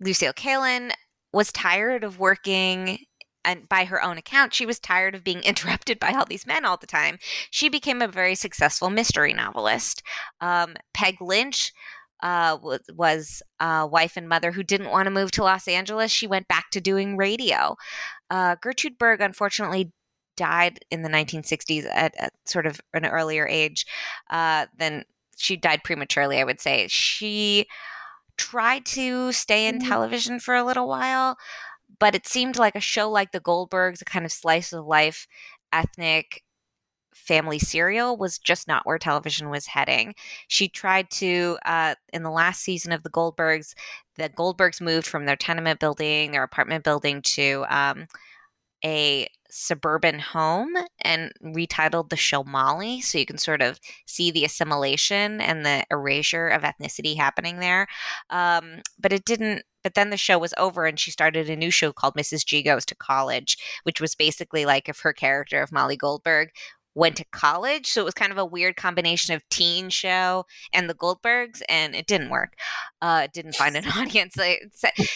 Lucille 0.00 0.32
Kallen 0.32 0.92
was 1.32 1.52
tired 1.52 2.04
of 2.04 2.18
working 2.18 3.00
and 3.44 3.68
by 3.68 3.84
her 3.84 4.02
own 4.02 4.18
account, 4.18 4.54
she 4.54 4.66
was 4.66 4.78
tired 4.78 5.14
of 5.14 5.24
being 5.24 5.42
interrupted 5.44 5.98
by 5.98 6.12
all 6.12 6.26
these 6.26 6.46
men 6.46 6.64
all 6.64 6.76
the 6.76 6.86
time. 6.86 7.18
She 7.50 7.68
became 7.68 8.02
a 8.02 8.08
very 8.08 8.34
successful 8.34 8.90
mystery 8.90 9.32
novelist. 9.32 10.02
Um, 10.40 10.76
Peg 10.92 11.20
Lynch 11.20 11.72
uh, 12.22 12.58
was, 12.62 12.80
was 12.94 13.42
a 13.60 13.86
wife 13.86 14.16
and 14.16 14.28
mother 14.28 14.52
who 14.52 14.62
didn't 14.62 14.90
want 14.90 15.06
to 15.06 15.10
move 15.10 15.30
to 15.32 15.44
Los 15.44 15.68
Angeles. 15.68 16.10
She 16.10 16.26
went 16.26 16.48
back 16.48 16.70
to 16.70 16.80
doing 16.80 17.16
radio. 17.16 17.76
Uh, 18.30 18.56
Gertrude 18.60 18.98
Berg, 18.98 19.20
unfortunately, 19.20 19.92
died 20.36 20.80
in 20.90 21.02
the 21.02 21.08
1960s 21.08 21.86
at, 21.92 22.14
at 22.18 22.32
sort 22.44 22.66
of 22.66 22.80
an 22.92 23.06
earlier 23.06 23.46
age 23.46 23.86
uh, 24.30 24.66
than 24.76 25.04
she 25.36 25.56
died 25.56 25.84
prematurely, 25.84 26.38
I 26.38 26.44
would 26.44 26.60
say. 26.60 26.86
She 26.88 27.66
tried 28.36 28.84
to 28.86 29.32
stay 29.32 29.66
in 29.66 29.78
mm-hmm. 29.78 29.88
television 29.88 30.40
for 30.40 30.54
a 30.54 30.64
little 30.64 30.88
while 30.88 31.36
but 31.98 32.14
it 32.14 32.26
seemed 32.26 32.56
like 32.58 32.74
a 32.74 32.80
show 32.80 33.10
like 33.10 33.32
the 33.32 33.40
Goldbergs, 33.40 34.02
a 34.02 34.04
kind 34.04 34.24
of 34.24 34.32
slice 34.32 34.72
of 34.72 34.86
life 34.86 35.26
ethnic 35.72 36.42
family 37.14 37.58
serial 37.58 38.16
was 38.16 38.38
just 38.38 38.68
not 38.68 38.84
where 38.86 38.98
television 38.98 39.48
was 39.50 39.66
heading. 39.66 40.14
She 40.48 40.68
tried 40.68 41.10
to, 41.12 41.58
uh, 41.64 41.94
in 42.12 42.22
the 42.22 42.30
last 42.30 42.62
season 42.62 42.92
of 42.92 43.02
The 43.02 43.10
Goldbergs, 43.10 43.74
the 44.16 44.28
Goldbergs 44.28 44.80
moved 44.80 45.06
from 45.06 45.26
their 45.26 45.36
tenement 45.36 45.80
building, 45.80 46.32
their 46.32 46.42
apartment 46.42 46.84
building, 46.84 47.22
to 47.22 47.64
um, 47.68 48.06
a 48.84 49.28
suburban 49.50 50.18
home 50.18 50.74
and 51.02 51.32
retitled 51.42 52.10
the 52.10 52.16
show 52.16 52.42
Molly. 52.42 53.00
So 53.00 53.18
you 53.18 53.26
can 53.26 53.38
sort 53.38 53.62
of 53.62 53.78
see 54.06 54.30
the 54.30 54.44
assimilation 54.44 55.40
and 55.40 55.64
the 55.64 55.84
erasure 55.90 56.48
of 56.48 56.62
ethnicity 56.62 57.16
happening 57.16 57.60
there. 57.60 57.86
Um, 58.30 58.82
but 58.98 59.12
it 59.12 59.24
didn't 59.24 59.62
but 59.84 59.94
then 59.94 60.08
the 60.08 60.16
show 60.16 60.38
was 60.38 60.54
over 60.56 60.86
and 60.86 60.98
she 60.98 61.10
started 61.10 61.50
a 61.50 61.56
new 61.56 61.70
show 61.70 61.92
called 61.92 62.14
Mrs. 62.14 62.44
G 62.44 62.62
Goes 62.62 62.86
to 62.86 62.94
College, 62.94 63.58
which 63.82 64.00
was 64.00 64.14
basically 64.14 64.64
like 64.64 64.88
if 64.88 65.00
her 65.00 65.12
character 65.12 65.62
of 65.62 65.70
Molly 65.70 65.96
Goldberg 65.96 66.48
went 66.94 67.16
to 67.16 67.24
college. 67.32 67.86
So 67.86 68.00
it 68.00 68.04
was 68.04 68.14
kind 68.14 68.32
of 68.32 68.38
a 68.38 68.44
weird 68.44 68.76
combination 68.76 69.34
of 69.34 69.48
teen 69.48 69.88
show 69.90 70.46
and 70.72 70.88
the 70.88 70.94
Goldbergs, 70.94 71.62
and 71.68 71.94
it 71.94 72.06
didn't 72.06 72.30
work. 72.30 72.54
Uh, 73.02 73.22
it 73.24 73.32
didn't 73.32 73.56
find 73.56 73.76
an 73.76 73.86
audience. 73.96 74.36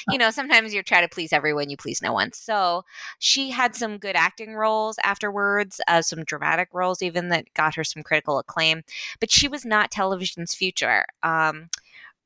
You 0.09 0.19
know, 0.19 0.31
sometimes 0.31 0.75
you 0.75 0.83
try 0.83 1.01
to 1.01 1.09
please 1.09 1.33
everyone, 1.33 1.71
you 1.71 1.77
please 1.77 2.03
no 2.03 2.13
one. 2.13 2.33
So 2.33 2.85
she 3.19 3.51
had 3.51 3.75
some 3.75 3.99
good 3.99 4.17
acting 4.17 4.55
roles 4.55 4.97
afterwards, 5.05 5.81
uh, 5.89 6.03
some 6.03 6.25
dramatic 6.25 6.69
roles 6.73 7.03
even 7.03 7.29
that 7.29 7.53
got 7.55 7.75
her 7.77 7.85
some 7.85 8.03
critical 8.03 8.39
acclaim, 8.39 8.83
but 9.21 9.31
she 9.31 9.49
was 9.49 9.65
not 9.65 9.91
television's 9.91 10.55
future. 10.55 11.05
Um, 11.23 11.71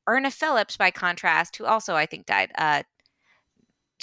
Irna 0.07 0.31
Phillips, 0.31 0.75
by 0.75 0.91
contrast, 0.91 1.55
who 1.55 1.65
also 1.65 1.95
I 1.95 2.05
think 2.05 2.25
died 2.25 2.51
uh, 2.57 2.83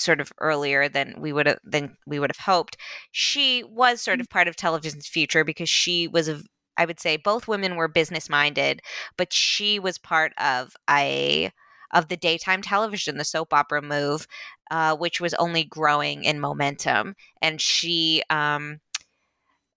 sort 0.00 0.20
of 0.20 0.32
earlier 0.38 0.88
than 0.88 1.14
we 1.18 1.32
would 1.32 1.46
have 1.46 1.58
than 1.64 1.96
we 2.06 2.18
would 2.18 2.30
have 2.30 2.44
hoped. 2.44 2.76
She 3.12 3.64
was 3.64 4.00
sort 4.00 4.18
mm. 4.18 4.22
of 4.22 4.30
part 4.30 4.48
of 4.48 4.56
television's 4.56 5.08
future 5.08 5.44
because 5.44 5.68
she 5.68 6.08
was 6.08 6.28
a 6.28 6.42
I 6.76 6.86
would 6.86 7.00
say 7.00 7.16
both 7.18 7.48
women 7.48 7.76
were 7.76 7.88
business 7.88 8.30
minded, 8.30 8.80
but 9.18 9.32
she 9.32 9.78
was 9.78 9.98
part 9.98 10.32
of 10.38 10.74
a 10.88 11.50
of 11.92 12.08
the 12.08 12.16
daytime 12.16 12.62
television, 12.62 13.18
the 13.18 13.24
soap 13.24 13.52
opera 13.52 13.82
move, 13.82 14.26
uh, 14.70 14.96
which 14.96 15.20
was 15.20 15.34
only 15.34 15.64
growing 15.64 16.24
in 16.24 16.40
momentum. 16.40 17.14
And 17.42 17.60
she, 17.60 18.22
um, 18.30 18.78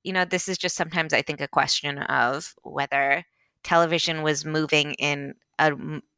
you 0.04 0.14
know, 0.14 0.26
this 0.26 0.48
is 0.48 0.58
just 0.58 0.76
sometimes 0.76 1.14
I 1.14 1.22
think 1.22 1.42
a 1.42 1.48
question 1.48 1.98
of 1.98 2.54
whether 2.64 3.26
television 3.64 4.22
was 4.22 4.46
moving 4.46 4.94
in 4.94 5.34
a, 5.60 5.72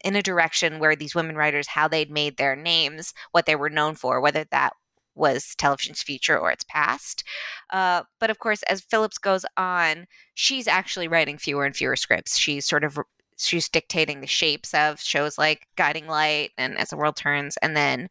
in 0.03 0.15
a 0.15 0.21
direction 0.21 0.79
where 0.79 0.95
these 0.95 1.15
women 1.15 1.36
writers, 1.36 1.67
how 1.67 1.88
they'd 1.88 2.11
made 2.11 2.38
their 2.38 2.55
names, 2.55 3.13
what 3.31 3.45
they 3.45 3.55
were 3.55 3.69
known 3.69 3.95
for, 3.95 4.21
whether 4.21 4.45
that 4.51 4.73
was 5.15 5.55
television's 5.55 6.03
future 6.03 6.38
or 6.38 6.51
its 6.51 6.65
past. 6.67 7.23
Uh, 7.71 8.03
but 8.19 8.29
of 8.29 8.39
course, 8.39 8.63
as 8.63 8.81
Phillips 8.81 9.17
goes 9.17 9.45
on, 9.57 10.07
she's 10.33 10.67
actually 10.67 11.07
writing 11.07 11.38
fewer 11.38 11.65
and 11.65 11.75
fewer 11.75 11.95
scripts. 11.95 12.38
She's 12.38 12.65
sort 12.65 12.83
of 12.83 12.99
she's 13.38 13.69
dictating 13.69 14.21
the 14.21 14.27
shapes 14.27 14.73
of 14.73 14.99
shows 14.99 15.38
like 15.38 15.67
Guiding 15.75 16.07
Light 16.07 16.51
and 16.57 16.77
As 16.77 16.89
the 16.89 16.97
World 16.97 17.15
Turns, 17.15 17.57
and 17.57 17.75
then 17.75 18.09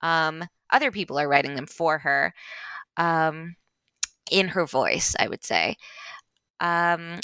um, 0.00 0.44
other 0.70 0.90
people 0.90 1.18
are 1.18 1.28
writing 1.28 1.54
them 1.54 1.66
for 1.66 1.98
her 1.98 2.32
um, 2.96 3.56
in 4.30 4.48
her 4.48 4.66
voice. 4.66 5.14
I 5.18 5.28
would 5.28 5.44
say. 5.44 5.76
Um, 6.60 7.18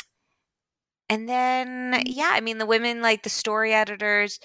and 1.10 1.28
then, 1.28 2.02
yeah, 2.06 2.30
I 2.32 2.40
mean, 2.40 2.58
the 2.58 2.66
women, 2.66 3.02
like 3.02 3.24
the 3.24 3.28
story 3.28 3.74
editors, 3.74 4.38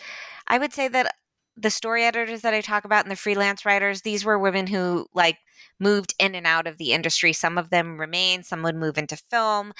I 0.47 0.57
would 0.57 0.73
say 0.73 0.87
that 0.89 1.13
the 1.55 1.69
story 1.69 2.03
editors 2.03 2.41
that 2.41 2.55
I 2.55 2.61
talk 2.61 2.85
about 2.85 3.05
and 3.05 3.11
the 3.11 3.15
freelance 3.15 3.65
writers, 3.65 4.01
these 4.01 4.25
were 4.25 4.39
women 4.39 4.67
who 4.67 5.05
like 5.13 5.37
moved 5.79 6.15
in 6.19 6.33
and 6.33 6.47
out 6.47 6.65
of 6.65 6.77
the 6.77 6.91
industry. 6.91 7.33
Some 7.33 7.59
of 7.59 7.69
them 7.69 7.99
remain, 7.99 8.43
some 8.43 8.63
would 8.63 8.75
move 8.75 8.97
into 8.97 9.15
film. 9.29 9.73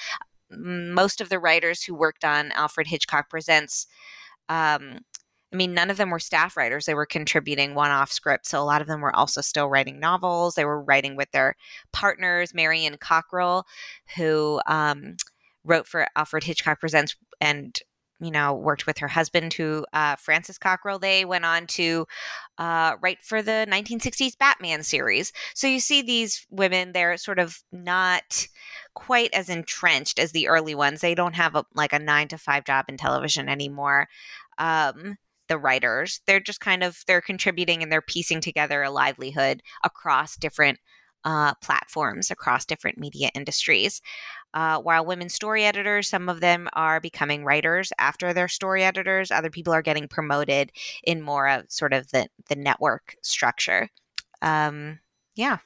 Most 0.48 1.20
of 1.20 1.28
the 1.28 1.40
writers 1.40 1.82
who 1.82 1.94
worked 1.94 2.24
on 2.24 2.52
Alfred 2.52 2.86
Hitchcock 2.86 3.28
Presents, 3.28 3.88
um, 4.48 5.00
I 5.52 5.56
mean, 5.56 5.74
none 5.74 5.90
of 5.90 5.96
them 5.96 6.10
were 6.10 6.18
staff 6.20 6.56
writers. 6.56 6.86
They 6.86 6.94
were 6.94 7.06
contributing 7.06 7.74
one 7.74 7.90
off 7.90 8.12
scripts. 8.12 8.50
So 8.50 8.62
a 8.62 8.64
lot 8.64 8.80
of 8.80 8.86
them 8.86 9.00
were 9.00 9.14
also 9.14 9.40
still 9.40 9.68
writing 9.68 9.98
novels. 9.98 10.54
They 10.54 10.64
were 10.64 10.82
writing 10.82 11.16
with 11.16 11.30
their 11.32 11.56
partners, 11.92 12.54
Marion 12.54 12.96
Cockrell, 12.98 13.64
who, 14.16 14.60
um, 14.66 15.16
wrote 15.66 15.86
for 15.86 16.06
Alfred 16.16 16.44
Hitchcock 16.44 16.80
Presents 16.80 17.16
and 17.40 17.78
you 18.18 18.30
know 18.30 18.54
worked 18.54 18.86
with 18.86 18.98
her 18.98 19.08
husband 19.08 19.52
who 19.52 19.84
uh, 19.92 20.16
francis 20.16 20.58
cockrell. 20.58 20.98
They 20.98 21.24
went 21.24 21.44
on 21.44 21.66
to 21.68 22.06
uh, 22.58 22.94
write 23.02 23.22
for 23.22 23.42
the 23.42 23.66
1960s 23.68 24.38
batman 24.38 24.82
series. 24.82 25.32
So 25.54 25.66
you 25.66 25.80
see 25.80 26.02
these 26.02 26.46
women 26.50 26.92
they're 26.92 27.16
sort 27.18 27.38
of 27.38 27.62
not 27.72 28.46
quite 28.94 29.34
as 29.34 29.50
entrenched 29.50 30.18
as 30.18 30.32
the 30.32 30.48
early 30.48 30.74
ones. 30.74 31.00
They 31.00 31.14
don't 31.14 31.34
have 31.34 31.54
a, 31.54 31.64
like 31.74 31.92
a 31.92 31.98
nine 31.98 32.28
to 32.28 32.38
five 32.38 32.64
job 32.64 32.86
in 32.88 32.96
television 32.96 33.48
anymore 33.48 34.08
um, 34.58 35.16
the 35.48 35.58
writers. 35.58 36.20
They're 36.26 36.40
just 36.40 36.60
kind 36.60 36.82
of 36.82 37.02
they're 37.06 37.20
contributing 37.20 37.82
and 37.82 37.92
they're 37.92 38.02
piecing 38.02 38.40
together 38.40 38.82
a 38.82 38.90
livelihood 38.90 39.62
across 39.84 40.36
different 40.36 40.78
uh, 41.24 41.52
platforms 41.60 42.30
across 42.30 42.64
different 42.64 42.98
media 42.98 43.30
industries. 43.34 44.00
Uh, 44.56 44.80
while 44.80 45.04
women 45.04 45.28
story 45.28 45.66
editors, 45.66 46.08
some 46.08 46.30
of 46.30 46.40
them 46.40 46.66
are 46.72 46.98
becoming 46.98 47.44
writers 47.44 47.92
after 47.98 48.32
they're 48.32 48.48
story 48.48 48.82
editors. 48.82 49.30
Other 49.30 49.50
people 49.50 49.74
are 49.74 49.82
getting 49.82 50.08
promoted 50.08 50.72
in 51.04 51.20
more 51.20 51.46
of 51.46 51.70
sort 51.70 51.92
of 51.92 52.10
the, 52.10 52.26
the 52.48 52.56
network 52.56 53.16
structure. 53.20 53.90
Um, 54.40 55.00
yeah. 55.34 55.58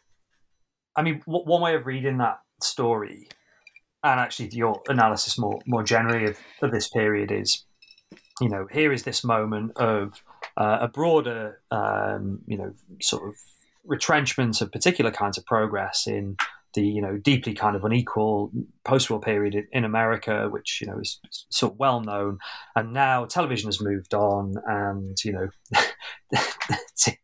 I 0.97 1.03
mean, 1.03 1.21
w- 1.21 1.45
one 1.45 1.63
way 1.63 1.77
of 1.77 1.87
reading 1.87 2.19
that 2.19 2.41
story, 2.61 3.29
and 4.03 4.19
actually 4.19 4.49
your 4.49 4.83
analysis 4.89 5.39
more 5.39 5.61
more 5.67 5.85
generally 5.85 6.25
of, 6.25 6.39
of 6.61 6.73
this 6.73 6.89
period 6.89 7.31
is, 7.31 7.65
you 8.41 8.49
know, 8.49 8.67
here 8.73 8.93
is 8.93 9.05
this 9.05 9.23
moment 9.23 9.71
of 9.77 10.21
uh, 10.57 10.79
a 10.81 10.89
broader, 10.89 11.61
um, 11.71 12.41
you 12.49 12.59
know, 12.59 12.75
sort 13.01 13.29
of 13.29 13.37
retrenchment 13.85 14.61
of 14.61 14.73
particular 14.73 15.13
kinds 15.13 15.39
of 15.39 15.47
progress 15.47 16.09
in 16.09 16.37
the 16.75 16.83
you 16.83 17.03
know 17.03 17.17
deeply 17.17 17.55
kind 17.55 17.77
of 17.77 17.85
unequal 17.85 18.51
post-war 18.85 19.21
period 19.21 19.57
in 19.73 19.85
America, 19.85 20.49
which 20.51 20.81
you 20.81 20.87
know 20.87 20.99
is, 21.01 21.21
sort 21.51 21.73
of 21.73 21.79
well 21.79 22.01
known, 22.01 22.39
and 22.77 22.93
now 22.93 23.25
television 23.25 23.69
has 23.69 23.81
moved 23.81 24.15
on, 24.15 24.55
and 24.67 25.17
you 25.25 25.33
know 25.33 25.49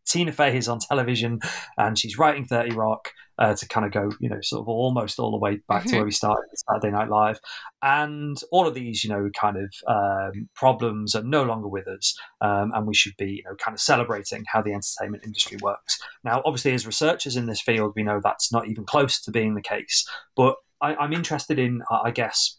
Tina 0.06 0.32
Fey 0.32 0.56
is 0.56 0.68
on 0.68 0.78
television, 0.78 1.40
and 1.76 1.98
she's 1.98 2.18
writing 2.18 2.44
Thirty 2.44 2.74
Rock, 2.74 3.12
uh, 3.38 3.54
to 3.54 3.68
kind 3.68 3.86
of 3.86 3.92
go, 3.92 4.10
you 4.20 4.28
know, 4.28 4.40
sort 4.40 4.62
of 4.62 4.68
almost 4.68 5.18
all 5.18 5.30
the 5.30 5.36
way 5.36 5.60
back 5.68 5.84
to 5.84 5.96
where 5.96 6.04
we 6.04 6.10
started 6.10 6.44
Saturday 6.54 6.90
Night 6.90 7.10
Live. 7.10 7.38
And 7.82 8.36
all 8.50 8.66
of 8.66 8.74
these, 8.74 9.04
you 9.04 9.10
know, 9.10 9.28
kind 9.38 9.56
of 9.56 9.74
um, 9.86 10.48
problems 10.54 11.14
are 11.14 11.22
no 11.22 11.42
longer 11.42 11.68
with 11.68 11.86
us. 11.86 12.16
Um, 12.40 12.72
and 12.74 12.86
we 12.86 12.94
should 12.94 13.16
be, 13.18 13.32
you 13.32 13.42
know, 13.44 13.54
kind 13.56 13.74
of 13.74 13.80
celebrating 13.80 14.44
how 14.46 14.62
the 14.62 14.72
entertainment 14.72 15.24
industry 15.24 15.58
works. 15.60 15.98
Now, 16.24 16.42
obviously, 16.44 16.72
as 16.72 16.86
researchers 16.86 17.36
in 17.36 17.46
this 17.46 17.60
field, 17.60 17.92
we 17.94 18.02
know 18.02 18.20
that's 18.22 18.52
not 18.52 18.68
even 18.68 18.84
close 18.84 19.20
to 19.22 19.30
being 19.30 19.54
the 19.54 19.62
case. 19.62 20.08
But 20.34 20.56
I, 20.80 20.94
I'm 20.96 21.12
interested 21.12 21.58
in, 21.58 21.82
I 21.90 22.10
guess, 22.10 22.58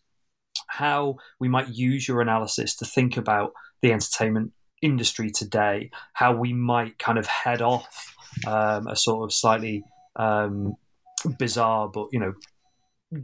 how 0.67 1.15
we 1.39 1.47
might 1.47 1.69
use 1.69 2.07
your 2.07 2.21
analysis 2.21 2.75
to 2.77 2.85
think 2.85 3.17
about 3.17 3.51
the 3.81 3.91
entertainment 3.91 4.53
industry 4.81 5.31
today, 5.31 5.89
how 6.13 6.35
we 6.35 6.53
might 6.53 6.99
kind 6.99 7.17
of 7.17 7.25
head 7.25 7.61
off 7.61 8.15
um, 8.45 8.87
a 8.87 8.95
sort 8.95 9.23
of 9.23 9.33
slightly 9.33 9.83
um, 10.17 10.75
bizarre 11.39 11.87
but 11.87 12.07
you 12.11 12.19
know 12.19 12.33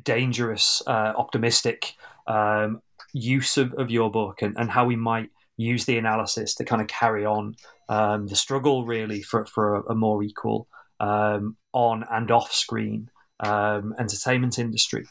dangerous, 0.04 0.82
uh, 0.88 1.14
optimistic 1.16 1.96
um, 2.28 2.82
use 3.14 3.58
of, 3.58 3.74
of 3.74 3.92
your 3.92 4.10
book 4.10 4.42
and, 4.42 4.56
and 4.58 4.72
how 4.72 4.86
we 4.86 4.96
might 4.96 5.30
use 5.58 5.86
the 5.86 5.98
analysis 5.98 6.56
to 6.56 6.66
kind 6.66 6.82
of 6.82 6.88
carry 6.88 7.26
on 7.26 7.56
um, 7.90 8.28
the 8.28 8.36
struggle 8.36 8.86
really 8.86 9.22
for, 9.22 9.46
for 9.46 9.76
a, 9.76 9.92
a 9.92 9.96
more 9.96 10.24
equal 10.24 10.68
um, 11.00 11.58
on 11.74 12.06
and 12.10 12.32
off 12.32 12.52
screen 12.52 13.10
um, 13.42 13.94
entertainment 14.00 14.58
industry. 14.58 15.06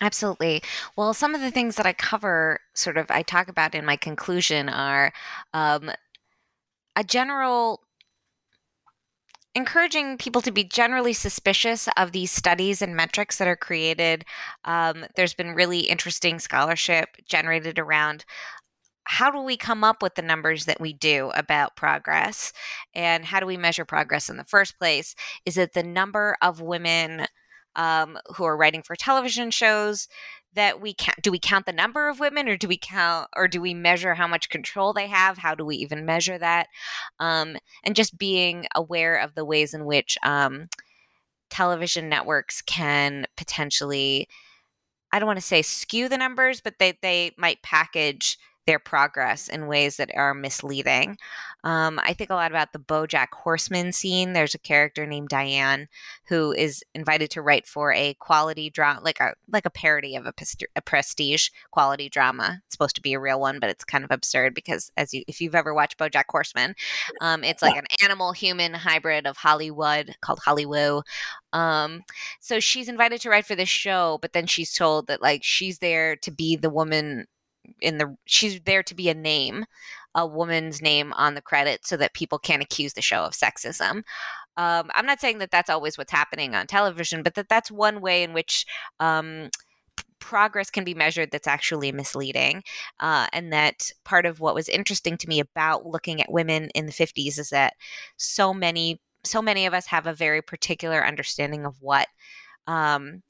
Absolutely. 0.00 0.62
Well, 0.94 1.12
some 1.12 1.34
of 1.34 1.40
the 1.40 1.50
things 1.50 1.74
that 1.74 1.86
I 1.86 1.92
cover, 1.92 2.60
sort 2.72 2.96
of, 2.96 3.10
I 3.10 3.22
talk 3.22 3.48
about 3.48 3.74
in 3.74 3.84
my 3.84 3.96
conclusion 3.96 4.68
are 4.68 5.12
um, 5.52 5.90
a 6.94 7.02
general 7.02 7.80
encouraging 9.54 10.18
people 10.18 10.42
to 10.42 10.52
be 10.52 10.64
generally 10.64 11.12
suspicious 11.12 11.88
of 11.96 12.12
these 12.12 12.30
studies 12.30 12.82
and 12.82 12.94
metrics 12.94 13.38
that 13.38 13.48
are 13.48 13.56
created. 13.56 14.24
Um, 14.64 15.06
there's 15.16 15.34
been 15.34 15.54
really 15.54 15.80
interesting 15.80 16.38
scholarship 16.38 17.16
generated 17.26 17.78
around 17.78 18.24
how 19.04 19.30
do 19.30 19.40
we 19.40 19.56
come 19.56 19.84
up 19.84 20.02
with 20.02 20.16
the 20.16 20.22
numbers 20.22 20.66
that 20.66 20.82
we 20.82 20.92
do 20.92 21.30
about 21.34 21.76
progress? 21.76 22.52
And 22.94 23.24
how 23.24 23.40
do 23.40 23.46
we 23.46 23.56
measure 23.56 23.86
progress 23.86 24.28
in 24.28 24.36
the 24.36 24.44
first 24.44 24.78
place? 24.78 25.14
Is 25.46 25.56
it 25.56 25.72
the 25.72 25.82
number 25.82 26.36
of 26.42 26.60
women 26.60 27.26
um, 27.74 28.18
who 28.36 28.44
are 28.44 28.56
writing 28.56 28.82
for 28.82 28.96
television 28.96 29.50
shows 29.50 30.08
that 30.54 30.80
we 30.80 30.94
count 30.94 31.18
do 31.22 31.30
we 31.30 31.38
count 31.38 31.66
the 31.66 31.72
number 31.72 32.08
of 32.08 32.20
women 32.20 32.48
or 32.48 32.56
do 32.56 32.68
we 32.68 32.78
count 32.78 33.28
or 33.36 33.48
do 33.48 33.60
we 33.60 33.74
measure 33.74 34.14
how 34.14 34.26
much 34.26 34.48
control 34.48 34.92
they 34.92 35.06
have? 35.06 35.38
How 35.38 35.54
do 35.54 35.64
we 35.64 35.76
even 35.76 36.06
measure 36.06 36.38
that? 36.38 36.68
Um, 37.20 37.56
and 37.84 37.94
just 37.94 38.18
being 38.18 38.66
aware 38.74 39.16
of 39.16 39.34
the 39.34 39.44
ways 39.44 39.74
in 39.74 39.84
which 39.84 40.16
um, 40.22 40.68
television 41.50 42.08
networks 42.08 42.62
can 42.62 43.26
potentially 43.36 44.28
i 45.12 45.18
don't 45.18 45.26
want 45.26 45.38
to 45.38 45.44
say 45.44 45.62
skew 45.62 46.08
the 46.08 46.18
numbers 46.18 46.60
but 46.60 46.74
they, 46.78 46.98
they 47.02 47.32
might 47.36 47.62
package 47.62 48.38
their 48.68 48.78
progress 48.78 49.48
in 49.48 49.66
ways 49.66 49.96
that 49.96 50.10
are 50.14 50.34
misleading. 50.34 51.16
Um, 51.64 51.98
I 52.04 52.12
think 52.12 52.28
a 52.28 52.34
lot 52.34 52.50
about 52.50 52.74
the 52.74 52.78
BoJack 52.78 53.28
Horseman 53.32 53.92
scene. 53.94 54.34
There's 54.34 54.54
a 54.54 54.58
character 54.58 55.06
named 55.06 55.30
Diane 55.30 55.88
who 56.26 56.52
is 56.52 56.84
invited 56.94 57.30
to 57.30 57.40
write 57.40 57.66
for 57.66 57.94
a 57.94 58.12
quality 58.20 58.68
drama, 58.68 59.00
like 59.02 59.20
a 59.20 59.32
like 59.50 59.64
a 59.64 59.70
parody 59.70 60.16
of 60.16 60.26
a, 60.26 60.34
a 60.76 60.82
prestige 60.82 61.48
quality 61.70 62.10
drama. 62.10 62.60
It's 62.66 62.74
supposed 62.74 62.96
to 62.96 63.00
be 63.00 63.14
a 63.14 63.18
real 63.18 63.40
one, 63.40 63.58
but 63.58 63.70
it's 63.70 63.84
kind 63.84 64.04
of 64.04 64.10
absurd 64.10 64.54
because, 64.54 64.92
as 64.98 65.14
you 65.14 65.24
if 65.26 65.40
you've 65.40 65.54
ever 65.54 65.72
watched 65.72 65.98
BoJack 65.98 66.24
Horseman, 66.28 66.74
um, 67.22 67.44
it's 67.44 67.62
like 67.62 67.76
an 67.78 67.86
animal 68.04 68.32
human 68.32 68.74
hybrid 68.74 69.26
of 69.26 69.38
Hollywood 69.38 70.14
called 70.20 70.40
Hollywood. 70.44 71.04
Um, 71.54 72.02
so 72.40 72.60
she's 72.60 72.90
invited 72.90 73.22
to 73.22 73.30
write 73.30 73.46
for 73.46 73.54
this 73.54 73.70
show, 73.70 74.18
but 74.20 74.34
then 74.34 74.46
she's 74.46 74.74
told 74.74 75.06
that 75.06 75.22
like 75.22 75.42
she's 75.42 75.78
there 75.78 76.16
to 76.16 76.30
be 76.30 76.54
the 76.54 76.68
woman 76.68 77.24
in 77.80 77.98
the 77.98 78.16
she's 78.24 78.60
there 78.62 78.82
to 78.82 78.94
be 78.94 79.08
a 79.08 79.14
name 79.14 79.64
a 80.14 80.26
woman's 80.26 80.80
name 80.80 81.12
on 81.14 81.34
the 81.34 81.42
credit 81.42 81.86
so 81.86 81.96
that 81.96 82.14
people 82.14 82.38
can't 82.38 82.62
accuse 82.62 82.94
the 82.94 83.02
show 83.02 83.22
of 83.22 83.32
sexism 83.32 84.02
um, 84.56 84.90
i'm 84.94 85.06
not 85.06 85.20
saying 85.20 85.38
that 85.38 85.50
that's 85.50 85.70
always 85.70 85.96
what's 85.96 86.12
happening 86.12 86.54
on 86.54 86.66
television 86.66 87.22
but 87.22 87.34
that 87.34 87.48
that's 87.48 87.70
one 87.70 88.00
way 88.00 88.22
in 88.22 88.32
which 88.32 88.66
um, 89.00 89.48
progress 90.18 90.70
can 90.70 90.84
be 90.84 90.94
measured 90.94 91.30
that's 91.30 91.46
actually 91.46 91.92
misleading. 91.92 92.62
Uh, 93.00 93.26
and 93.32 93.52
that 93.52 93.90
part 94.04 94.26
of 94.26 94.40
what 94.40 94.54
was 94.54 94.68
interesting 94.68 95.16
to 95.16 95.28
me 95.28 95.40
about 95.40 95.86
looking 95.86 96.20
at 96.20 96.30
women 96.30 96.68
in 96.74 96.86
the 96.86 96.92
50s 96.92 97.38
is 97.38 97.50
that 97.50 97.74
so 98.16 98.52
many 98.52 99.00
so 99.24 99.42
many 99.42 99.66
of 99.66 99.74
us 99.74 99.86
have 99.86 100.06
a 100.06 100.14
very 100.14 100.40
particular 100.40 101.04
understanding 101.04 101.66
of 101.66 101.74
what 101.80 102.06
um, 102.66 103.22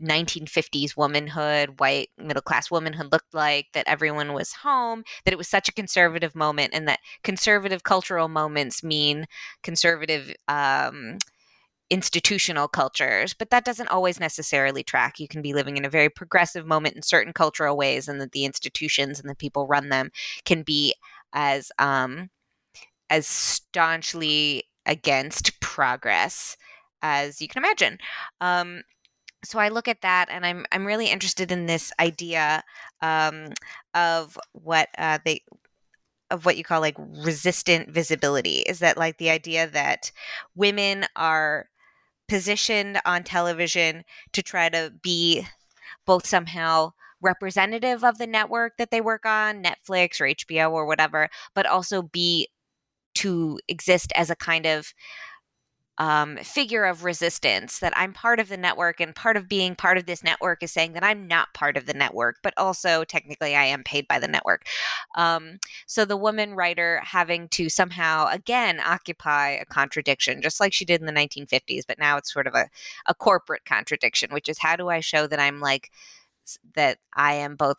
1950s 0.00 0.96
womanhood, 0.96 1.80
white 1.80 2.08
middle 2.18 2.42
class 2.42 2.70
womanhood 2.70 3.12
looked 3.12 3.34
like, 3.34 3.66
that 3.72 3.88
everyone 3.88 4.32
was 4.32 4.52
home, 4.52 5.04
that 5.24 5.32
it 5.32 5.38
was 5.38 5.48
such 5.48 5.68
a 5.68 5.72
conservative 5.72 6.34
moment, 6.34 6.72
and 6.74 6.86
that 6.88 7.00
conservative 7.22 7.82
cultural 7.82 8.28
moments 8.28 8.82
mean 8.82 9.26
conservative 9.62 10.34
um, 10.48 11.18
institutional 11.90 12.68
cultures. 12.68 13.34
But 13.34 13.50
that 13.50 13.64
doesn't 13.64 13.88
always 13.88 14.20
necessarily 14.20 14.82
track. 14.82 15.18
You 15.18 15.28
can 15.28 15.42
be 15.42 15.54
living 15.54 15.76
in 15.76 15.84
a 15.84 15.90
very 15.90 16.08
progressive 16.08 16.66
moment 16.66 16.96
in 16.96 17.02
certain 17.02 17.32
cultural 17.32 17.76
ways, 17.76 18.08
and 18.08 18.20
that 18.20 18.32
the 18.32 18.44
institutions 18.44 19.20
and 19.20 19.28
the 19.28 19.34
people 19.36 19.66
run 19.66 19.88
them 19.88 20.10
can 20.44 20.62
be 20.62 20.94
as 21.32 21.70
um, 21.78 22.30
as 23.10 23.26
staunchly 23.26 24.64
against 24.86 25.60
progress 25.60 26.56
as 27.02 27.40
you 27.40 27.48
can 27.48 27.62
imagine. 27.62 27.98
Um, 28.40 28.82
so 29.46 29.58
I 29.58 29.68
look 29.68 29.88
at 29.88 30.02
that, 30.02 30.28
and 30.30 30.44
I'm 30.44 30.66
I'm 30.72 30.86
really 30.86 31.06
interested 31.06 31.52
in 31.52 31.66
this 31.66 31.92
idea 32.00 32.62
um, 33.00 33.52
of 33.94 34.38
what 34.52 34.88
uh, 34.98 35.18
they 35.24 35.42
of 36.30 36.44
what 36.44 36.56
you 36.56 36.64
call 36.64 36.80
like 36.80 36.96
resistant 36.98 37.90
visibility. 37.90 38.58
Is 38.66 38.80
that 38.80 38.98
like 38.98 39.18
the 39.18 39.30
idea 39.30 39.68
that 39.68 40.10
women 40.54 41.06
are 41.14 41.68
positioned 42.28 43.00
on 43.04 43.22
television 43.22 44.04
to 44.32 44.42
try 44.42 44.68
to 44.68 44.92
be 45.02 45.46
both 46.06 46.26
somehow 46.26 46.92
representative 47.22 48.04
of 48.04 48.18
the 48.18 48.26
network 48.26 48.76
that 48.78 48.90
they 48.90 49.00
work 49.00 49.24
on, 49.24 49.62
Netflix 49.62 50.20
or 50.20 50.26
HBO 50.26 50.70
or 50.72 50.86
whatever, 50.86 51.28
but 51.54 51.66
also 51.66 52.02
be 52.02 52.48
to 53.14 53.58
exist 53.68 54.12
as 54.14 54.30
a 54.30 54.36
kind 54.36 54.66
of 54.66 54.92
um, 55.98 56.36
figure 56.38 56.84
of 56.84 57.04
resistance 57.04 57.78
that 57.78 57.96
I'm 57.96 58.12
part 58.12 58.40
of 58.40 58.48
the 58.48 58.56
network, 58.56 59.00
and 59.00 59.14
part 59.14 59.36
of 59.36 59.48
being 59.48 59.74
part 59.74 59.96
of 59.96 60.06
this 60.06 60.22
network 60.22 60.62
is 60.62 60.72
saying 60.72 60.92
that 60.92 61.04
I'm 61.04 61.26
not 61.26 61.54
part 61.54 61.76
of 61.76 61.86
the 61.86 61.94
network, 61.94 62.36
but 62.42 62.54
also 62.56 63.04
technically 63.04 63.56
I 63.56 63.64
am 63.64 63.82
paid 63.82 64.06
by 64.08 64.18
the 64.18 64.28
network. 64.28 64.66
Um, 65.16 65.58
so 65.86 66.04
the 66.04 66.16
woman 66.16 66.54
writer 66.54 67.00
having 67.04 67.48
to 67.50 67.68
somehow 67.68 68.28
again 68.30 68.80
occupy 68.84 69.50
a 69.50 69.64
contradiction, 69.64 70.42
just 70.42 70.60
like 70.60 70.72
she 70.72 70.84
did 70.84 71.00
in 71.00 71.06
the 71.06 71.12
1950s, 71.12 71.82
but 71.86 71.98
now 71.98 72.16
it's 72.16 72.32
sort 72.32 72.46
of 72.46 72.54
a, 72.54 72.68
a 73.06 73.14
corporate 73.14 73.64
contradiction, 73.64 74.32
which 74.32 74.48
is 74.48 74.58
how 74.58 74.76
do 74.76 74.88
I 74.88 75.00
show 75.00 75.26
that 75.26 75.40
I'm 75.40 75.60
like 75.60 75.90
that 76.74 76.98
I 77.14 77.34
am 77.34 77.56
both 77.56 77.76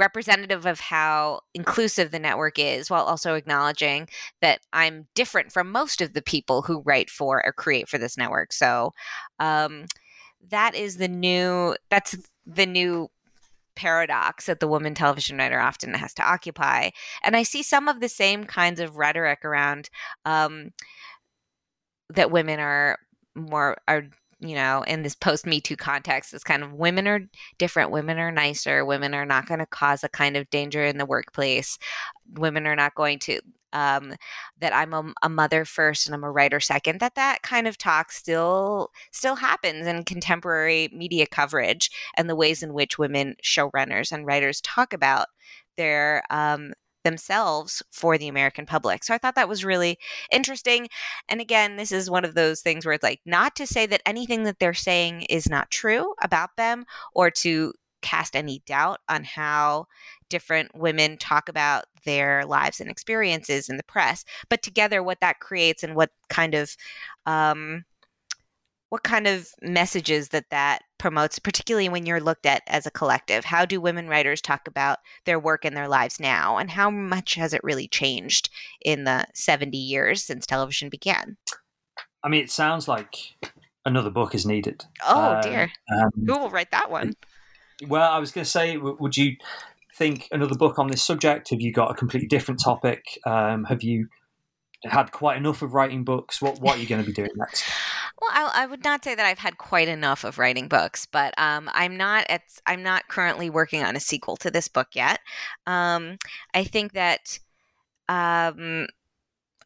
representative 0.00 0.66
of 0.66 0.80
how 0.80 1.40
inclusive 1.54 2.10
the 2.10 2.18
network 2.18 2.58
is 2.58 2.90
while 2.90 3.04
also 3.04 3.34
acknowledging 3.34 4.08
that 4.40 4.60
I'm 4.72 5.06
different 5.14 5.52
from 5.52 5.70
most 5.70 6.00
of 6.00 6.14
the 6.14 6.22
people 6.22 6.62
who 6.62 6.80
write 6.80 7.10
for 7.10 7.44
or 7.44 7.52
create 7.52 7.88
for 7.88 7.98
this 7.98 8.16
network. 8.16 8.52
So 8.52 8.92
um, 9.38 9.84
that 10.48 10.74
is 10.74 10.96
the 10.96 11.08
new 11.08 11.76
that's 11.90 12.16
the 12.46 12.66
new 12.66 13.10
paradox 13.76 14.46
that 14.46 14.58
the 14.60 14.68
woman 14.68 14.94
television 14.94 15.36
writer 15.38 15.60
often 15.60 15.94
has 15.94 16.14
to 16.14 16.22
occupy. 16.22 16.90
And 17.22 17.36
I 17.36 17.44
see 17.44 17.62
some 17.62 17.86
of 17.86 18.00
the 18.00 18.08
same 18.08 18.44
kinds 18.44 18.80
of 18.80 18.96
rhetoric 18.96 19.44
around 19.44 19.90
um, 20.24 20.70
that 22.08 22.30
women 22.30 22.58
are 22.58 22.98
more 23.34 23.76
are 23.86 24.04
you 24.40 24.54
know, 24.54 24.82
in 24.82 25.02
this 25.02 25.14
post 25.14 25.46
Me 25.46 25.60
Too 25.60 25.76
context, 25.76 26.32
is 26.34 26.42
kind 26.42 26.62
of 26.62 26.72
women 26.72 27.06
are 27.06 27.20
different, 27.58 27.90
women 27.90 28.18
are 28.18 28.32
nicer, 28.32 28.84
women 28.84 29.14
are 29.14 29.26
not 29.26 29.46
going 29.46 29.60
to 29.60 29.66
cause 29.66 30.02
a 30.02 30.08
kind 30.08 30.36
of 30.36 30.48
danger 30.50 30.84
in 30.84 30.98
the 30.98 31.06
workplace, 31.06 31.78
women 32.34 32.66
are 32.66 32.76
not 32.76 32.94
going 32.94 33.18
to. 33.20 33.40
Um, 33.72 34.14
that 34.58 34.74
I'm 34.74 34.92
a, 34.92 35.12
a 35.22 35.28
mother 35.28 35.64
first 35.64 36.08
and 36.08 36.14
I'm 36.14 36.24
a 36.24 36.30
writer 36.32 36.58
second. 36.58 36.98
That 36.98 37.14
that 37.14 37.42
kind 37.42 37.68
of 37.68 37.78
talk 37.78 38.10
still 38.10 38.90
still 39.12 39.36
happens 39.36 39.86
in 39.86 40.02
contemporary 40.02 40.88
media 40.92 41.24
coverage 41.24 41.88
and 42.16 42.28
the 42.28 42.34
ways 42.34 42.64
in 42.64 42.74
which 42.74 42.98
women 42.98 43.36
showrunners 43.44 44.10
and 44.10 44.26
writers 44.26 44.60
talk 44.62 44.92
about 44.92 45.28
their 45.76 46.24
um, 46.30 46.72
themselves 47.04 47.82
for 47.90 48.18
the 48.18 48.28
American 48.28 48.66
public. 48.66 49.04
So 49.04 49.14
I 49.14 49.18
thought 49.18 49.34
that 49.34 49.48
was 49.48 49.64
really 49.64 49.98
interesting. 50.32 50.88
And 51.28 51.40
again, 51.40 51.76
this 51.76 51.92
is 51.92 52.10
one 52.10 52.24
of 52.24 52.34
those 52.34 52.60
things 52.60 52.84
where 52.84 52.94
it's 52.94 53.02
like 53.02 53.20
not 53.24 53.56
to 53.56 53.66
say 53.66 53.86
that 53.86 54.02
anything 54.06 54.44
that 54.44 54.58
they're 54.58 54.74
saying 54.74 55.22
is 55.22 55.48
not 55.48 55.70
true 55.70 56.14
about 56.22 56.56
them 56.56 56.84
or 57.14 57.30
to 57.30 57.72
cast 58.02 58.34
any 58.34 58.62
doubt 58.66 58.98
on 59.08 59.24
how 59.24 59.86
different 60.28 60.74
women 60.74 61.16
talk 61.18 61.48
about 61.48 61.84
their 62.04 62.46
lives 62.46 62.80
and 62.80 62.90
experiences 62.90 63.68
in 63.68 63.76
the 63.76 63.82
press, 63.82 64.24
but 64.48 64.62
together 64.62 65.02
what 65.02 65.20
that 65.20 65.40
creates 65.40 65.82
and 65.82 65.94
what 65.94 66.10
kind 66.28 66.54
of 66.54 66.74
um, 67.26 67.84
what 68.90 69.04
kind 69.04 69.26
of 69.26 69.48
messages 69.62 70.28
that 70.28 70.50
that 70.50 70.82
promotes 70.98 71.38
particularly 71.38 71.88
when 71.88 72.06
you're 72.06 72.20
looked 72.20 72.44
at 72.44 72.62
as 72.66 72.86
a 72.86 72.90
collective? 72.90 73.44
How 73.44 73.64
do 73.64 73.80
women 73.80 74.08
writers 74.08 74.40
talk 74.40 74.68
about 74.68 74.98
their 75.24 75.38
work 75.38 75.64
and 75.64 75.76
their 75.76 75.88
lives 75.88 76.20
now 76.20 76.58
and 76.58 76.70
how 76.70 76.90
much 76.90 77.36
has 77.36 77.54
it 77.54 77.64
really 77.64 77.88
changed 77.88 78.50
in 78.84 79.04
the 79.04 79.26
70 79.32 79.78
years 79.78 80.22
since 80.22 80.44
television 80.44 80.88
began? 80.88 81.36
I 82.22 82.28
mean 82.28 82.42
it 82.42 82.50
sounds 82.50 82.88
like 82.88 83.16
another 83.86 84.10
book 84.10 84.34
is 84.34 84.44
needed. 84.44 84.84
Oh 85.06 85.36
um, 85.36 85.40
dear. 85.40 85.70
um, 85.96 86.10
who 86.26 86.38
will 86.38 86.50
write 86.50 86.72
that 86.72 86.90
one? 86.90 87.14
Well 87.86 88.10
i 88.10 88.18
was 88.18 88.32
going 88.32 88.44
to 88.44 88.50
say 88.50 88.76
would 88.76 89.16
you 89.16 89.36
think 89.96 90.28
another 90.32 90.56
book 90.56 90.80
on 90.80 90.88
this 90.88 91.02
subject? 91.02 91.50
Have 91.50 91.60
you 91.60 91.72
got 91.72 91.92
a 91.92 91.94
completely 91.94 92.28
different 92.28 92.60
topic? 92.62 93.04
Um, 93.24 93.64
have 93.64 93.82
you 93.84 94.08
had 94.84 95.12
quite 95.12 95.36
enough 95.36 95.62
of 95.62 95.74
writing 95.74 96.04
books? 96.04 96.42
What, 96.42 96.60
what 96.60 96.76
are 96.76 96.80
you 96.80 96.86
going 96.86 97.02
to 97.02 97.06
be 97.06 97.12
doing 97.12 97.30
next 97.36 97.64
well, 98.20 98.30
I, 98.32 98.62
I, 98.62 98.66
would 98.66 98.84
not 98.84 99.02
say 99.02 99.14
that 99.14 99.26
I've 99.26 99.38
had 99.38 99.58
quite 99.58 99.88
enough 99.88 100.24
of 100.24 100.38
writing 100.38 100.68
books, 100.68 101.06
but 101.06 101.32
um, 101.38 101.70
I'm 101.72 101.96
not 101.96 102.26
at 102.28 102.42
I'm 102.66 102.82
not 102.82 103.08
currently 103.08 103.50
working 103.50 103.82
on 103.82 103.96
a 103.96 104.00
sequel 104.00 104.36
to 104.38 104.50
this 104.50 104.68
book 104.68 104.88
yet. 104.92 105.20
Um, 105.66 106.18
I 106.54 106.64
think 106.64 106.92
that 106.92 107.38
um, 108.08 108.86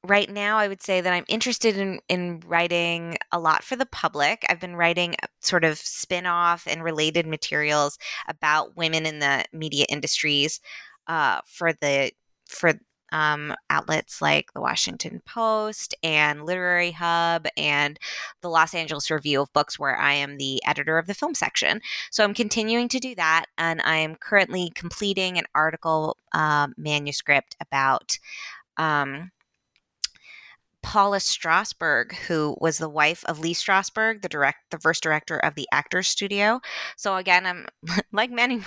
right 0.04 0.30
now, 0.30 0.58
I 0.58 0.68
would 0.68 0.82
say 0.82 1.00
that 1.00 1.12
I'm 1.12 1.24
interested 1.28 1.76
in 1.76 2.00
in 2.08 2.42
writing 2.46 3.16
a 3.32 3.40
lot 3.40 3.64
for 3.64 3.76
the 3.76 3.86
public. 3.86 4.44
I've 4.48 4.60
been 4.60 4.76
writing 4.76 5.16
sort 5.40 5.64
of 5.64 5.78
spin 5.78 6.26
off 6.26 6.66
and 6.68 6.84
related 6.84 7.26
materials 7.26 7.98
about 8.28 8.76
women 8.76 9.06
in 9.06 9.18
the 9.18 9.44
media 9.52 9.86
industries 9.88 10.60
uh, 11.08 11.40
for 11.46 11.72
the 11.72 12.12
for 12.46 12.74
um, 13.14 13.54
outlets 13.70 14.20
like 14.20 14.52
the 14.52 14.60
Washington 14.60 15.22
Post 15.24 15.94
and 16.02 16.44
Literary 16.44 16.90
Hub 16.90 17.46
and 17.56 17.96
the 18.42 18.48
Los 18.48 18.74
Angeles 18.74 19.08
Review 19.08 19.40
of 19.40 19.52
Books, 19.52 19.78
where 19.78 19.96
I 19.96 20.14
am 20.14 20.36
the 20.36 20.60
editor 20.66 20.98
of 20.98 21.06
the 21.06 21.14
film 21.14 21.32
section. 21.34 21.80
So 22.10 22.24
I'm 22.24 22.34
continuing 22.34 22.88
to 22.88 22.98
do 22.98 23.14
that, 23.14 23.46
and 23.56 23.80
I'm 23.82 24.16
currently 24.16 24.72
completing 24.74 25.38
an 25.38 25.44
article 25.54 26.18
uh, 26.32 26.68
manuscript 26.76 27.56
about. 27.60 28.18
Um, 28.76 29.30
Paula 30.84 31.16
Strasberg, 31.16 32.12
who 32.12 32.56
was 32.60 32.76
the 32.76 32.90
wife 32.90 33.24
of 33.24 33.38
Lee 33.38 33.54
Strasberg, 33.54 34.20
the 34.20 34.28
direct, 34.28 34.70
the 34.70 34.78
first 34.78 35.02
director 35.02 35.38
of 35.38 35.54
the 35.54 35.66
Actors 35.72 36.08
Studio. 36.08 36.60
So 36.98 37.16
again, 37.16 37.46
I'm 37.46 37.66
like 38.12 38.30
many, 38.30 38.60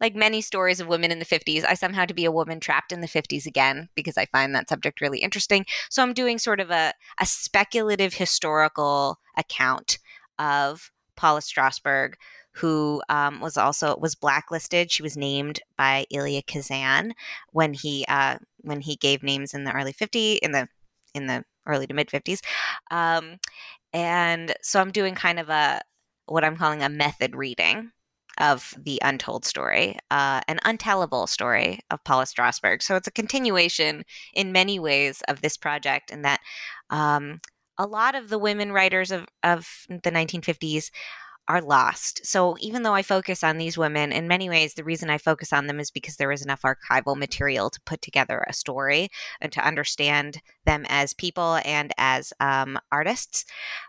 like 0.00 0.14
many 0.14 0.40
stories 0.40 0.78
of 0.78 0.86
women 0.86 1.10
in 1.10 1.18
the 1.18 1.24
50s. 1.24 1.64
I 1.64 1.74
somehow 1.74 2.04
to 2.04 2.14
be 2.14 2.24
a 2.24 2.32
woman 2.32 2.60
trapped 2.60 2.92
in 2.92 3.00
the 3.00 3.08
50s 3.08 3.44
again 3.44 3.88
because 3.96 4.16
I 4.16 4.26
find 4.26 4.54
that 4.54 4.68
subject 4.68 5.00
really 5.00 5.18
interesting. 5.18 5.66
So 5.90 6.00
I'm 6.00 6.14
doing 6.14 6.38
sort 6.38 6.60
of 6.60 6.70
a, 6.70 6.94
a 7.20 7.26
speculative 7.26 8.14
historical 8.14 9.18
account 9.36 9.98
of 10.38 10.92
Paula 11.16 11.40
Strasberg, 11.40 12.14
who 12.52 13.02
um, 13.08 13.40
was 13.40 13.56
also 13.56 13.96
was 13.96 14.14
blacklisted. 14.14 14.92
She 14.92 15.02
was 15.02 15.16
named 15.16 15.60
by 15.76 16.06
Elia 16.14 16.42
Kazan 16.42 17.14
when 17.50 17.74
he 17.74 18.04
uh, 18.08 18.38
when 18.60 18.80
he 18.80 18.94
gave 18.94 19.24
names 19.24 19.54
in 19.54 19.64
the 19.64 19.72
early 19.72 19.92
50 19.92 20.34
in 20.34 20.52
the 20.52 20.68
in 21.14 21.26
the 21.26 21.44
early 21.66 21.86
to 21.86 21.94
mid 21.94 22.08
50s. 22.08 22.40
Um, 22.90 23.38
and 23.92 24.54
so 24.62 24.80
I'm 24.80 24.90
doing 24.90 25.14
kind 25.14 25.38
of 25.38 25.48
a 25.48 25.80
what 26.26 26.44
I'm 26.44 26.56
calling 26.56 26.82
a 26.82 26.88
method 26.88 27.36
reading 27.36 27.90
of 28.38 28.74
the 28.76 29.00
untold 29.04 29.44
story, 29.44 29.96
uh, 30.10 30.40
an 30.48 30.58
untellable 30.64 31.28
story 31.28 31.80
of 31.90 32.02
Paula 32.04 32.24
Strasberg. 32.24 32.82
So 32.82 32.96
it's 32.96 33.06
a 33.06 33.12
continuation 33.12 34.04
in 34.32 34.50
many 34.50 34.78
ways 34.78 35.22
of 35.28 35.40
this 35.40 35.56
project, 35.56 36.10
in 36.10 36.22
that 36.22 36.40
um, 36.90 37.40
a 37.78 37.86
lot 37.86 38.14
of 38.14 38.28
the 38.28 38.38
women 38.38 38.72
writers 38.72 39.10
of, 39.10 39.26
of 39.42 39.68
the 39.88 40.10
1950s 40.10 40.90
are 41.46 41.60
lost. 41.60 42.24
So 42.24 42.56
even 42.60 42.82
though 42.82 42.94
I 42.94 43.02
focus 43.02 43.44
on 43.44 43.58
these 43.58 43.76
women, 43.76 44.12
in 44.12 44.28
many 44.28 44.48
ways, 44.48 44.74
the 44.74 44.84
reason 44.84 45.10
I 45.10 45.18
focus 45.18 45.52
on 45.52 45.66
them 45.66 45.78
is 45.78 45.90
because 45.90 46.16
there 46.16 46.32
is 46.32 46.42
enough 46.42 46.62
archival 46.62 47.16
material 47.16 47.70
to 47.70 47.80
put 47.82 48.00
together 48.00 48.44
a 48.46 48.52
story 48.52 49.10
and 49.40 49.52
to 49.52 49.66
understand 49.66 50.40
them 50.64 50.86
as 50.88 51.12
people 51.12 51.58
and 51.64 51.92
as 51.98 52.32
um, 52.40 52.78
artists. 52.90 53.44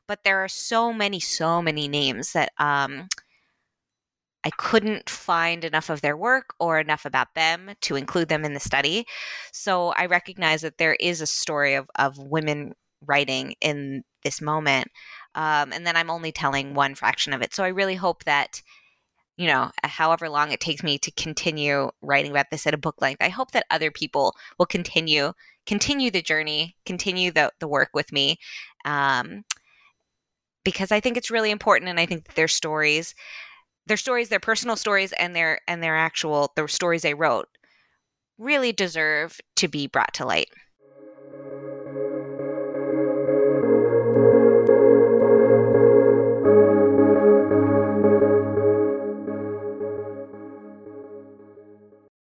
But 0.08 0.24
there 0.24 0.44
are 0.44 0.50
so 0.50 0.92
many, 0.92 1.20
so 1.20 1.62
many 1.62 1.88
names 1.88 2.34
that 2.34 2.52
um, 2.58 3.08
I 4.44 4.50
couldn't 4.58 5.10
find 5.10 5.64
enough 5.64 5.90
of 5.90 6.02
their 6.02 6.18
work 6.18 6.54
or 6.60 6.80
enough 6.80 7.06
about 7.06 7.34
them 7.36 7.72
to 7.82 7.96
include 7.96 8.28
them 8.28 8.44
in 8.44 8.54
the 8.54 8.60
study. 8.60 9.06
So 9.54 9.94
I 9.98 10.08
recognize 10.08 10.62
that 10.62 10.78
there 10.78 10.96
is 11.00 11.22
a 11.22 11.26
story 11.26 11.76
of, 11.76 11.90
of 11.96 12.18
women 12.18 12.74
writing 13.02 13.56
in 13.62 14.04
this 14.24 14.42
moment 14.42 14.88
um, 15.36 15.74
and 15.74 15.86
then 15.88 15.96
I'm 15.98 16.10
only 16.10 16.32
telling 16.32 16.74
one 16.74 16.96
fraction 16.96 17.34
of 17.34 17.42
it. 17.42 17.54
So 17.54 17.64
I 17.64 17.70
really 17.70 17.96
hope 17.96 18.24
that 18.26 18.62
you 19.38 19.48
know, 19.48 19.72
however 19.84 20.30
long 20.30 20.52
it 20.52 20.62
takes 20.62 20.84
me 20.84 20.98
to 21.00 21.12
continue 21.12 21.92
writing 22.02 22.32
about 22.32 22.48
this 22.52 22.68
at 22.68 22.74
a 22.74 22.78
book 22.78 23.02
length, 23.02 23.22
I 23.22 23.30
hope 23.30 23.52
that 23.52 23.66
other 23.72 23.92
people 23.92 24.36
will 24.60 24.66
continue 24.66 25.34
continue 25.66 26.12
the 26.12 26.22
journey, 26.22 26.76
continue 26.86 27.32
the 27.32 27.52
the 27.60 27.68
work 27.68 27.90
with 27.94 28.12
me, 28.14 28.38
um, 28.86 29.44
because 30.64 30.92
I 30.92 31.00
think 31.00 31.18
it's 31.18 31.32
really 31.32 31.52
important, 31.52 31.90
and 31.90 32.00
I 32.00 32.06
think 32.06 32.34
their 32.34 32.48
stories, 32.48 33.14
their 33.88 33.98
stories, 33.98 34.30
their 34.30 34.40
personal 34.40 34.76
stories, 34.76 35.14
and 35.14 35.36
their 35.36 35.62
and 35.68 35.84
their 35.84 35.98
actual 35.98 36.52
the 36.56 36.68
stories 36.68 37.04
they 37.04 37.14
wrote, 37.16 37.50
really 38.38 38.72
deserve 38.72 39.40
to 39.58 39.68
be 39.68 39.88
brought 39.88 40.14
to 40.16 40.26
light. 40.26 40.50